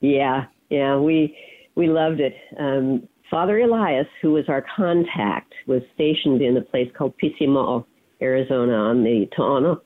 Yeah, 0.00 0.46
yeah, 0.70 0.96
we 0.96 1.36
we 1.74 1.88
loved 1.88 2.20
it. 2.20 2.34
Um, 2.58 3.08
Father 3.30 3.58
Elias, 3.58 4.06
who 4.22 4.32
was 4.32 4.44
our 4.48 4.64
contact, 4.74 5.52
was 5.66 5.82
stationed 5.94 6.40
in 6.40 6.56
a 6.56 6.62
place 6.62 6.90
called 6.96 7.14
Pisimo'o, 7.22 7.84
Arizona, 8.22 8.72
on 8.72 9.04
the 9.04 9.26
Tohono 9.36 9.80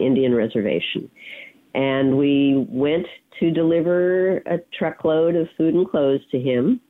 Indian 0.00 0.34
Reservation, 0.34 1.10
and 1.74 2.16
we 2.16 2.66
went 2.68 3.06
to 3.40 3.50
deliver 3.50 4.38
a 4.38 4.58
truckload 4.78 5.34
of 5.34 5.48
food 5.56 5.74
and 5.74 5.88
clothes 5.88 6.20
to 6.30 6.38
him 6.38 6.80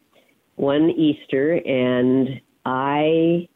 one 0.57 0.91
Easter, 0.91 1.55
and 1.65 2.41
I 2.65 3.49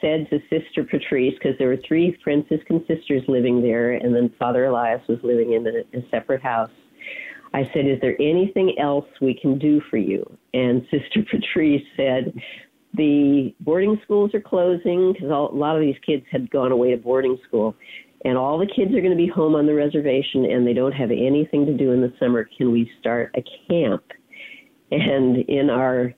said 0.00 0.28
to 0.30 0.38
Sister 0.50 0.84
Patrice, 0.84 1.34
because 1.34 1.56
there 1.58 1.68
were 1.68 1.78
three 1.86 2.18
Franciscan 2.24 2.84
sisters 2.88 3.22
living 3.28 3.62
there, 3.62 3.92
and 3.92 4.14
then 4.14 4.32
Father 4.38 4.66
Elias 4.66 5.00
was 5.08 5.18
living 5.22 5.52
in 5.52 5.66
a, 5.66 5.98
a 5.98 6.02
separate 6.10 6.42
house. 6.42 6.70
I 7.54 7.62
said, 7.74 7.86
Is 7.86 8.00
there 8.00 8.16
anything 8.20 8.76
else 8.80 9.06
we 9.20 9.38
can 9.40 9.58
do 9.58 9.80
for 9.90 9.96
you? 9.96 10.24
And 10.54 10.82
Sister 10.90 11.24
Patrice 11.30 11.82
said, 11.96 12.32
The 12.94 13.54
boarding 13.60 14.00
schools 14.04 14.34
are 14.34 14.40
closing 14.40 15.12
because 15.12 15.28
a 15.28 15.34
lot 15.34 15.76
of 15.76 15.82
these 15.82 15.96
kids 16.04 16.24
had 16.30 16.50
gone 16.50 16.72
away 16.72 16.90
to 16.90 16.96
boarding 16.96 17.38
school. 17.46 17.74
And 18.24 18.38
all 18.38 18.58
the 18.58 18.66
kids 18.66 18.94
are 18.94 19.00
going 19.00 19.10
to 19.10 19.16
be 19.16 19.26
home 19.26 19.56
on 19.56 19.66
the 19.66 19.74
reservation 19.74 20.44
and 20.44 20.64
they 20.64 20.72
don't 20.72 20.92
have 20.92 21.10
anything 21.10 21.66
to 21.66 21.76
do 21.76 21.90
in 21.90 22.00
the 22.00 22.12
summer. 22.20 22.48
Can 22.56 22.70
we 22.70 22.88
start 23.00 23.34
a 23.36 23.42
camp? 23.68 24.04
And 24.92 25.38
in 25.48 25.70
our 25.70 26.14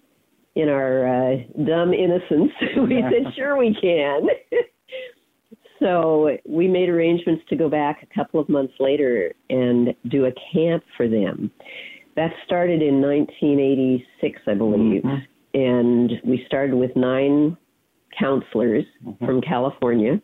in 0.54 0.68
our 0.68 1.06
uh, 1.06 1.36
dumb 1.66 1.92
innocence, 1.92 2.52
we 2.88 3.02
said, 3.02 3.32
sure, 3.36 3.56
we 3.56 3.76
can. 3.80 4.28
So 5.84 6.30
we 6.46 6.66
made 6.66 6.88
arrangements 6.88 7.44
to 7.50 7.56
go 7.56 7.68
back 7.68 8.02
a 8.02 8.14
couple 8.14 8.40
of 8.40 8.48
months 8.48 8.72
later 8.80 9.34
and 9.50 9.94
do 10.08 10.24
a 10.24 10.32
camp 10.52 10.82
for 10.96 11.08
them. 11.08 11.50
That 12.16 12.30
started 12.46 12.80
in 12.80 13.02
1986, 13.02 14.40
I 14.46 14.54
believe. 14.54 15.02
Mm-hmm. 15.02 15.60
And 15.60 16.12
we 16.24 16.42
started 16.46 16.74
with 16.74 16.96
nine 16.96 17.58
counselors 18.18 18.84
mm-hmm. 19.04 19.26
from 19.26 19.42
California. 19.42 20.22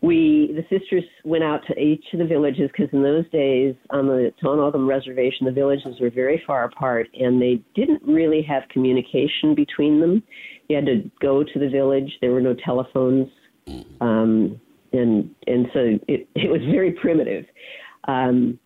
We, 0.00 0.56
the 0.56 0.62
sisters, 0.62 1.04
went 1.24 1.44
out 1.44 1.60
to 1.68 1.78
each 1.78 2.04
of 2.14 2.18
the 2.18 2.24
villages 2.24 2.70
because 2.72 2.92
in 2.92 3.02
those 3.02 3.28
days 3.30 3.74
on 3.90 4.06
the 4.06 4.32
Tohono 4.42 4.88
Reservation, 4.88 5.44
the 5.44 5.52
villages 5.52 6.00
were 6.00 6.10
very 6.10 6.42
far 6.46 6.64
apart 6.64 7.06
and 7.14 7.40
they 7.40 7.62
didn't 7.74 8.02
really 8.02 8.42
have 8.42 8.62
communication 8.70 9.54
between 9.54 10.00
them. 10.00 10.22
You 10.68 10.76
had 10.76 10.86
to 10.86 11.10
go 11.20 11.44
to 11.44 11.58
the 11.58 11.68
village. 11.68 12.10
There 12.20 12.32
were 12.32 12.40
no 12.40 12.54
telephones, 12.64 13.28
um, 14.00 14.60
and 14.92 15.34
and 15.46 15.66
so 15.72 15.98
it 16.08 16.28
it 16.34 16.50
was 16.50 16.60
very 16.70 16.92
primitive. 16.92 17.44
Um, 18.08 18.58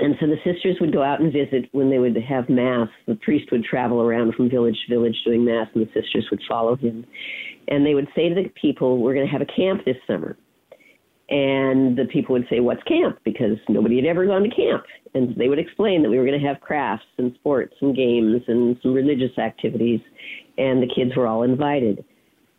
and 0.00 0.14
so 0.20 0.26
the 0.26 0.36
sisters 0.44 0.76
would 0.80 0.92
go 0.92 1.02
out 1.02 1.20
and 1.20 1.32
visit 1.32 1.68
when 1.72 1.90
they 1.90 1.98
would 1.98 2.16
have 2.16 2.48
mass. 2.48 2.88
The 3.06 3.16
priest 3.16 3.50
would 3.50 3.64
travel 3.64 4.00
around 4.00 4.34
from 4.34 4.48
village 4.48 4.76
to 4.86 4.94
village 4.94 5.16
doing 5.24 5.44
mass, 5.44 5.66
and 5.74 5.84
the 5.84 6.00
sisters 6.00 6.26
would 6.30 6.40
follow 6.48 6.76
him. 6.76 7.04
And 7.66 7.84
they 7.84 7.94
would 7.94 8.08
say 8.14 8.28
to 8.28 8.34
the 8.34 8.48
people, 8.50 8.98
"We're 8.98 9.14
going 9.14 9.26
to 9.26 9.32
have 9.32 9.42
a 9.42 9.46
camp 9.46 9.84
this 9.84 9.96
summer." 10.06 10.36
And 11.30 11.96
the 11.96 12.06
people 12.06 12.32
would 12.32 12.46
say, 12.48 12.60
What's 12.60 12.82
camp? 12.84 13.18
Because 13.22 13.58
nobody 13.68 13.96
had 13.96 14.06
ever 14.06 14.26
gone 14.26 14.42
to 14.42 14.48
camp. 14.48 14.84
And 15.14 15.36
they 15.36 15.48
would 15.48 15.58
explain 15.58 16.02
that 16.02 16.08
we 16.08 16.18
were 16.18 16.24
going 16.24 16.40
to 16.40 16.46
have 16.46 16.60
crafts 16.60 17.04
and 17.18 17.34
sports 17.34 17.74
and 17.82 17.94
games 17.94 18.42
and 18.48 18.78
some 18.82 18.94
religious 18.94 19.36
activities. 19.36 20.00
And 20.56 20.82
the 20.82 20.90
kids 20.94 21.14
were 21.16 21.26
all 21.26 21.42
invited. 21.42 22.04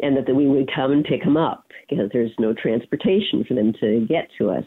And 0.02 0.16
that 0.16 0.34
we 0.34 0.48
would 0.48 0.70
come 0.74 0.92
and 0.92 1.04
pick 1.04 1.24
them 1.24 1.36
up 1.36 1.66
because 1.90 2.10
there's 2.14 2.32
no 2.40 2.54
transportation 2.54 3.44
for 3.46 3.54
them 3.54 3.74
to 3.82 4.06
get 4.08 4.30
to 4.38 4.50
us. 4.50 4.64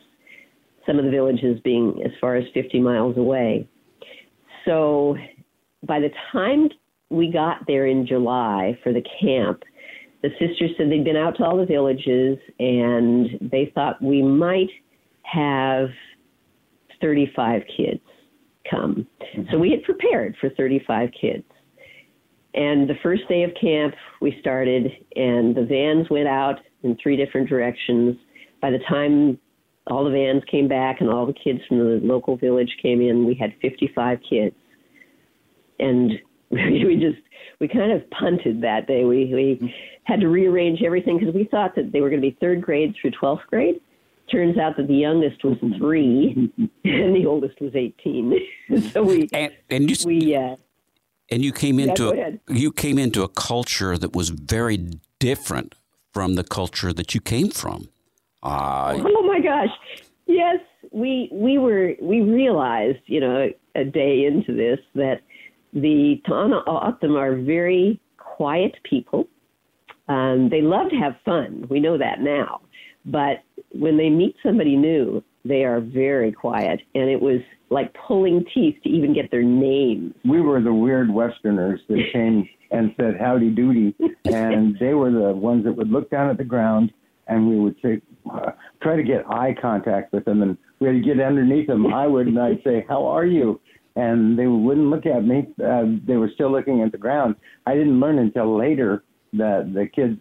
Some 0.86 0.98
of 0.98 1.04
the 1.04 1.10
villages 1.10 1.58
being 1.64 2.02
as 2.04 2.10
far 2.20 2.36
as 2.36 2.44
50 2.52 2.80
miles 2.80 3.16
away. 3.16 3.66
So 4.66 5.16
by 5.86 6.00
the 6.00 6.10
time 6.32 6.68
we 7.08 7.30
got 7.30 7.66
there 7.66 7.86
in 7.86 8.06
July 8.06 8.78
for 8.82 8.92
the 8.92 9.02
camp, 9.20 9.62
the 10.22 10.30
sisters 10.38 10.70
said 10.76 10.90
they'd 10.90 11.04
been 11.04 11.16
out 11.16 11.36
to 11.38 11.44
all 11.44 11.56
the 11.56 11.66
villages 11.66 12.38
and 12.58 13.50
they 13.50 13.72
thought 13.74 14.02
we 14.02 14.22
might 14.22 14.70
have 15.22 15.88
35 17.00 17.62
kids 17.76 18.00
come. 18.70 19.06
So 19.34 19.40
mm-hmm. 19.40 19.60
we 19.60 19.70
had 19.70 19.82
prepared 19.82 20.36
for 20.40 20.50
35 20.50 21.10
kids. 21.20 21.44
And 22.54 22.88
the 22.88 22.96
first 23.02 23.26
day 23.28 23.44
of 23.44 23.50
camp, 23.58 23.94
we 24.20 24.36
started, 24.40 24.90
and 25.16 25.54
the 25.54 25.64
vans 25.64 26.10
went 26.10 26.28
out 26.28 26.60
in 26.82 26.96
three 27.02 27.16
different 27.16 27.48
directions. 27.48 28.16
By 28.60 28.70
the 28.70 28.80
time 28.88 29.38
all 29.86 30.04
the 30.04 30.10
vans 30.10 30.42
came 30.50 30.68
back 30.68 31.00
and 31.00 31.08
all 31.08 31.26
the 31.26 31.32
kids 31.32 31.60
from 31.66 31.78
the 31.78 32.00
local 32.02 32.36
village 32.36 32.76
came 32.80 33.00
in, 33.00 33.24
we 33.24 33.34
had 33.34 33.54
55 33.62 34.18
kids. 34.28 34.54
And 35.78 36.12
we 36.50 36.98
just, 37.00 37.22
we 37.58 37.68
kind 37.68 37.90
of 37.90 38.08
punted 38.10 38.60
that 38.62 38.86
day. 38.86 39.04
We, 39.04 39.32
we 39.34 39.74
had 40.04 40.20
to 40.20 40.28
rearrange 40.28 40.82
everything 40.82 41.18
because 41.18 41.34
we 41.34 41.44
thought 41.44 41.74
that 41.76 41.92
they 41.92 42.00
were 42.02 42.10
going 42.10 42.20
to 42.20 42.30
be 42.30 42.36
third 42.38 42.60
grade 42.60 42.94
through 43.00 43.12
12th 43.12 43.46
grade. 43.46 43.80
Turns 44.30 44.58
out 44.58 44.76
that 44.76 44.88
the 44.88 44.94
youngest 44.94 45.42
was 45.42 45.56
three 45.78 46.52
and 46.84 47.16
the 47.16 47.24
oldest 47.26 47.60
was 47.60 47.74
18. 47.74 48.38
so 48.92 49.02
we, 49.02 49.28
and, 49.32 49.52
and 49.70 49.90
you, 49.90 49.96
we, 50.06 50.36
uh, 50.36 50.56
and 51.32 51.42
you 51.42 51.52
came 51.52 51.80
into 51.80 52.12
yeah, 52.14 52.30
a, 52.48 52.54
you 52.54 52.70
came 52.70 52.98
into 52.98 53.22
a 53.22 53.28
culture 53.28 53.96
that 53.96 54.14
was 54.14 54.28
very 54.28 54.76
different 55.18 55.74
from 56.12 56.34
the 56.34 56.44
culture 56.44 56.92
that 56.92 57.14
you 57.14 57.20
came 57.20 57.50
from. 57.50 57.88
Uh, 58.42 58.98
oh 58.98 59.22
my 59.26 59.40
gosh! 59.40 59.70
Yes, 60.26 60.58
we 60.90 61.30
we 61.32 61.58
were 61.58 61.94
we 62.00 62.20
realized 62.20 62.98
you 63.06 63.20
know 63.20 63.48
a 63.74 63.84
day 63.84 64.26
into 64.26 64.54
this 64.54 64.78
that 64.94 65.22
the 65.72 66.20
Tohono 66.26 66.66
O'odham 66.66 67.16
are 67.16 67.34
very 67.34 67.98
quiet 68.18 68.74
people. 68.84 69.26
Um, 70.08 70.50
they 70.50 70.60
love 70.60 70.90
to 70.90 70.96
have 70.96 71.14
fun. 71.24 71.66
We 71.70 71.80
know 71.80 71.96
that 71.96 72.20
now, 72.20 72.60
but 73.06 73.42
when 73.70 73.96
they 73.96 74.10
meet 74.10 74.36
somebody 74.42 74.76
new, 74.76 75.24
they 75.44 75.64
are 75.64 75.80
very 75.80 76.32
quiet, 76.32 76.80
and 76.94 77.10
it 77.10 77.20
was 77.20 77.40
like 77.70 77.94
pulling 78.06 78.44
teeth 78.54 78.76
to 78.84 78.88
even 78.88 79.14
get 79.14 79.30
their 79.30 79.42
names. 79.42 80.14
We 80.24 80.40
were 80.40 80.60
the 80.60 80.74
weird 80.74 81.12
Westerners 81.12 81.80
that 81.88 82.02
came 82.12 82.48
and 82.70 82.94
said 82.96 83.16
howdy 83.20 83.50
doody, 83.50 83.94
and 84.24 84.76
they 84.80 84.94
were 84.94 85.10
the 85.10 85.32
ones 85.32 85.64
that 85.64 85.72
would 85.72 85.90
look 85.90 86.10
down 86.10 86.30
at 86.30 86.38
the 86.38 86.44
ground, 86.44 86.92
and 87.26 87.48
we 87.48 87.58
would 87.58 87.76
say, 87.82 88.00
uh, 88.32 88.52
try 88.82 88.96
to 88.96 89.02
get 89.02 89.28
eye 89.28 89.54
contact 89.60 90.12
with 90.12 90.24
them, 90.24 90.42
and 90.42 90.56
we 90.80 90.86
had 90.86 90.94
to 90.94 91.00
get 91.00 91.20
underneath 91.20 91.66
them. 91.66 91.92
I 91.92 92.06
would, 92.06 92.26
and 92.26 92.38
I'd 92.38 92.62
say, 92.64 92.84
how 92.88 93.04
are 93.06 93.26
you? 93.26 93.60
And 93.94 94.38
they 94.38 94.46
wouldn't 94.46 94.86
look 94.86 95.04
at 95.04 95.24
me. 95.24 95.48
Uh, 95.62 95.82
they 96.06 96.16
were 96.16 96.30
still 96.34 96.50
looking 96.50 96.82
at 96.82 96.92
the 96.92 96.98
ground. 96.98 97.36
I 97.66 97.74
didn't 97.74 98.00
learn 98.00 98.18
until 98.18 98.56
later 98.56 99.04
that 99.34 99.72
the 99.74 99.86
kids, 99.86 100.18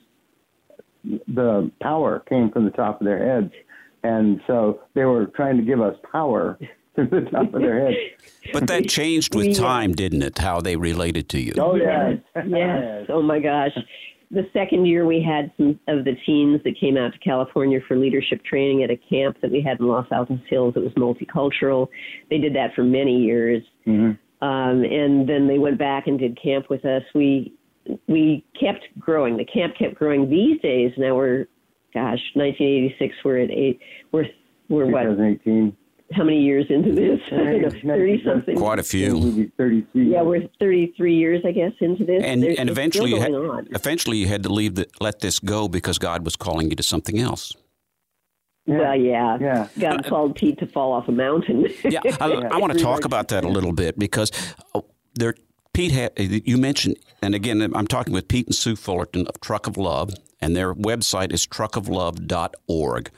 the 1.04 1.72
power 1.82 2.24
came 2.28 2.52
from 2.52 2.66
the 2.66 2.72
top 2.72 3.00
of 3.00 3.06
their 3.06 3.26
heads. 3.26 3.54
And 4.04 4.42
so 4.48 4.82
they 4.94 5.06
were 5.06 5.28
trying 5.28 5.58
to 5.58 5.64
give 5.64 5.82
us 5.82 5.96
power 6.12 6.58
to 6.96 7.06
the 7.06 7.22
top 7.32 7.54
of 7.54 7.62
their 7.62 7.86
head. 7.86 7.96
But 8.52 8.68
that 8.68 8.90
changed 8.90 9.36
with 9.36 9.56
time, 9.56 9.94
didn't 9.94 10.24
it? 10.24 10.40
How 10.40 10.62
they 10.62 10.76
related 10.76 11.30
to 11.30 11.40
you? 11.40 11.54
Oh 11.58 11.76
yes, 11.76 12.18
yes. 12.48 13.06
Oh 13.10 13.22
my 13.22 13.40
gosh. 13.40 13.72
The 14.32 14.48
second 14.54 14.86
year, 14.86 15.06
we 15.06 15.22
had 15.22 15.52
some 15.58 15.78
of 15.90 16.06
the 16.06 16.16
teens 16.26 16.62
that 16.64 16.80
came 16.80 16.96
out 16.96 17.12
to 17.12 17.20
California 17.20 17.80
for 17.86 17.98
leadership 17.98 18.42
training 18.46 18.82
at 18.82 18.90
a 18.90 18.96
camp 18.96 19.38
that 19.42 19.52
we 19.52 19.62
had 19.62 19.80
in 19.82 19.88
Los 19.88 20.08
Altos 20.10 20.40
Hills. 20.50 20.74
It 20.78 20.80
was 20.80 20.94
multicultural. 20.94 21.90
They 22.30 22.38
did 22.38 22.56
that 22.56 22.74
for 22.74 22.84
many 22.84 23.18
years, 23.18 23.62
mm-hmm. 23.86 24.46
um, 24.46 24.84
and 24.86 25.28
then 25.28 25.50
they 25.50 25.60
went 25.60 25.78
back 25.78 26.08
and 26.08 26.18
did 26.18 26.42
camp 26.42 26.70
with 26.70 26.86
us. 26.86 27.04
We 27.14 27.54
we 28.08 28.46
kept 28.60 28.88
growing. 29.00 29.38
The 29.38 29.46
camp 29.46 29.76
kept 29.78 29.96
growing. 29.96 30.30
These 30.30 30.62
days, 30.62 30.92
now 30.98 31.16
we're, 31.16 31.48
gosh, 31.94 32.22
1986. 32.36 33.16
We're 33.24 33.40
at 33.40 33.52
eight. 33.52 33.80
We're 34.12 34.26
we're 34.70 34.86
what? 34.86 35.04
2018 35.04 35.76
how 36.14 36.24
many 36.24 36.42
years 36.42 36.66
into 36.70 36.94
this? 36.94 37.20
Thirty 37.30 38.24
something. 38.24 38.58
Quite 38.58 38.80
a 38.80 38.84
few. 38.84 39.52
Thirty-three. 39.58 40.12
Yeah, 40.12 40.22
we're 40.22 40.48
thirty-three 40.60 41.16
years, 41.16 41.42
I 41.46 41.52
guess, 41.52 41.72
into 41.80 42.06
this. 42.06 42.24
And 42.24 42.44
There's, 42.44 42.58
and 42.58 42.70
eventually, 42.70 43.12
you 43.12 43.20
had, 43.20 43.32
eventually, 43.72 44.18
you 44.18 44.28
had 44.28 44.44
to 44.44 44.50
leave 44.52 44.76
the, 44.76 44.88
let 45.00 45.20
this 45.20 45.40
go 45.40 45.68
because 45.68 45.98
God 45.98 46.26
was 46.26 46.36
calling 46.36 46.70
you 46.70 46.76
to 46.76 46.84
something 46.84 47.20
else. 47.20 47.54
Yeah. 48.66 48.78
Well, 48.78 48.96
yeah. 48.96 49.38
yeah. 49.40 49.68
God 49.80 50.06
called 50.06 50.36
Pete 50.36 50.60
to 50.60 50.68
fall 50.68 50.92
off 50.94 51.08
a 51.08 51.12
mountain. 51.12 51.68
yeah, 51.84 52.02
I, 52.20 52.26
I 52.52 52.58
want 52.58 52.74
to 52.74 52.80
talk 52.80 53.06
about 53.06 53.30
that 53.30 53.44
a 53.44 53.50
little 53.50 53.74
bit 53.74 53.98
because 53.98 54.32
uh, 54.76 54.82
there, 55.16 55.36
Pete 55.74 55.92
had, 55.92 56.12
you 56.18 56.58
mentioned, 56.58 56.98
and 57.22 57.34
again, 57.34 57.62
I'm 57.74 57.88
talking 57.88 58.14
with 58.14 58.28
Pete 58.28 58.48
and 58.48 58.56
Sue 58.56 58.76
Fullerton 58.76 59.28
of 59.28 59.40
Truck 59.40 59.68
of 59.68 59.78
Love, 59.78 60.14
and 60.42 60.56
their 60.56 60.74
website 60.74 61.32
is 61.32 61.48
truckoflove.org. 61.48 63.12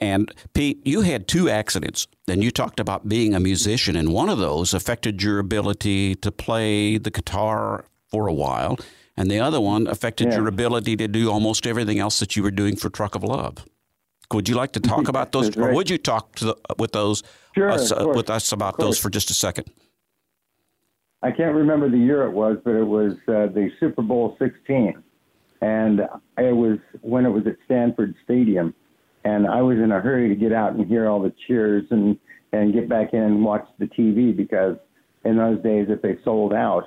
And 0.00 0.34
Pete, 0.52 0.86
you 0.86 1.00
had 1.00 1.26
two 1.26 1.48
accidents, 1.48 2.06
and 2.28 2.42
you 2.44 2.50
talked 2.50 2.78
about 2.78 3.08
being 3.08 3.34
a 3.34 3.40
musician, 3.40 3.96
and 3.96 4.12
one 4.12 4.28
of 4.28 4.38
those 4.38 4.74
affected 4.74 5.22
your 5.22 5.38
ability 5.38 6.14
to 6.16 6.30
play 6.30 6.98
the 6.98 7.10
guitar 7.10 7.86
for 8.08 8.26
a 8.26 8.34
while, 8.34 8.78
and 9.16 9.30
the 9.30 9.40
other 9.40 9.60
one 9.60 9.86
affected 9.86 10.28
yeah. 10.28 10.36
your 10.36 10.48
ability 10.48 10.96
to 10.96 11.08
do 11.08 11.30
almost 11.30 11.66
everything 11.66 12.00
else 12.00 12.18
that 12.18 12.36
you 12.36 12.42
were 12.42 12.50
doing 12.50 12.76
for 12.76 12.90
Truck 12.90 13.14
of 13.14 13.22
Love. 13.22 13.64
Would 14.32 14.48
you 14.48 14.56
like 14.56 14.72
to 14.72 14.80
talk 14.80 15.08
about 15.14 15.32
those, 15.32 15.56
right. 15.56 15.70
or 15.70 15.74
would 15.74 15.88
you 15.88 15.96
talk 15.96 16.38
the, 16.38 16.56
with 16.78 16.92
those 16.92 17.22
sure, 17.54 17.70
us, 17.70 17.92
uh, 17.92 18.04
with 18.14 18.28
us 18.28 18.52
about 18.52 18.78
those 18.78 18.98
for 18.98 19.08
just 19.08 19.30
a 19.30 19.34
second? 19.34 19.70
I 21.24 21.30
can't 21.30 21.54
remember 21.54 21.88
the 21.90 21.98
year 21.98 22.24
it 22.24 22.32
was, 22.32 22.58
but 22.64 22.74
it 22.74 22.86
was 22.86 23.14
uh, 23.28 23.46
the 23.52 23.70
Super 23.80 24.02
Bowl 24.02 24.36
16, 24.38 25.02
and 25.60 26.00
it 26.38 26.54
was 26.54 26.78
when 27.00 27.26
it 27.26 27.30
was 27.30 27.46
at 27.46 27.56
Stanford 27.64 28.14
Stadium 28.24 28.74
and 29.24 29.46
I 29.46 29.62
was 29.62 29.78
in 29.78 29.90
a 29.90 30.00
hurry 30.00 30.28
to 30.28 30.34
get 30.34 30.52
out 30.52 30.74
and 30.74 30.86
hear 30.86 31.08
all 31.08 31.20
the 31.20 31.32
cheers 31.46 31.84
and 31.90 32.18
and 32.52 32.72
get 32.72 32.88
back 32.88 33.12
in 33.12 33.20
and 33.20 33.44
watch 33.44 33.66
the 33.78 33.86
TV 33.86 34.36
because 34.36 34.76
in 35.24 35.36
those 35.38 35.60
days, 35.62 35.86
if 35.88 36.02
they 36.02 36.18
sold 36.22 36.52
out 36.52 36.84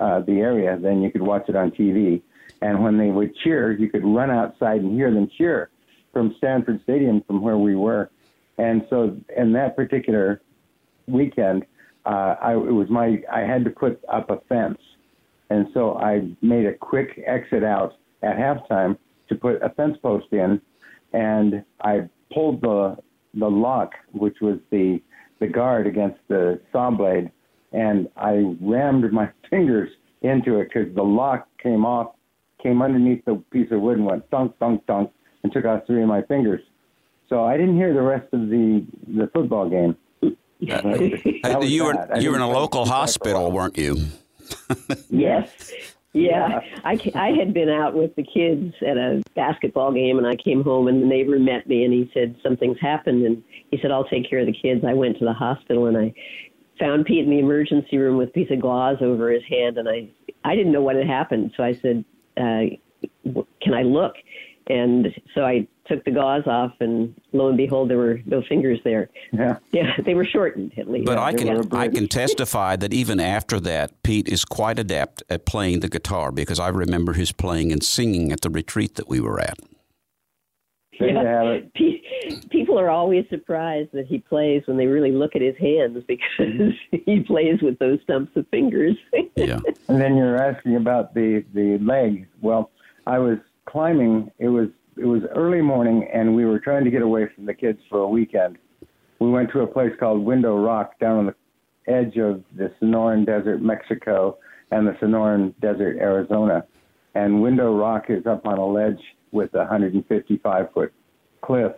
uh, 0.00 0.20
the 0.20 0.40
area, 0.40 0.76
then 0.80 1.02
you 1.02 1.12
could 1.12 1.22
watch 1.22 1.44
it 1.48 1.54
on 1.54 1.70
TV. 1.70 2.20
And 2.62 2.82
when 2.82 2.98
they 2.98 3.10
would 3.10 3.36
cheer, 3.36 3.70
you 3.70 3.88
could 3.88 4.04
run 4.04 4.30
outside 4.30 4.80
and 4.80 4.92
hear 4.92 5.12
them 5.12 5.30
cheer 5.38 5.70
from 6.12 6.34
Stanford 6.38 6.80
Stadium, 6.82 7.22
from 7.28 7.42
where 7.42 7.58
we 7.58 7.76
were. 7.76 8.10
And 8.58 8.86
so, 8.90 9.16
in 9.36 9.52
that 9.52 9.76
particular 9.76 10.40
weekend, 11.06 11.64
uh, 12.06 12.36
I, 12.40 12.52
it 12.52 12.72
was 12.72 12.88
my 12.90 13.22
I 13.32 13.40
had 13.40 13.64
to 13.64 13.70
put 13.70 14.00
up 14.12 14.30
a 14.30 14.40
fence, 14.48 14.78
and 15.50 15.66
so 15.72 15.96
I 15.96 16.28
made 16.42 16.66
a 16.66 16.74
quick 16.74 17.22
exit 17.26 17.64
out 17.64 17.94
at 18.22 18.36
halftime 18.36 18.96
to 19.28 19.34
put 19.34 19.62
a 19.62 19.70
fence 19.70 19.96
post 20.02 20.26
in 20.32 20.60
and 21.14 21.64
I 21.80 22.08
pulled 22.34 22.60
the 22.60 22.96
the 23.32 23.48
lock, 23.48 23.92
which 24.12 24.36
was 24.42 24.58
the 24.70 25.00
the 25.40 25.46
guard 25.46 25.86
against 25.86 26.18
the 26.28 26.60
saw 26.72 26.90
blade, 26.90 27.30
and 27.72 28.08
I 28.16 28.56
rammed 28.60 29.10
my 29.12 29.30
fingers 29.50 29.88
into 30.22 30.58
it 30.58 30.70
because 30.72 30.94
the 30.94 31.02
lock 31.02 31.48
came 31.62 31.86
off, 31.86 32.14
came 32.62 32.82
underneath 32.82 33.24
the 33.24 33.42
piece 33.50 33.70
of 33.70 33.80
wood 33.80 33.98
and 33.98 34.06
went 34.06 34.28
thunk 34.30 34.58
thunk 34.58 34.84
thunk, 34.86 35.10
and 35.42 35.52
took 35.52 35.64
out 35.64 35.86
three 35.86 36.02
of 36.02 36.08
my 36.08 36.22
fingers. 36.22 36.60
So 37.28 37.44
I 37.44 37.56
didn't 37.56 37.76
hear 37.76 37.94
the 37.94 38.02
rest 38.02 38.26
of 38.32 38.48
the 38.50 38.84
the 39.16 39.30
football 39.32 39.70
game. 39.70 39.96
Uh, 40.70 41.60
you 41.62 41.84
were 41.84 42.18
you 42.18 42.30
were 42.30 42.36
in 42.36 42.42
a 42.42 42.50
local 42.50 42.84
hospital, 42.86 43.50
weren't 43.50 43.76
you? 43.76 43.96
yes, 45.10 45.72
yeah, 46.14 46.60
I, 46.84 46.98
I 47.14 47.32
had 47.32 47.52
been 47.52 47.68
out 47.68 47.94
with 47.94 48.14
the 48.16 48.22
kids 48.22 48.72
at 48.86 48.96
a 48.96 49.22
basketball 49.34 49.92
game, 49.92 50.16
and 50.16 50.26
I 50.26 50.36
came 50.36 50.62
home, 50.62 50.88
and 50.88 51.02
the 51.02 51.06
neighbor 51.06 51.38
met 51.38 51.66
me, 51.66 51.84
and 51.84 51.92
he 51.92 52.10
said 52.14 52.36
something's 52.42 52.80
happened, 52.80 53.26
and 53.26 53.42
he 53.70 53.78
said 53.82 53.90
I'll 53.90 54.08
take 54.08 54.30
care 54.30 54.38
of 54.38 54.46
the 54.46 54.52
kids. 54.54 54.84
I 54.86 54.94
went 54.94 55.18
to 55.18 55.24
the 55.24 55.32
hospital, 55.32 55.86
and 55.86 55.98
I 55.98 56.14
found 56.78 57.04
Pete 57.04 57.24
in 57.24 57.30
the 57.30 57.40
emergency 57.40 57.98
room 57.98 58.16
with 58.16 58.30
a 58.30 58.32
piece 58.32 58.50
of 58.50 58.60
gauze 58.60 58.98
over 59.00 59.30
his 59.30 59.42
hand, 59.48 59.76
and 59.76 59.88
I 59.88 60.08
I 60.44 60.54
didn't 60.54 60.72
know 60.72 60.82
what 60.82 60.96
had 60.96 61.06
happened, 61.06 61.52
so 61.56 61.64
I 61.64 61.74
said, 61.74 62.04
uh, 62.36 62.62
"Can 63.60 63.74
I 63.74 63.82
look?" 63.82 64.14
And 64.66 65.14
so 65.34 65.44
I 65.44 65.66
took 65.86 66.04
the 66.04 66.10
gauze 66.10 66.46
off, 66.46 66.72
and 66.80 67.14
lo 67.32 67.48
and 67.48 67.56
behold, 67.56 67.90
there 67.90 67.98
were 67.98 68.20
no 68.24 68.42
fingers 68.48 68.80
there. 68.84 69.10
Yeah, 69.32 69.58
yeah, 69.72 69.96
they 70.04 70.14
were 70.14 70.24
shortened 70.24 70.72
at 70.78 70.90
least. 70.90 71.06
But 71.06 71.18
I 71.18 71.34
can 71.34 71.72
I 71.74 71.88
can 71.88 72.08
testify 72.22 72.76
that 72.76 72.94
even 72.94 73.20
after 73.20 73.60
that, 73.60 74.02
Pete 74.02 74.28
is 74.28 74.44
quite 74.44 74.78
adept 74.78 75.22
at 75.28 75.44
playing 75.44 75.80
the 75.80 75.88
guitar 75.88 76.32
because 76.32 76.58
I 76.58 76.68
remember 76.68 77.12
his 77.12 77.32
playing 77.32 77.72
and 77.72 77.82
singing 77.82 78.32
at 78.32 78.40
the 78.40 78.50
retreat 78.50 78.94
that 78.94 79.08
we 79.08 79.20
were 79.20 79.40
at. 79.40 79.58
Yeah. 81.00 81.60
People 82.50 82.78
are 82.78 82.88
always 82.88 83.24
surprised 83.28 83.90
that 83.92 84.06
he 84.06 84.18
plays 84.18 84.62
when 84.66 84.76
they 84.76 84.86
really 84.86 85.12
look 85.12 85.34
at 85.36 85.42
his 85.42 85.56
hands 85.56 86.02
because 86.06 86.72
he 86.90 87.20
plays 87.20 87.60
with 87.60 87.78
those 87.78 87.98
stumps 88.04 88.34
of 88.36 88.46
fingers. 88.48 88.96
yeah. 89.34 89.58
And 89.88 90.00
then 90.00 90.16
you're 90.16 90.36
asking 90.36 90.76
about 90.76 91.14
the 91.14 91.44
the 91.52 91.78
leg. 91.78 92.26
Well, 92.40 92.70
I 93.06 93.18
was 93.18 93.38
climbing. 93.66 94.30
It 94.38 94.48
was 94.48 94.68
it 94.96 95.06
was 95.06 95.22
early 95.34 95.60
morning, 95.60 96.08
and 96.12 96.36
we 96.36 96.44
were 96.44 96.60
trying 96.60 96.84
to 96.84 96.90
get 96.90 97.02
away 97.02 97.26
from 97.34 97.46
the 97.46 97.54
kids 97.54 97.80
for 97.90 98.00
a 98.00 98.08
weekend. 98.08 98.58
We 99.18 99.30
went 99.30 99.50
to 99.52 99.60
a 99.60 99.66
place 99.66 99.92
called 99.98 100.24
Window 100.24 100.56
Rock 100.56 100.98
down 101.00 101.18
on 101.18 101.26
the 101.26 101.34
edge 101.92 102.16
of 102.16 102.42
the 102.56 102.72
Sonoran 102.80 103.26
Desert, 103.26 103.60
Mexico, 103.60 104.38
and 104.70 104.86
the 104.86 104.92
Sonoran 104.92 105.52
Desert, 105.60 105.96
Arizona. 105.98 106.64
And 107.14 107.42
Window 107.42 107.76
Rock 107.76 108.04
is 108.08 108.26
up 108.26 108.46
on 108.46 108.58
a 108.58 108.66
ledge 108.66 109.00
with 109.32 109.54
a 109.54 109.58
155 109.58 110.72
foot 110.72 110.92
cliff. 111.42 111.72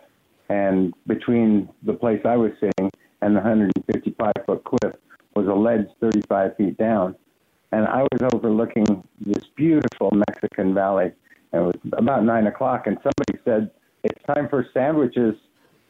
And 0.49 0.93
between 1.07 1.69
the 1.83 1.93
place 1.93 2.21
I 2.25 2.37
was 2.37 2.51
sitting 2.59 2.89
and 3.21 3.35
the 3.35 3.41
155 3.41 4.31
foot 4.45 4.63
cliff 4.63 4.95
was 5.35 5.47
a 5.47 5.53
ledge 5.53 5.87
35 5.99 6.55
feet 6.57 6.77
down. 6.77 7.15
and 7.71 7.85
I 7.85 8.03
was 8.03 8.21
overlooking 8.33 9.03
this 9.19 9.43
beautiful 9.55 10.11
Mexican 10.11 10.73
valley. 10.73 11.11
And 11.51 11.61
it 11.61 11.65
was 11.65 11.75
about 11.93 12.23
nine 12.23 12.47
o'clock, 12.47 12.87
and 12.87 12.97
somebody 12.97 13.41
said, 13.45 13.71
It's 14.03 14.21
time 14.25 14.49
for 14.49 14.67
sandwiches. 14.73 15.35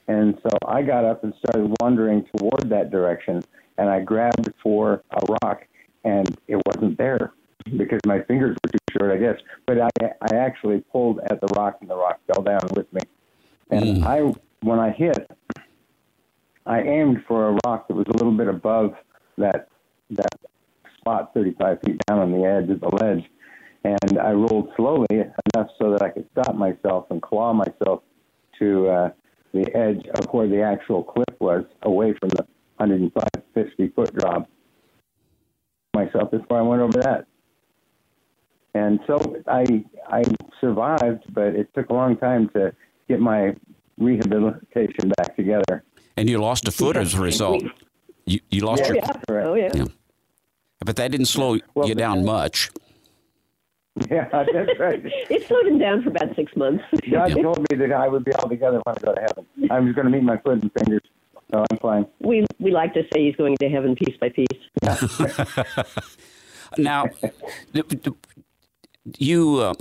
And 0.08 0.40
so 0.42 0.58
I 0.66 0.84
got 0.84 1.04
up 1.04 1.24
and 1.24 1.34
started 1.40 1.76
wandering 1.82 2.26
toward 2.38 2.70
that 2.70 2.92
direction, 2.92 3.44
and 3.78 3.90
I 3.90 4.00
grabbed 4.00 4.54
for 4.64 5.04
a 5.12 5.26
rock, 5.44 5.64
and 6.06 6.38
it 6.48 6.62
wasn't 6.66 6.98
there 6.98 7.34
because 7.76 8.00
my 8.06 8.22
fingers 8.22 8.56
were 8.64 8.72
too 8.72 8.98
short, 8.98 9.12
I 9.12 9.18
guess. 9.18 9.36
But 9.66 9.82
I, 9.82 9.90
I 10.22 10.36
actually 10.36 10.82
pulled 10.92 11.20
at 11.30 11.42
the 11.42 11.48
rock, 11.48 11.78
and 11.82 11.90
the 11.90 11.98
rock 11.98 12.20
fell 12.28 12.44
down 12.44 12.70
with 12.76 12.92
me. 12.94 13.02
And 13.70 13.98
mm. 13.98 14.04
I, 14.06 14.40
when 14.62 14.80
I 14.80 14.92
hit, 14.92 15.30
I 16.66 16.82
aimed 16.82 17.24
for 17.28 17.50
a 17.50 17.60
rock 17.66 17.88
that 17.88 17.96
was 17.96 18.06
a 18.08 18.14
little 18.14 18.32
bit 18.32 18.48
above 18.48 18.94
that 19.38 19.68
that 20.12 20.34
spot 21.00 21.34
35 21.34 21.80
feet 21.86 22.02
down 22.08 22.20
on 22.20 22.32
the 22.32 22.46
edge 22.46 22.70
of 22.70 22.80
the 22.80 22.90
ledge. 23.04 23.24
And 23.88 24.20
I 24.20 24.32
rolled 24.32 24.70
slowly 24.76 25.08
enough 25.12 25.70
so 25.80 25.92
that 25.92 26.02
I 26.02 26.10
could 26.10 26.28
stop 26.32 26.56
myself 26.56 27.06
and 27.10 27.22
claw 27.22 27.54
myself 27.54 28.02
to 28.60 28.88
uh, 28.90 29.10
the 29.54 29.66
edge 29.76 30.06
of 30.16 30.26
where 30.34 30.48
the 30.48 30.62
actual 30.62 31.04
cliff 31.04 31.36
was, 31.40 31.64
away 31.84 32.14
from 32.20 32.30
the 32.30 32.46
150 32.78 33.88
foot 33.96 34.14
drop. 34.16 34.50
Myself 35.94 36.32
before 36.32 36.58
I 36.60 36.62
went 36.62 36.82
over 36.82 37.00
that. 37.02 37.26
And 38.74 39.00
so 39.08 39.16
I 39.48 39.64
I 40.08 40.24
survived, 40.62 41.24
but 41.34 41.56
it 41.56 41.74
took 41.74 41.90
a 41.90 41.94
long 41.94 42.18
time 42.18 42.50
to 42.50 42.72
get 43.08 43.20
my 43.20 43.56
rehabilitation 43.98 45.12
back 45.18 45.36
together. 45.36 45.84
And 46.16 46.30
you 46.30 46.38
lost 46.40 46.68
a 46.68 46.72
foot 46.72 46.98
as 46.98 47.14
a 47.16 47.22
result. 47.22 47.64
You, 48.26 48.40
you 48.52 48.62
lost 48.62 48.84
Oh 48.84 48.88
your. 48.88 48.96
yeah. 48.98 49.12
Oh 49.30 49.54
yeah. 49.56 49.72
Yeah. 49.74 49.86
But 50.86 50.98
that 50.98 51.10
didn't 51.12 51.26
slow 51.28 51.58
Well, 51.74 51.88
you 51.88 51.96
down 51.96 52.24
much. 52.26 52.70
Yeah, 54.12 54.28
that's 54.32 54.80
right. 54.80 55.02
It 55.04 55.48
slowed 55.48 55.66
him 55.66 55.80
down 55.80 56.04
for 56.04 56.10
about 56.10 56.36
six 56.36 56.56
months. 56.56 56.84
God 57.12 57.30
told 57.42 57.60
me 57.70 57.78
that 57.78 57.92
I 57.92 58.08
would 58.08 58.24
be 58.26 58.32
all 58.34 58.48
together 58.50 58.80
when 58.84 58.96
I 58.96 59.00
go 59.06 59.14
to 59.16 59.22
heaven. 59.22 59.46
I 59.72 59.80
was 59.80 59.94
going 59.96 60.06
to 60.06 60.12
meet 60.12 60.24
my 60.24 60.38
foot 60.38 60.62
and 60.62 60.72
fingers, 60.72 61.02
so 61.52 61.66
I'm 61.70 61.78
fine. 61.80 62.06
we 62.20 62.46
we 62.60 62.72
like 62.72 62.94
to 62.94 63.04
say 63.12 63.26
he's 63.26 63.36
going 63.36 63.58
to 63.58 63.70
heaven 63.70 63.96
piece 63.96 64.16
by 64.20 64.30
piece. 64.30 64.48
Now, 66.78 67.06
th- 67.74 67.88
th- 67.88 68.16
you, 69.18 69.60
uh, 69.60 69.74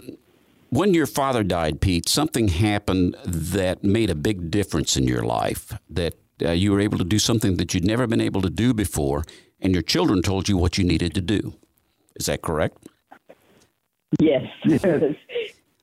when 0.70 0.94
your 0.94 1.06
father 1.06 1.42
died, 1.42 1.80
Pete, 1.80 2.08
something 2.08 2.46
happened 2.48 3.16
that 3.24 3.82
made 3.82 4.08
a 4.08 4.14
big 4.14 4.50
difference 4.52 4.96
in 4.96 5.04
your 5.04 5.22
life. 5.22 5.72
That 5.90 6.14
uh, 6.40 6.52
you 6.52 6.70
were 6.72 6.80
able 6.80 6.98
to 6.98 7.04
do 7.04 7.18
something 7.18 7.56
that 7.56 7.74
you'd 7.74 7.84
never 7.84 8.06
been 8.06 8.20
able 8.20 8.40
to 8.42 8.50
do 8.50 8.72
before, 8.72 9.24
and 9.60 9.72
your 9.72 9.82
children 9.82 10.22
told 10.22 10.48
you 10.48 10.56
what 10.56 10.78
you 10.78 10.84
needed 10.84 11.12
to 11.14 11.20
do. 11.20 11.54
Is 12.14 12.26
that 12.26 12.42
correct? 12.42 12.78
Yes. 14.20 14.44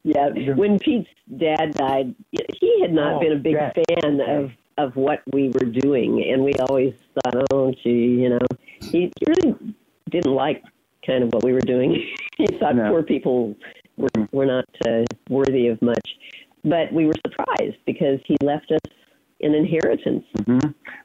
Yes. 0.05 0.31
yeah. 0.35 0.53
When 0.55 0.79
Pete's 0.79 1.07
dad 1.37 1.75
died, 1.75 2.13
he 2.59 2.81
had 2.81 2.91
not 2.91 3.13
Oh, 3.13 3.19
been 3.21 3.31
a 3.31 3.37
big 3.37 3.53
Jack. 3.53 3.73
fan 4.01 4.19
of 4.19 4.51
of 4.77 4.95
what 4.97 5.21
we 5.31 5.49
were 5.49 5.65
doing, 5.65 6.21
and 6.29 6.43
we 6.43 6.51
always 6.67 6.93
thought, 7.13 7.35
oh, 7.53 7.71
gee, 7.83 7.89
you 8.21 8.27
know, 8.29 8.39
he, 8.81 9.11
really 9.27 9.55
didn't 10.09 10.33
like 10.33 10.63
kind 11.05 11.23
of 11.23 11.31
what 11.31 11.43
we 11.43 11.53
were 11.53 11.61
doing. 11.61 11.91
he 12.37 12.47
thought 12.59 12.75
No. 12.75 12.89
poor 12.89 13.03
people 13.03 13.55
were 13.97 14.09
were 14.33 14.45
not 14.47 14.65
uh, 14.85 15.05
worthy 15.29 15.67
of 15.67 15.81
much, 15.81 16.17
but 16.65 16.91
we 16.91 17.05
were 17.05 17.13
surprised 17.25 17.77
because 17.85 18.19
he 18.25 18.35
left 18.43 18.71
us 18.73 18.81
an 19.41 19.53
inheritance. 19.55 20.25
hmm 20.45 20.59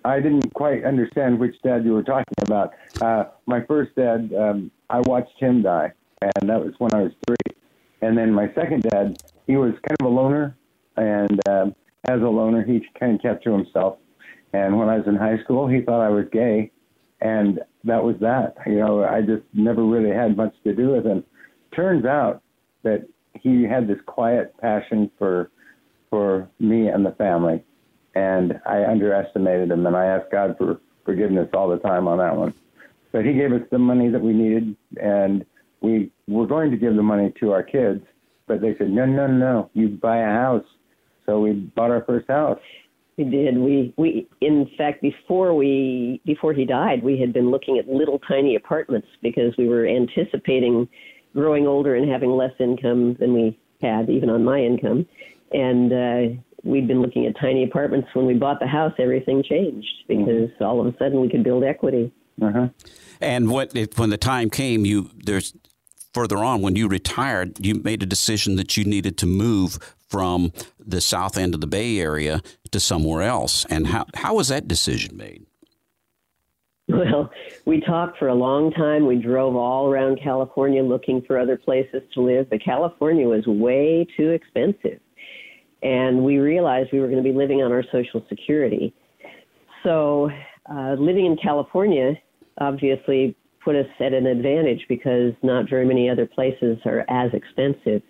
I 0.04 0.18
didn't 0.18 0.52
quite 0.54 0.84
understand 0.84 1.38
which 1.38 1.54
dad 1.62 1.84
you 1.84 1.92
were 1.92 2.02
talking 2.02 2.34
about. 2.42 2.72
Uh, 3.00 3.24
my 3.46 3.60
first 3.66 3.94
dad, 3.94 4.32
um, 4.36 4.70
I 4.90 5.00
watched 5.00 5.38
him 5.38 5.62
die, 5.62 5.92
and 6.22 6.48
that 6.48 6.64
was 6.64 6.74
when 6.78 6.92
I 6.94 7.02
was 7.02 7.12
three. 7.26 7.56
And 8.00 8.16
then 8.16 8.32
my 8.32 8.52
second 8.54 8.84
dad, 8.84 9.22
he 9.46 9.56
was 9.56 9.72
kind 9.72 9.96
of 10.00 10.06
a 10.06 10.08
loner, 10.08 10.56
and 10.96 11.48
um, 11.48 11.74
as 12.04 12.20
a 12.20 12.28
loner, 12.28 12.64
he 12.64 12.86
kind 12.98 13.14
of 13.14 13.22
kept 13.22 13.44
to 13.44 13.52
himself. 13.52 13.98
And 14.52 14.78
when 14.78 14.88
I 14.88 14.96
was 14.98 15.06
in 15.06 15.16
high 15.16 15.38
school, 15.42 15.66
he 15.66 15.80
thought 15.80 16.00
I 16.00 16.08
was 16.08 16.26
gay, 16.32 16.70
and 17.20 17.60
that 17.84 18.02
was 18.02 18.16
that. 18.20 18.56
You 18.66 18.76
know, 18.76 19.04
I 19.04 19.20
just 19.20 19.42
never 19.52 19.84
really 19.84 20.14
had 20.14 20.36
much 20.36 20.54
to 20.64 20.74
do 20.74 20.90
with 20.90 21.04
him. 21.04 21.24
Turns 21.74 22.04
out 22.04 22.42
that 22.82 23.06
he 23.34 23.64
had 23.64 23.88
this 23.88 23.98
quiet 24.06 24.56
passion 24.58 25.10
for 25.18 25.50
for 26.10 26.48
me 26.58 26.88
and 26.88 27.04
the 27.04 27.12
family 27.12 27.62
and 28.18 28.60
I 28.66 28.84
underestimated 28.84 29.70
him, 29.70 29.86
and 29.86 29.96
I 29.96 30.06
asked 30.06 30.32
God 30.32 30.56
for 30.58 30.80
forgiveness 31.04 31.48
all 31.52 31.68
the 31.68 31.78
time 31.78 32.08
on 32.08 32.18
that 32.18 32.36
one. 32.36 32.52
But 33.12 33.24
He 33.24 33.32
gave 33.34 33.52
us 33.52 33.62
the 33.70 33.78
money 33.78 34.08
that 34.08 34.20
we 34.20 34.32
needed, 34.32 34.76
and 35.00 35.44
we 35.80 36.10
were 36.26 36.46
going 36.46 36.70
to 36.70 36.76
give 36.76 36.96
the 36.96 37.02
money 37.02 37.32
to 37.40 37.52
our 37.52 37.62
kids, 37.62 38.02
but 38.46 38.60
they 38.60 38.74
said, 38.78 38.90
no, 38.90 39.06
no, 39.06 39.26
no, 39.26 39.70
you 39.74 39.88
buy 39.88 40.18
a 40.18 40.26
house. 40.26 40.64
So 41.26 41.40
we 41.40 41.52
bought 41.52 41.90
our 41.90 42.04
first 42.04 42.28
house. 42.28 42.58
We 43.18 43.24
did. 43.24 43.58
We 43.58 43.92
we 43.96 44.28
in 44.40 44.70
fact 44.78 45.02
before 45.02 45.52
we 45.54 46.20
before 46.24 46.52
he 46.52 46.64
died, 46.64 47.02
we 47.02 47.18
had 47.18 47.32
been 47.32 47.50
looking 47.50 47.76
at 47.76 47.88
little 47.88 48.20
tiny 48.20 48.54
apartments 48.54 49.08
because 49.22 49.56
we 49.58 49.68
were 49.68 49.86
anticipating 49.86 50.88
growing 51.34 51.66
older 51.66 51.96
and 51.96 52.08
having 52.08 52.30
less 52.30 52.52
income 52.60 53.16
than 53.18 53.34
we 53.34 53.58
had, 53.82 54.08
even 54.08 54.30
on 54.30 54.44
my 54.44 54.60
income. 54.60 55.04
And 55.52 55.92
uh, 55.92 56.40
we'd 56.62 56.86
been 56.86 57.02
looking 57.02 57.26
at 57.26 57.34
tiny 57.40 57.64
apartments. 57.64 58.08
When 58.14 58.24
we 58.24 58.34
bought 58.34 58.60
the 58.60 58.66
house, 58.66 58.92
everything 58.98 59.42
changed 59.42 60.04
because 60.06 60.50
all 60.60 60.80
of 60.80 60.92
a 60.92 60.96
sudden 60.96 61.20
we 61.20 61.28
could 61.28 61.42
build 61.42 61.64
equity. 61.64 62.12
Uh-huh. 62.40 62.68
And 63.20 63.50
what 63.50 63.74
if, 63.74 63.98
when 63.98 64.10
the 64.10 64.16
time 64.16 64.48
came, 64.48 64.84
you 64.84 65.10
there's 65.16 65.54
further 66.18 66.38
on 66.38 66.62
when 66.62 66.74
you 66.74 66.88
retired, 66.88 67.64
you 67.64 67.76
made 67.76 68.02
a 68.02 68.06
decision 68.06 68.56
that 68.56 68.76
you 68.76 68.84
needed 68.84 69.16
to 69.16 69.24
move 69.24 69.78
from 70.08 70.52
the 70.84 71.00
south 71.00 71.38
end 71.38 71.54
of 71.54 71.60
the 71.60 71.66
Bay 71.66 72.00
Area 72.00 72.42
to 72.72 72.80
somewhere 72.80 73.22
else. 73.22 73.64
And 73.66 73.86
how 73.86 74.04
how 74.14 74.34
was 74.34 74.48
that 74.48 74.66
decision 74.66 75.16
made? 75.16 75.46
Well, 76.88 77.30
we 77.66 77.80
talked 77.80 78.18
for 78.18 78.26
a 78.26 78.34
long 78.34 78.72
time. 78.72 79.06
We 79.06 79.16
drove 79.16 79.54
all 79.54 79.88
around 79.88 80.18
California 80.20 80.82
looking 80.82 81.22
for 81.22 81.38
other 81.38 81.56
places 81.56 82.02
to 82.14 82.20
live, 82.20 82.50
but 82.50 82.64
California 82.64 83.28
was 83.28 83.46
way 83.46 84.04
too 84.16 84.30
expensive. 84.30 84.98
And 85.82 86.24
we 86.24 86.38
realized 86.38 86.88
we 86.92 86.98
were 86.98 87.06
going 87.06 87.22
to 87.22 87.30
be 87.30 87.36
living 87.36 87.62
on 87.62 87.70
our 87.70 87.84
Social 87.92 88.24
Security. 88.28 88.92
So, 89.84 90.30
uh, 90.68 90.94
living 90.98 91.26
in 91.26 91.36
California 91.36 92.14
obviously 92.60 93.36
put 93.68 93.76
us 93.76 93.86
at 94.00 94.14
an 94.14 94.24
advantage 94.24 94.86
because 94.88 95.34
not 95.42 95.68
very 95.68 95.84
many 95.84 96.08
other 96.08 96.24
places 96.24 96.78
are 96.86 97.04
as 97.10 97.30
expensive. 97.34 98.00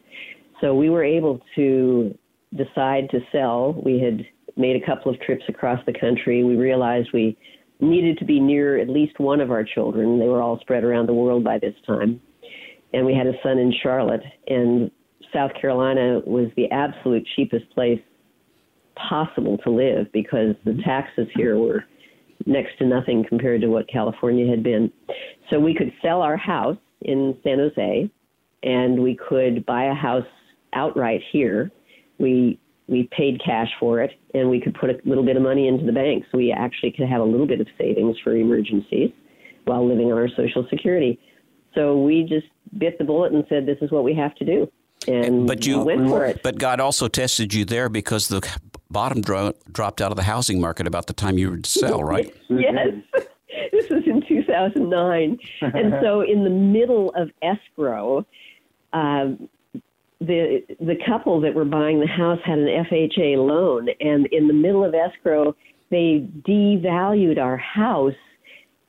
So, 0.61 0.73
we 0.73 0.89
were 0.89 1.03
able 1.03 1.41
to 1.57 2.17
decide 2.55 3.11
to 3.11 3.19
sell. 3.33 3.81
We 3.85 3.99
had 3.99 4.25
made 4.57 4.81
a 4.81 4.87
couple 4.87 5.13
of 5.13 5.21
trips 5.21 5.43
across 5.49 5.85
the 5.85 5.93
country. 5.93 6.45
We 6.45 6.55
realized 6.55 7.09
we 7.13 7.37
needed 7.81 8.19
to 8.19 8.25
be 8.25 8.39
near 8.39 8.79
at 8.79 8.89
least 8.89 9.19
one 9.19 9.41
of 9.41 9.51
our 9.51 9.65
children. 9.65 10.21
They 10.21 10.29
were 10.29 10.41
all 10.41 10.61
spread 10.61 10.85
around 10.85 11.09
the 11.09 11.15
world 11.15 11.43
by 11.43 11.59
this 11.59 11.75
time. 11.85 12.21
And 12.93 13.05
we 13.05 13.13
had 13.13 13.27
a 13.27 13.35
son 13.43 13.59
in 13.59 13.75
Charlotte. 13.83 14.23
And 14.47 14.93
South 15.33 15.51
Carolina 15.61 16.21
was 16.25 16.51
the 16.57 16.71
absolute 16.71 17.27
cheapest 17.35 17.69
place 17.71 18.01
possible 18.95 19.59
to 19.59 19.71
live 19.71 20.07
because 20.13 20.55
the 20.65 20.81
taxes 20.85 21.27
here 21.35 21.59
were 21.59 21.85
next 22.49 22.79
to 22.79 22.87
nothing 22.87 23.25
compared 23.29 23.61
to 23.61 23.69
what 23.69 23.89
California 23.89 24.49
had 24.49 24.63
been. 24.63 24.91
So 25.51 25.61
we 25.61 25.75
could 25.75 25.93
sell 26.03 26.23
our 26.23 26.37
house 26.37 26.79
in 27.03 27.37
San 27.45 27.59
Jose 27.59 28.11
and 28.63 29.03
we 29.03 29.17
could 29.29 29.65
buy 29.67 29.85
a 29.85 29.95
house 29.95 30.27
outright 30.73 31.21
here. 31.31 31.71
We 32.19 32.59
we 32.89 33.09
paid 33.15 33.39
cash 33.45 33.69
for 33.79 34.01
it 34.01 34.13
and 34.33 34.49
we 34.49 34.61
could 34.61 34.75
put 34.75 34.89
a 34.89 34.99
little 35.05 35.25
bit 35.25 35.37
of 35.37 35.43
money 35.43 35.69
into 35.69 35.85
the 35.85 35.93
bank 35.93 36.25
so 36.33 36.39
we 36.39 36.51
actually 36.51 36.91
could 36.91 37.07
have 37.07 37.21
a 37.21 37.25
little 37.25 37.47
bit 37.47 37.61
of 37.61 37.67
savings 37.77 38.17
for 38.25 38.35
emergencies 38.35 39.11
while 39.67 39.87
living 39.87 40.11
on 40.11 40.17
our 40.17 40.29
social 40.35 40.67
security. 40.71 41.21
So 41.75 42.01
we 42.01 42.23
just 42.23 42.47
bit 42.79 42.97
the 42.97 43.05
bullet 43.05 43.33
and 43.33 43.45
said 43.51 43.67
this 43.67 43.77
is 43.83 43.91
what 43.91 44.05
we 44.05 44.15
have 44.15 44.35
to 44.37 44.45
do. 44.45 44.73
And 45.07 45.47
But 45.47 45.67
you 45.67 45.81
went 45.81 46.09
for 46.09 46.25
it. 46.25 46.43
But 46.43 46.59
God 46.59 46.81
also 46.81 47.09
tested 47.09 47.53
you 47.53 47.67
there 47.67 47.91
because 47.91 48.29
the 48.29 48.41
bottom 48.91 49.21
dro- 49.21 49.55
dropped 49.71 50.01
out 50.01 50.11
of 50.11 50.17
the 50.17 50.23
housing 50.23 50.61
market 50.61 50.87
about 50.87 51.07
the 51.07 51.13
time 51.13 51.39
you 51.39 51.51
would 51.51 51.67
sell, 51.67 52.03
right? 52.03 52.35
yes. 52.49 52.89
this 53.73 53.89
was 53.91 54.03
in 54.07 54.23
2009. 54.27 55.39
and 55.63 55.95
so, 56.03 56.21
in 56.27 56.45
the 56.45 56.51
middle 56.51 57.13
of 57.15 57.31
escrow, 57.43 58.25
um, 58.93 59.49
the 60.21 60.65
the 60.81 60.97
couple 61.07 61.41
that 61.41 61.55
were 61.55 61.65
buying 61.65 62.01
the 62.01 62.07
house 62.07 62.41
had 62.45 62.59
an 62.59 62.67
FHA 62.67 63.37
loan, 63.37 63.89
and 64.01 64.27
in 64.27 64.49
the 64.49 64.55
middle 64.55 64.85
of 64.85 64.95
escrow, 64.95 65.55
they 65.91 66.29
devalued 66.47 67.39
our 67.39 67.57
house, 67.57 68.15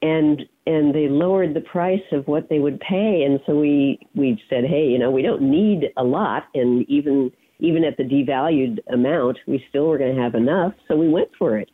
and 0.02 0.42
and 0.66 0.94
they 0.94 1.08
lowered 1.08 1.54
the 1.54 1.62
price 1.62 2.02
of 2.12 2.28
what 2.28 2.50
they 2.50 2.60
would 2.60 2.80
pay. 2.80 3.24
And 3.24 3.40
so 3.46 3.60
we 3.60 4.00
we 4.16 4.42
said, 4.50 4.64
hey, 4.66 4.88
you 4.88 4.98
know, 4.98 5.12
we 5.12 5.22
don't 5.22 5.42
need 5.42 5.92
a 5.98 6.04
lot, 6.04 6.48
and 6.56 6.90
even 6.90 7.32
even 7.60 7.84
at 7.84 7.98
the 7.98 8.04
devalued 8.04 8.80
amount, 8.92 9.38
we 9.48 9.64
still 9.70 9.88
were 9.88 9.98
going 9.98 10.16
to 10.16 10.22
have 10.22 10.36
enough. 10.36 10.74
So 10.88 10.96
we 10.96 11.10
went 11.10 11.30
for 11.38 11.58
it. 11.58 11.70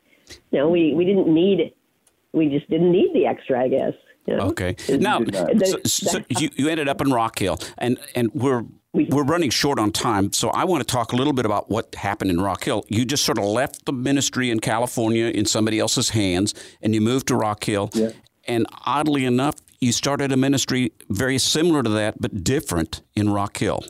No, 0.51 0.69
we 0.69 0.93
we 0.93 1.05
didn't 1.05 1.27
need 1.27 1.73
we 2.33 2.49
just 2.49 2.69
didn't 2.69 2.91
need 2.91 3.13
the 3.13 3.25
extra, 3.25 3.61
I 3.61 3.67
guess. 3.69 3.93
You 4.27 4.37
know? 4.37 4.47
Okay. 4.47 4.75
Now, 4.89 5.21
so, 5.63 5.77
so 5.85 6.19
you, 6.29 6.49
you 6.55 6.67
ended 6.67 6.87
up 6.87 6.99
in 6.99 7.11
Rock 7.11 7.39
Hill, 7.39 7.59
and 7.77 7.97
and 8.15 8.31
we're 8.33 8.63
we're 8.93 9.23
running 9.23 9.49
short 9.49 9.77
on 9.77 9.91
time, 9.91 10.31
so 10.31 10.49
I 10.49 10.63
want 10.63 10.87
to 10.87 10.91
talk 10.91 11.11
a 11.11 11.15
little 11.15 11.33
bit 11.33 11.45
about 11.45 11.69
what 11.69 11.93
happened 11.95 12.31
in 12.31 12.39
Rock 12.39 12.63
Hill. 12.63 12.85
You 12.87 13.03
just 13.03 13.25
sort 13.25 13.37
of 13.37 13.43
left 13.43 13.85
the 13.85 13.91
ministry 13.91 14.49
in 14.49 14.61
California 14.61 15.25
in 15.25 15.45
somebody 15.45 15.79
else's 15.79 16.09
hands, 16.09 16.53
and 16.81 16.95
you 16.95 17.01
moved 17.01 17.27
to 17.27 17.35
Rock 17.35 17.65
Hill. 17.65 17.89
Yeah. 17.93 18.11
And 18.47 18.65
oddly 18.85 19.25
enough, 19.25 19.55
you 19.81 19.91
started 19.91 20.31
a 20.31 20.37
ministry 20.37 20.93
very 21.09 21.37
similar 21.37 21.83
to 21.83 21.89
that, 21.89 22.21
but 22.21 22.43
different 22.43 23.01
in 23.15 23.31
Rock 23.31 23.57
Hill. 23.57 23.83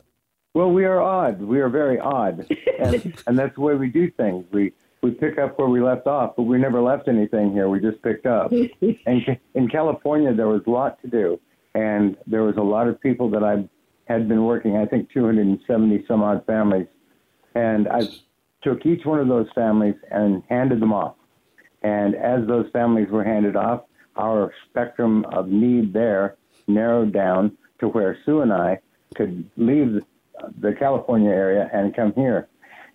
Well, 0.56 0.70
we 0.70 0.86
are 0.86 1.02
odd. 1.02 1.42
We 1.42 1.60
are 1.60 1.68
very 1.68 2.00
odd, 2.00 2.46
and, 2.80 3.22
and 3.26 3.38
that's 3.38 3.54
the 3.56 3.60
way 3.60 3.74
we 3.74 3.88
do 3.90 4.10
things. 4.12 4.46
We 4.50 4.72
we 5.02 5.10
pick 5.10 5.36
up 5.36 5.58
where 5.58 5.68
we 5.68 5.82
left 5.82 6.06
off, 6.06 6.32
but 6.34 6.44
we 6.44 6.56
never 6.56 6.80
left 6.80 7.08
anything 7.08 7.52
here. 7.52 7.68
We 7.68 7.78
just 7.78 8.00
picked 8.00 8.24
up. 8.24 8.50
and 9.06 9.38
in 9.52 9.68
California, 9.68 10.32
there 10.32 10.48
was 10.48 10.62
a 10.66 10.70
lot 10.70 10.98
to 11.02 11.08
do, 11.08 11.38
and 11.74 12.16
there 12.26 12.42
was 12.42 12.56
a 12.56 12.62
lot 12.62 12.88
of 12.88 12.98
people 13.02 13.28
that 13.32 13.44
I 13.44 13.68
had 14.10 14.28
been 14.28 14.46
working. 14.46 14.78
I 14.78 14.86
think 14.86 15.12
270 15.12 16.06
some 16.08 16.22
odd 16.22 16.46
families, 16.46 16.86
and 17.54 17.86
I 17.88 18.08
took 18.62 18.86
each 18.86 19.04
one 19.04 19.20
of 19.20 19.28
those 19.28 19.48
families 19.54 19.96
and 20.10 20.42
handed 20.48 20.80
them 20.80 20.94
off. 20.94 21.16
And 21.82 22.14
as 22.14 22.46
those 22.46 22.70
families 22.72 23.10
were 23.10 23.24
handed 23.24 23.56
off, 23.56 23.82
our 24.16 24.54
spectrum 24.70 25.26
of 25.32 25.48
need 25.48 25.92
there 25.92 26.36
narrowed 26.66 27.12
down 27.12 27.58
to 27.80 27.88
where 27.88 28.16
Sue 28.24 28.40
and 28.40 28.54
I 28.54 28.80
could 29.14 29.50
leave 29.58 30.02
the, 30.58 30.72
California 30.78 31.30
area 31.30 31.68
and 31.72 31.94
come 31.94 32.12
here. 32.14 32.48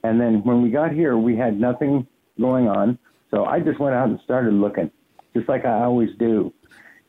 And 0.04 0.20
then 0.20 0.44
when 0.44 0.62
we 0.62 0.70
got 0.70 0.92
here, 0.92 1.18
we 1.18 1.36
had 1.36 1.60
nothing 1.60 2.08
going 2.40 2.68
on. 2.68 2.98
So 3.30 3.46
I 3.46 3.60
just 3.60 3.80
went 3.80 3.96
out 3.96 4.10
and 4.10 4.20
started 4.24 4.54
looking, 4.54 4.92
just 5.36 5.48
like 5.48 5.66
I 5.66 5.84
always 5.84 6.10
do. 6.18 6.54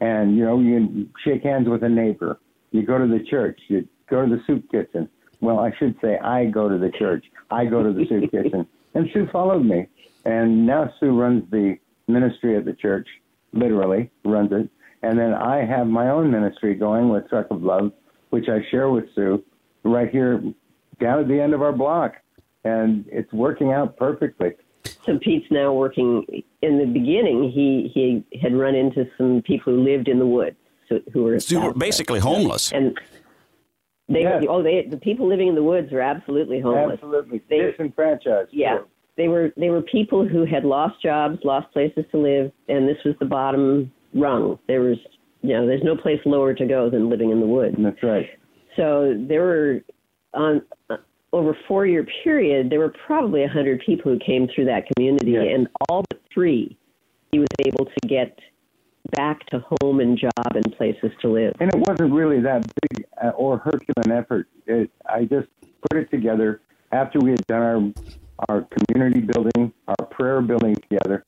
And, 0.00 0.36
you 0.36 0.44
know, 0.44 0.60
you 0.60 1.08
shake 1.24 1.42
hands 1.42 1.68
with 1.68 1.82
a 1.82 1.88
neighbor. 1.88 2.38
You 2.70 2.84
go 2.84 2.98
to 2.98 3.06
the 3.06 3.24
church. 3.24 3.60
You 3.68 3.88
go 4.08 4.26
to 4.26 4.36
the 4.36 4.42
soup 4.46 4.70
kitchen. 4.70 5.08
Well, 5.40 5.58
I 5.58 5.72
should 5.78 5.96
say 6.00 6.18
I 6.18 6.46
go 6.46 6.68
to 6.68 6.78
the 6.78 6.90
church. 6.90 7.24
I 7.50 7.64
go 7.64 7.82
to 7.82 7.92
the 7.92 8.06
soup 8.08 8.30
kitchen. 8.30 8.66
And 8.94 9.08
Sue 9.12 9.28
followed 9.32 9.64
me. 9.64 9.86
And 10.24 10.66
now 10.66 10.92
Sue 11.00 11.18
runs 11.18 11.50
the 11.50 11.76
ministry 12.08 12.56
at 12.56 12.64
the 12.64 12.74
church, 12.74 13.08
literally 13.52 14.10
runs 14.24 14.52
it. 14.52 14.68
And 15.02 15.18
then 15.18 15.34
I 15.34 15.64
have 15.64 15.86
my 15.86 16.10
own 16.10 16.30
ministry 16.30 16.74
going 16.74 17.08
with 17.08 17.28
Truck 17.28 17.48
of 17.50 17.62
Love, 17.62 17.92
which 18.30 18.48
I 18.48 18.60
share 18.70 18.90
with 18.90 19.06
Sue 19.14 19.42
right 19.84 20.10
here 20.10 20.42
down 21.00 21.20
at 21.20 21.28
the 21.28 21.40
end 21.40 21.54
of 21.54 21.62
our 21.62 21.72
block 21.72 22.14
and 22.64 23.04
it's 23.08 23.32
working 23.32 23.72
out 23.72 23.96
perfectly. 23.96 24.52
So 25.04 25.18
Pete's 25.18 25.46
now 25.50 25.72
working. 25.72 26.24
In 26.60 26.78
the 26.78 26.86
beginning, 26.86 27.50
he 27.50 27.90
he 27.92 28.38
had 28.38 28.54
run 28.54 28.74
into 28.74 29.04
some 29.16 29.42
people 29.42 29.72
who 29.72 29.82
lived 29.82 30.08
in 30.08 30.18
the 30.18 30.26
woods, 30.26 30.56
so, 30.88 31.00
who 31.12 31.24
were 31.24 31.40
so 31.40 31.60
were 31.60 31.74
basically 31.74 32.20
homeless. 32.20 32.72
And 32.72 32.98
they 34.08 34.22
yes. 34.22 34.44
oh 34.48 34.62
they 34.62 34.86
the 34.88 34.96
people 34.96 35.28
living 35.28 35.48
in 35.48 35.54
the 35.54 35.62
woods 35.62 35.90
were 35.92 36.00
absolutely 36.00 36.60
homeless. 36.60 36.94
Absolutely 36.94 37.42
they, 37.48 37.58
disenfranchised. 37.58 38.50
Yeah. 38.52 38.76
Sure. 38.76 38.86
They 39.16 39.28
were 39.28 39.52
they 39.56 39.70
were 39.70 39.82
people 39.82 40.26
who 40.26 40.44
had 40.44 40.64
lost 40.64 41.02
jobs, 41.02 41.38
lost 41.44 41.72
places 41.72 42.04
to 42.12 42.18
live, 42.18 42.52
and 42.68 42.88
this 42.88 42.98
was 43.04 43.14
the 43.20 43.26
bottom 43.26 43.92
rung. 44.14 44.58
There 44.66 44.80
was 44.80 44.98
you 45.42 45.54
know, 45.54 45.66
there's 45.66 45.82
no 45.82 45.96
place 45.96 46.20
lower 46.24 46.54
to 46.54 46.66
go 46.66 46.88
than 46.88 47.10
living 47.10 47.30
in 47.30 47.40
the 47.40 47.46
woods. 47.46 47.76
That's 47.78 48.02
right. 48.02 48.30
So 48.76 49.14
there 49.28 49.42
were 49.42 49.80
on 50.34 50.62
over 51.32 51.50
a 51.50 51.56
four 51.66 51.86
year 51.86 52.06
period, 52.24 52.70
there 52.70 52.78
were 52.78 52.94
probably 53.06 53.40
a 53.40 53.46
100 53.46 53.82
people 53.84 54.12
who 54.12 54.18
came 54.18 54.48
through 54.54 54.66
that 54.66 54.84
community, 54.94 55.36
and 55.36 55.68
all 55.88 56.04
but 56.08 56.20
three 56.32 56.76
he 57.30 57.38
was 57.38 57.48
able 57.66 57.86
to 57.86 58.08
get 58.08 58.38
back 59.16 59.44
to 59.46 59.64
home 59.80 60.00
and 60.00 60.18
job 60.18 60.54
and 60.54 60.76
places 60.76 61.10
to 61.20 61.28
live. 61.28 61.54
And 61.60 61.70
it 61.74 61.80
wasn't 61.88 62.12
really 62.12 62.40
that 62.40 62.62
big 62.82 63.04
uh, 63.22 63.30
or 63.30 63.58
Herculean 63.58 64.12
effort. 64.12 64.48
It, 64.66 64.90
I 65.06 65.24
just 65.24 65.48
put 65.90 65.98
it 65.98 66.10
together 66.10 66.60
after 66.92 67.18
we 67.18 67.30
had 67.30 67.46
done 67.46 67.62
our, 67.62 68.46
our 68.48 68.68
community 68.70 69.20
building, 69.20 69.72
our 69.88 70.06
prayer 70.06 70.40
building 70.42 70.76
together. 70.76 71.24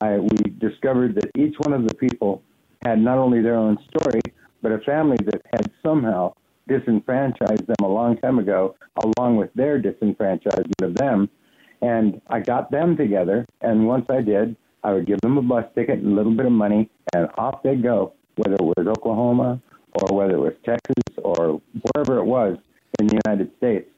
I, 0.00 0.18
we 0.18 0.36
discovered 0.58 1.16
that 1.16 1.30
each 1.36 1.56
one 1.58 1.72
of 1.72 1.86
the 1.86 1.94
people 1.94 2.42
had 2.84 3.00
not 3.00 3.18
only 3.18 3.42
their 3.42 3.56
own 3.56 3.78
story, 3.88 4.20
but 4.62 4.72
a 4.72 4.78
family 4.78 5.16
that 5.24 5.42
had 5.52 5.70
somehow 5.84 6.34
disenfranchised 6.68 7.66
them 7.66 7.82
a 7.82 7.88
long 7.88 8.16
time 8.18 8.38
ago, 8.38 8.76
along 9.02 9.36
with 9.36 9.52
their 9.54 9.80
disenfranchisement 9.80 10.82
of 10.82 10.94
them. 10.94 11.28
And 11.80 12.20
I 12.28 12.40
got 12.40 12.70
them 12.70 12.96
together, 12.96 13.46
and 13.60 13.86
once 13.86 14.06
I 14.08 14.20
did, 14.20 14.56
I 14.84 14.92
would 14.92 15.06
give 15.06 15.20
them 15.20 15.38
a 15.38 15.42
bus 15.42 15.64
ticket 15.74 15.98
and 15.98 16.12
a 16.12 16.14
little 16.14 16.34
bit 16.34 16.46
of 16.46 16.52
money, 16.52 16.90
and 17.14 17.28
off 17.36 17.62
they'd 17.62 17.82
go, 17.82 18.12
whether 18.36 18.54
it 18.54 18.62
was 18.62 18.86
Oklahoma 18.86 19.60
or 19.94 20.16
whether 20.16 20.34
it 20.34 20.40
was 20.40 20.54
Texas 20.64 21.02
or 21.18 21.60
wherever 21.82 22.18
it 22.18 22.24
was 22.24 22.56
in 23.00 23.06
the 23.08 23.20
United 23.24 23.50
States, 23.56 23.88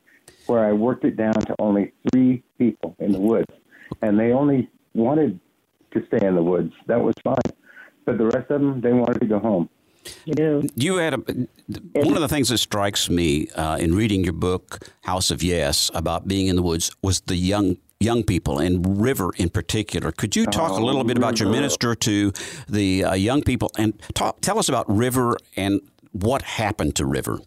where 0.46 0.64
I 0.64 0.72
worked 0.72 1.04
it 1.04 1.16
down 1.16 1.34
to 1.34 1.54
only 1.58 1.92
three 2.10 2.42
people 2.58 2.96
in 2.98 3.12
the 3.12 3.20
woods. 3.20 3.52
And 4.02 4.18
they 4.18 4.32
only 4.32 4.68
wanted 4.94 5.40
to 5.92 6.06
stay 6.06 6.26
in 6.26 6.34
the 6.34 6.42
woods. 6.42 6.72
That 6.86 7.02
was 7.02 7.14
fine. 7.22 7.36
But 8.04 8.18
the 8.18 8.26
rest 8.26 8.50
of 8.50 8.60
them, 8.60 8.80
they 8.80 8.92
wanted 8.92 9.20
to 9.20 9.26
go 9.26 9.38
home. 9.38 9.68
You 10.24 10.68
You 10.74 10.96
had 10.96 11.14
a, 11.14 11.18
one 11.18 12.14
of 12.14 12.20
the 12.20 12.28
things 12.28 12.48
that 12.48 12.58
strikes 12.58 13.10
me 13.10 13.48
uh, 13.50 13.76
in 13.76 13.94
reading 13.94 14.24
your 14.24 14.32
book, 14.32 14.78
House 15.02 15.30
of 15.30 15.42
Yes, 15.42 15.90
about 15.94 16.28
being 16.28 16.46
in 16.48 16.56
the 16.56 16.62
woods 16.62 16.90
was 17.02 17.20
the 17.22 17.36
young 17.36 17.76
young 18.00 18.24
people 18.24 18.58
and 18.58 19.00
River 19.00 19.30
in 19.36 19.50
particular. 19.50 20.10
Could 20.10 20.34
you 20.34 20.46
talk 20.46 20.70
a 20.70 20.82
little 20.82 21.04
bit 21.04 21.18
about 21.18 21.38
your 21.38 21.50
minister 21.50 21.94
to 21.94 22.32
the 22.66 23.04
uh, 23.04 23.14
young 23.14 23.42
people 23.42 23.70
and 23.76 24.00
talk, 24.14 24.40
tell 24.40 24.58
us 24.58 24.70
about 24.70 24.90
River 24.90 25.36
and 25.54 25.82
what 26.12 26.40
happened 26.42 26.96
to 26.96 27.04
River? 27.04 27.38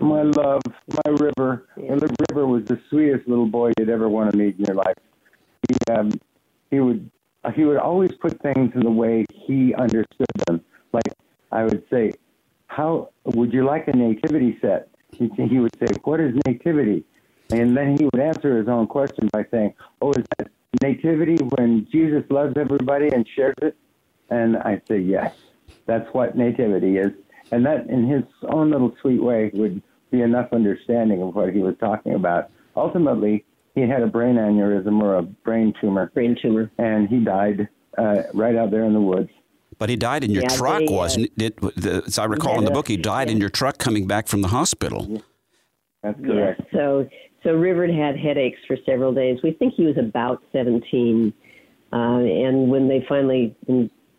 My 0.00 0.22
love, 0.22 0.62
my 1.04 1.10
River. 1.10 1.66
And 1.76 2.00
the 2.00 2.14
River 2.30 2.46
was 2.46 2.64
the 2.66 2.80
sweetest 2.88 3.26
little 3.26 3.46
boy 3.46 3.72
you'd 3.78 3.88
ever 3.88 4.08
want 4.08 4.30
to 4.30 4.38
meet 4.38 4.58
in 4.58 4.64
your 4.64 4.76
life. 4.76 4.96
He 5.68 5.92
um, 5.92 6.12
he 6.70 6.80
would 6.80 7.10
he 7.54 7.64
would 7.64 7.78
always 7.78 8.12
put 8.20 8.40
things 8.42 8.72
in 8.74 8.80
the 8.80 8.90
way 8.90 9.24
he 9.46 9.74
understood 9.74 10.26
them. 10.46 10.60
Like 10.96 11.12
I 11.52 11.64
would 11.64 11.84
say, 11.90 12.12
how 12.66 13.10
would 13.24 13.52
you 13.52 13.64
like 13.64 13.84
a 13.88 13.96
nativity 13.96 14.58
set? 14.60 14.88
He, 15.12 15.28
he 15.52 15.58
would 15.62 15.76
say, 15.78 15.88
what 16.04 16.20
is 16.20 16.34
nativity? 16.46 17.04
And 17.50 17.76
then 17.76 17.96
he 17.96 18.04
would 18.04 18.20
answer 18.30 18.58
his 18.58 18.68
own 18.68 18.86
question 18.86 19.28
by 19.32 19.44
saying, 19.50 19.74
oh, 20.02 20.10
is 20.12 20.24
that 20.38 20.48
nativity 20.82 21.36
when 21.56 21.86
Jesus 21.90 22.24
loves 22.28 22.54
everybody 22.56 23.08
and 23.14 23.26
shares 23.34 23.54
it? 23.62 23.76
And 24.30 24.56
I 24.56 24.82
say, 24.88 24.98
yes, 24.98 25.32
that's 25.86 26.08
what 26.12 26.36
nativity 26.36 26.98
is. 26.98 27.12
And 27.52 27.64
that, 27.66 27.86
in 27.88 28.08
his 28.08 28.24
own 28.54 28.70
little 28.72 28.92
sweet 29.00 29.22
way, 29.22 29.50
would 29.54 29.80
be 30.10 30.20
enough 30.22 30.52
understanding 30.52 31.22
of 31.22 31.34
what 31.36 31.52
he 31.52 31.60
was 31.60 31.76
talking 31.78 32.14
about. 32.14 32.50
Ultimately, 32.74 33.44
he 33.76 33.82
had 33.82 34.02
a 34.02 34.08
brain 34.16 34.36
aneurysm 34.36 35.00
or 35.00 35.12
a 35.16 35.22
brain 35.22 35.72
tumor. 35.80 36.10
Brain 36.12 36.36
tumor. 36.42 36.70
And 36.78 37.08
he 37.08 37.18
died 37.20 37.68
uh, 37.96 38.22
right 38.34 38.56
out 38.56 38.72
there 38.72 38.84
in 38.84 38.94
the 38.94 39.00
woods. 39.00 39.30
But 39.78 39.90
he 39.90 39.96
died 39.96 40.24
in 40.24 40.30
your 40.30 40.42
yeah, 40.44 40.56
truck, 40.56 40.78
they, 40.78 40.86
uh, 40.86 40.92
wasn't 40.92 41.30
it? 41.36 41.56
The, 41.60 42.02
as 42.06 42.18
I 42.18 42.24
recall 42.24 42.58
in 42.58 42.64
the 42.64 42.70
book, 42.70 42.88
he 42.88 42.96
died 42.96 43.28
yeah. 43.28 43.34
in 43.34 43.40
your 43.40 43.50
truck 43.50 43.78
coming 43.78 44.06
back 44.06 44.26
from 44.26 44.40
the 44.40 44.48
hospital. 44.48 45.06
Yeah. 45.08 45.18
That's 46.02 46.20
correct. 46.20 46.60
Yeah. 46.72 46.78
So, 46.78 47.08
so 47.42 47.52
River 47.52 47.86
had 47.86 48.18
headaches 48.18 48.58
for 48.66 48.76
several 48.86 49.12
days. 49.12 49.38
We 49.42 49.52
think 49.52 49.74
he 49.74 49.84
was 49.84 49.98
about 49.98 50.42
17. 50.52 51.32
Uh, 51.92 51.96
and 51.96 52.70
when 52.70 52.88
they 52.88 53.04
finally 53.08 53.56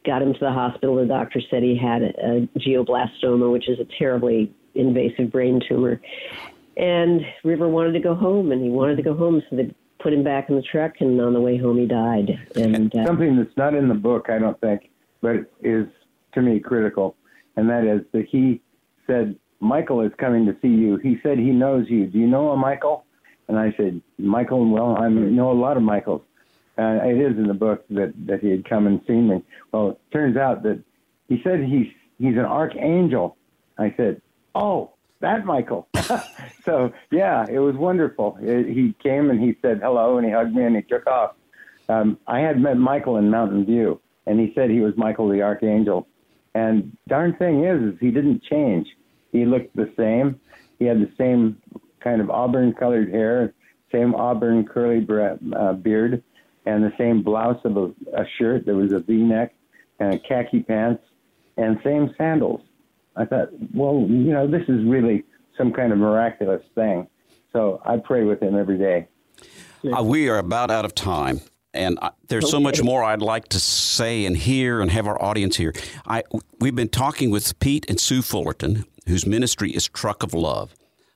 got 0.05 0.21
him 0.21 0.33
to 0.33 0.39
the 0.39 0.51
hospital, 0.51 0.95
the 0.95 1.05
doctor 1.05 1.41
said 1.49 1.63
he 1.63 1.77
had 1.77 2.01
a, 2.01 2.07
a 2.07 2.59
glioblastoma, 2.59 3.51
which 3.51 3.67
is 3.69 3.79
a 3.79 3.87
terribly 3.97 4.51
invasive 4.75 5.31
brain 5.31 5.59
tumor. 5.67 5.99
And 6.77 7.21
River 7.43 7.67
wanted 7.67 7.93
to 7.93 7.99
go 7.99 8.15
home, 8.15 8.51
and 8.51 8.63
he 8.63 8.69
wanted 8.69 8.97
to 8.97 9.03
go 9.03 9.15
home, 9.15 9.41
so 9.49 9.55
they 9.55 9.73
put 9.99 10.13
him 10.13 10.23
back 10.23 10.49
in 10.49 10.55
the 10.55 10.61
truck, 10.61 10.93
and 10.99 11.19
on 11.19 11.33
the 11.33 11.41
way 11.41 11.57
home, 11.57 11.79
he 11.79 11.85
died. 11.85 12.29
And 12.55 12.95
uh, 12.95 13.05
something 13.05 13.35
that's 13.35 13.55
not 13.57 13.73
in 13.73 13.87
the 13.87 13.95
book, 13.95 14.27
I 14.29 14.37
don't 14.37 14.59
think, 14.61 14.89
but 15.21 15.51
is 15.61 15.87
to 16.33 16.41
me 16.41 16.59
critical, 16.59 17.15
and 17.55 17.69
that 17.69 17.83
is 17.83 18.01
that 18.11 18.25
he 18.29 18.61
said, 19.07 19.35
Michael 19.59 20.01
is 20.01 20.11
coming 20.19 20.45
to 20.45 20.55
see 20.61 20.67
you. 20.67 20.97
He 20.97 21.17
said 21.23 21.39
he 21.39 21.49
knows 21.51 21.85
you. 21.89 22.05
Do 22.05 22.19
you 22.19 22.27
know 22.27 22.49
a 22.49 22.57
Michael? 22.57 23.05
And 23.47 23.57
I 23.57 23.73
said, 23.77 24.01
Michael, 24.17 24.69
well, 24.69 24.97
I 24.97 25.09
know 25.09 25.51
a 25.51 25.53
lot 25.53 25.77
of 25.77 25.83
Michaels. 25.83 26.21
Uh, 26.77 26.99
it 27.03 27.17
is 27.17 27.37
in 27.37 27.47
the 27.47 27.55
book 27.55 27.85
that, 27.89 28.13
that 28.27 28.41
he 28.41 28.51
had 28.51 28.69
come 28.69 28.85
and 28.85 29.01
seen 29.07 29.27
me. 29.27 29.43
Well, 29.71 29.91
it 29.91 29.99
turns 30.11 30.37
out 30.37 30.61
that 30.63 30.83
he 31.27 31.41
said 31.43 31.63
he's, 31.63 31.87
he's 32.19 32.35
an 32.35 32.45
archangel. 32.45 33.35
I 33.79 33.93
said, 33.97 34.21
oh, 34.53 34.91
that 35.21 35.45
Michael. 35.45 35.87
so, 36.65 36.93
yeah, 37.09 37.45
it 37.49 37.59
was 37.59 37.75
wonderful. 37.75 38.37
It, 38.41 38.67
he 38.67 38.93
came 39.01 39.31
and 39.31 39.39
he 39.41 39.57
said 39.61 39.79
hello 39.81 40.17
and 40.17 40.25
he 40.25 40.31
hugged 40.31 40.53
me 40.53 40.63
and 40.63 40.75
he 40.75 40.83
took 40.83 41.07
off. 41.07 41.31
Um, 41.89 42.19
I 42.27 42.41
had 42.41 42.59
met 42.61 42.77
Michael 42.77 43.17
in 43.17 43.31
Mountain 43.31 43.65
View 43.65 43.99
and 44.27 44.39
he 44.39 44.51
said 44.53 44.69
he 44.69 44.79
was 44.79 44.93
Michael 44.97 45.29
the 45.29 45.41
Archangel. 45.41 46.07
And 46.53 46.95
darn 47.07 47.35
thing 47.35 47.63
is, 47.63 47.93
is 47.93 47.99
he 47.99 48.11
didn't 48.11 48.43
change. 48.43 48.87
He 49.31 49.45
looked 49.45 49.75
the 49.75 49.91
same. 49.97 50.39
He 50.79 50.85
had 50.85 50.99
the 50.99 51.11
same 51.17 51.61
kind 51.99 52.21
of 52.21 52.29
auburn 52.29 52.73
colored 52.73 53.09
hair, 53.09 53.53
same 53.91 54.13
auburn 54.15 54.65
curly 54.65 55.05
uh, 55.55 55.73
beard, 55.73 56.23
and 56.65 56.83
the 56.83 56.93
same 56.97 57.23
blouse 57.23 57.59
of 57.63 57.77
a, 57.77 57.85
a 58.13 58.25
shirt 58.37 58.65
that 58.65 58.75
was 58.75 58.91
a 58.91 58.99
V-neck. 58.99 59.53
and 59.99 60.23
khaki 60.23 60.61
pants 60.61 61.03
and 61.57 61.79
same 61.83 62.13
sandals. 62.17 62.61
I 63.15 63.25
thought, 63.25 63.49
well, 63.73 64.05
you 64.07 64.31
know, 64.31 64.47
this 64.47 64.63
is 64.67 64.85
really 64.85 65.23
some 65.57 65.73
kind 65.73 65.91
of 65.91 65.97
miraculous 65.97 66.61
thing. 66.75 67.07
So 67.51 67.81
I 67.85 67.97
pray 67.97 68.23
with 68.23 68.41
him 68.41 68.55
every 68.55 68.77
day. 68.77 69.07
Uh, 69.91 70.03
we 70.03 70.29
are 70.29 70.37
about 70.37 70.69
out 70.69 70.85
of 70.85 70.93
time. 70.93 71.41
And 71.73 71.99
I, 72.01 72.11
there's 72.27 72.49
so 72.49 72.59
much 72.59 72.81
more 72.81 73.03
I'd 73.03 73.21
like 73.21 73.49
to 73.49 73.59
say 73.59 74.25
and 74.25 74.35
hear 74.35 74.81
and 74.81 74.89
have 74.91 75.05
our 75.07 75.21
audience 75.21 75.57
hear. 75.57 75.73
I, 76.05 76.23
we've 76.59 76.75
been 76.75 76.89
talking 76.89 77.29
with 77.29 77.59
Pete 77.59 77.85
and 77.89 77.99
Sue 77.99 78.21
Fullerton, 78.21 78.85
whose 79.07 79.25
ministry 79.25 79.71
is 79.71 79.87
Truck 79.87 80.23
of 80.23 80.33
Love. 80.33 80.73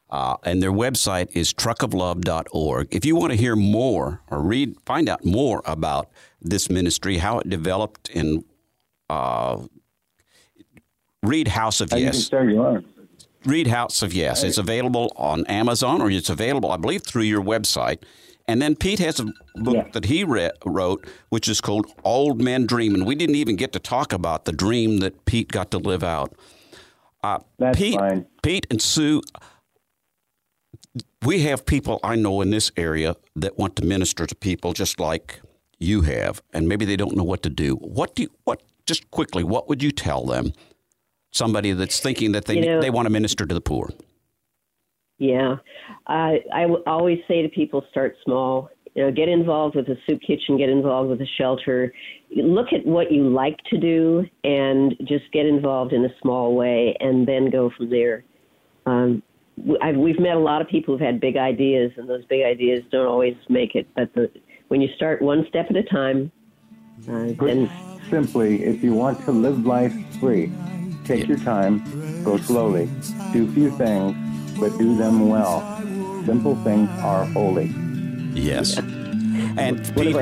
Uh, 0.10 0.36
and 0.44 0.62
their 0.62 0.74
website 0.74 1.30
is 1.34 1.54
truckoflove.org. 1.54 2.90
If 2.92 3.06
you 3.06 3.16
want 3.16 3.32
to 3.32 3.38
hear 3.38 3.56
more 3.56 4.22
or 4.30 4.42
read, 4.42 4.76
find 4.86 5.08
out 5.08 5.24
more 5.24 5.62
about 5.66 6.10
this 6.42 6.70
ministry, 6.70 7.18
how 7.18 7.40
it 7.40 7.50
developed, 7.50 8.10
and 8.14 8.44
uh, 9.10 9.58
read 11.24 11.48
House 11.50 11.80
of 11.80 11.94
Yes. 11.94 12.30
Read 13.46 13.68
House 13.68 14.02
of 14.04 14.14
Yes. 14.14 14.44
It's 14.44 14.58
available 14.58 15.14
on 15.16 15.46
Amazon 15.48 16.02
or 16.02 16.12
it's 16.12 16.30
available, 16.30 16.72
I 16.72 16.78
believe, 16.78 17.04
through 17.04 17.24
your 17.24 17.42
website. 17.42 18.04
And 18.48 18.62
then 18.62 18.76
Pete 18.76 19.00
has 19.00 19.20
a 19.20 19.26
book 19.56 19.76
yeah. 19.76 19.88
that 19.94 20.06
he 20.06 20.24
re- 20.24 20.52
wrote, 20.66 21.08
which 21.30 21.48
is 21.48 21.62
called 21.62 21.88
Old 22.04 22.42
Men 22.42 22.66
Dream. 22.66 22.94
And 22.96 23.06
we 23.06 23.16
didn't 23.16 23.36
even 23.36 23.56
get 23.56 23.72
to 23.74 23.80
talk 23.80 24.14
about 24.14 24.46
the 24.46 24.52
dream 24.52 24.98
that 24.98 25.26
Pete 25.26 25.52
got 25.52 25.72
to 25.72 25.78
live 25.78 26.04
out. 26.04 26.34
Uh, 27.24 27.40
That's 27.60 27.78
Pete, 27.78 27.96
fine. 27.96 28.26
Pete 28.42 28.68
and 28.70 28.82
Sue, 28.82 29.22
we 31.24 31.44
have 31.44 31.66
people 31.66 32.00
I 32.04 32.16
know 32.16 32.42
in 32.42 32.50
this 32.50 32.72
area 32.76 33.16
that 33.36 33.58
want 33.58 33.76
to 33.78 33.86
minister 33.86 34.26
to 34.26 34.36
people 34.36 34.74
just 34.74 35.00
like 35.00 35.42
you 35.78 36.02
have, 36.02 36.42
and 36.54 36.68
maybe 36.68 36.86
they 36.86 36.96
don't 36.96 37.16
know 37.16 37.24
what 37.24 37.44
to 37.44 37.50
do. 37.50 37.76
What 37.76 38.16
do 38.16 38.24
you, 38.24 38.30
what 38.44 38.62
just 38.86 39.10
quickly? 39.12 39.44
What 39.44 39.70
would 39.70 39.82
you 39.82 39.92
tell 39.92 40.26
them? 40.26 40.54
Somebody 41.32 41.72
that's 41.72 42.00
thinking 42.00 42.34
that 42.34 42.46
they 42.46 42.56
you 42.56 42.66
know, 42.66 42.82
they 42.82 42.90
want 42.90 43.06
to 43.06 43.10
minister 43.10 43.46
to 43.46 43.54
the 43.54 43.62
poor. 43.62 43.90
Yeah, 45.22 45.58
I 46.08 46.40
I 46.52 46.66
always 46.88 47.20
say 47.28 47.44
to 47.44 47.50
people, 47.50 47.86
start 47.92 48.16
small. 48.26 48.72
You 48.96 49.04
know, 49.04 49.12
get 49.12 49.30
involved 49.30 49.76
with 49.76 49.88
a 49.88 49.96
soup 50.10 50.20
kitchen, 50.26 50.58
get 50.58 50.68
involved 50.68 51.12
with 51.12 51.22
a 51.22 51.28
shelter. 51.38 51.94
Look 52.36 52.74
at 52.74 52.84
what 52.88 53.12
you 53.12 53.30
like 53.30 53.58
to 53.70 53.78
do, 53.78 54.26
and 54.44 54.96
just 55.04 55.32
get 55.32 55.46
involved 55.46 55.94
in 55.94 56.04
a 56.06 56.10
small 56.24 56.56
way, 56.56 56.98
and 57.00 57.28
then 57.28 57.52
go 57.52 57.70
from 57.78 57.92
there. 57.92 58.24
Um, 58.88 59.22
I've, 59.80 59.96
we've 59.96 60.20
met 60.20 60.38
a 60.38 60.40
lot 60.40 60.60
of 60.60 60.68
people 60.68 60.96
who've 60.96 61.06
had 61.06 61.22
big 61.22 61.38
ideas, 61.38 61.92
and 61.98 62.10
those 62.10 62.26
big 62.26 62.44
ideas 62.44 62.84
don't 62.92 63.06
always 63.06 63.36
make 63.48 63.76
it. 63.76 63.88
But 63.96 64.12
the, 64.16 64.32
when 64.70 64.82
you 64.82 64.90
start 64.96 65.22
one 65.22 65.46
step 65.50 65.68
at 65.70 65.76
a 65.76 65.84
time, 65.84 66.32
uh, 67.08 67.34
then 67.40 67.70
simply, 68.10 68.64
if 68.64 68.84
you 68.84 68.96
want 68.96 69.24
to 69.26 69.32
live 69.32 69.68
life 69.68 69.94
free, 70.20 70.52
take 71.06 71.28
your 71.28 71.38
time, 71.38 72.24
go 72.24 72.38
slowly, 72.38 72.90
do 73.34 73.48
few 73.54 73.70
things, 73.78 74.16
but 74.60 74.78
do 74.78 74.96
them 74.96 75.30
well. 75.30 75.62
Simple 76.26 76.56
things 76.64 76.90
are 77.00 77.26
holy. 77.26 77.74
Yes. 78.34 78.78
And 79.58 79.84
Pete, 79.96 80.16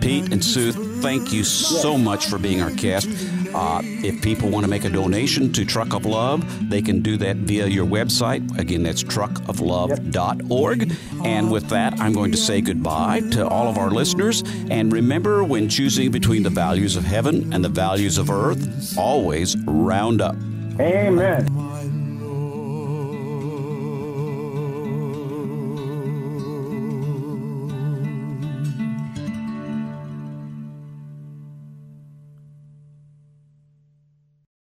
Pete 0.00 0.32
and 0.32 0.44
Sue, 0.44 0.72
thank 0.72 1.32
you 1.32 1.44
so 1.44 1.98
much 1.98 2.26
for 2.26 2.38
being 2.38 2.62
our 2.62 2.70
guest. 2.70 3.08
Uh, 3.54 3.80
if 3.82 4.20
people 4.22 4.48
want 4.50 4.64
to 4.64 4.70
make 4.70 4.84
a 4.84 4.88
donation 4.88 5.52
to 5.52 5.64
Truck 5.64 5.94
of 5.94 6.06
Love, 6.06 6.68
they 6.68 6.82
can 6.82 7.02
do 7.02 7.16
that 7.18 7.36
via 7.36 7.66
your 7.66 7.86
website. 7.86 8.58
Again, 8.58 8.82
that's 8.82 9.02
truckoflove.org. 9.04 10.92
And 11.24 11.50
with 11.52 11.68
that, 11.68 12.00
I'm 12.00 12.12
going 12.12 12.32
to 12.32 12.36
say 12.36 12.60
goodbye 12.60 13.20
to 13.32 13.46
all 13.46 13.68
of 13.68 13.78
our 13.78 13.90
listeners. 13.90 14.42
And 14.70 14.92
remember, 14.92 15.44
when 15.44 15.68
choosing 15.68 16.10
between 16.10 16.42
the 16.42 16.50
values 16.50 16.96
of 16.96 17.04
heaven 17.04 17.52
and 17.52 17.64
the 17.64 17.68
values 17.68 18.18
of 18.18 18.30
earth, 18.30 18.98
always 18.98 19.56
round 19.66 20.20
up. 20.20 20.34
Amen. 20.80 21.46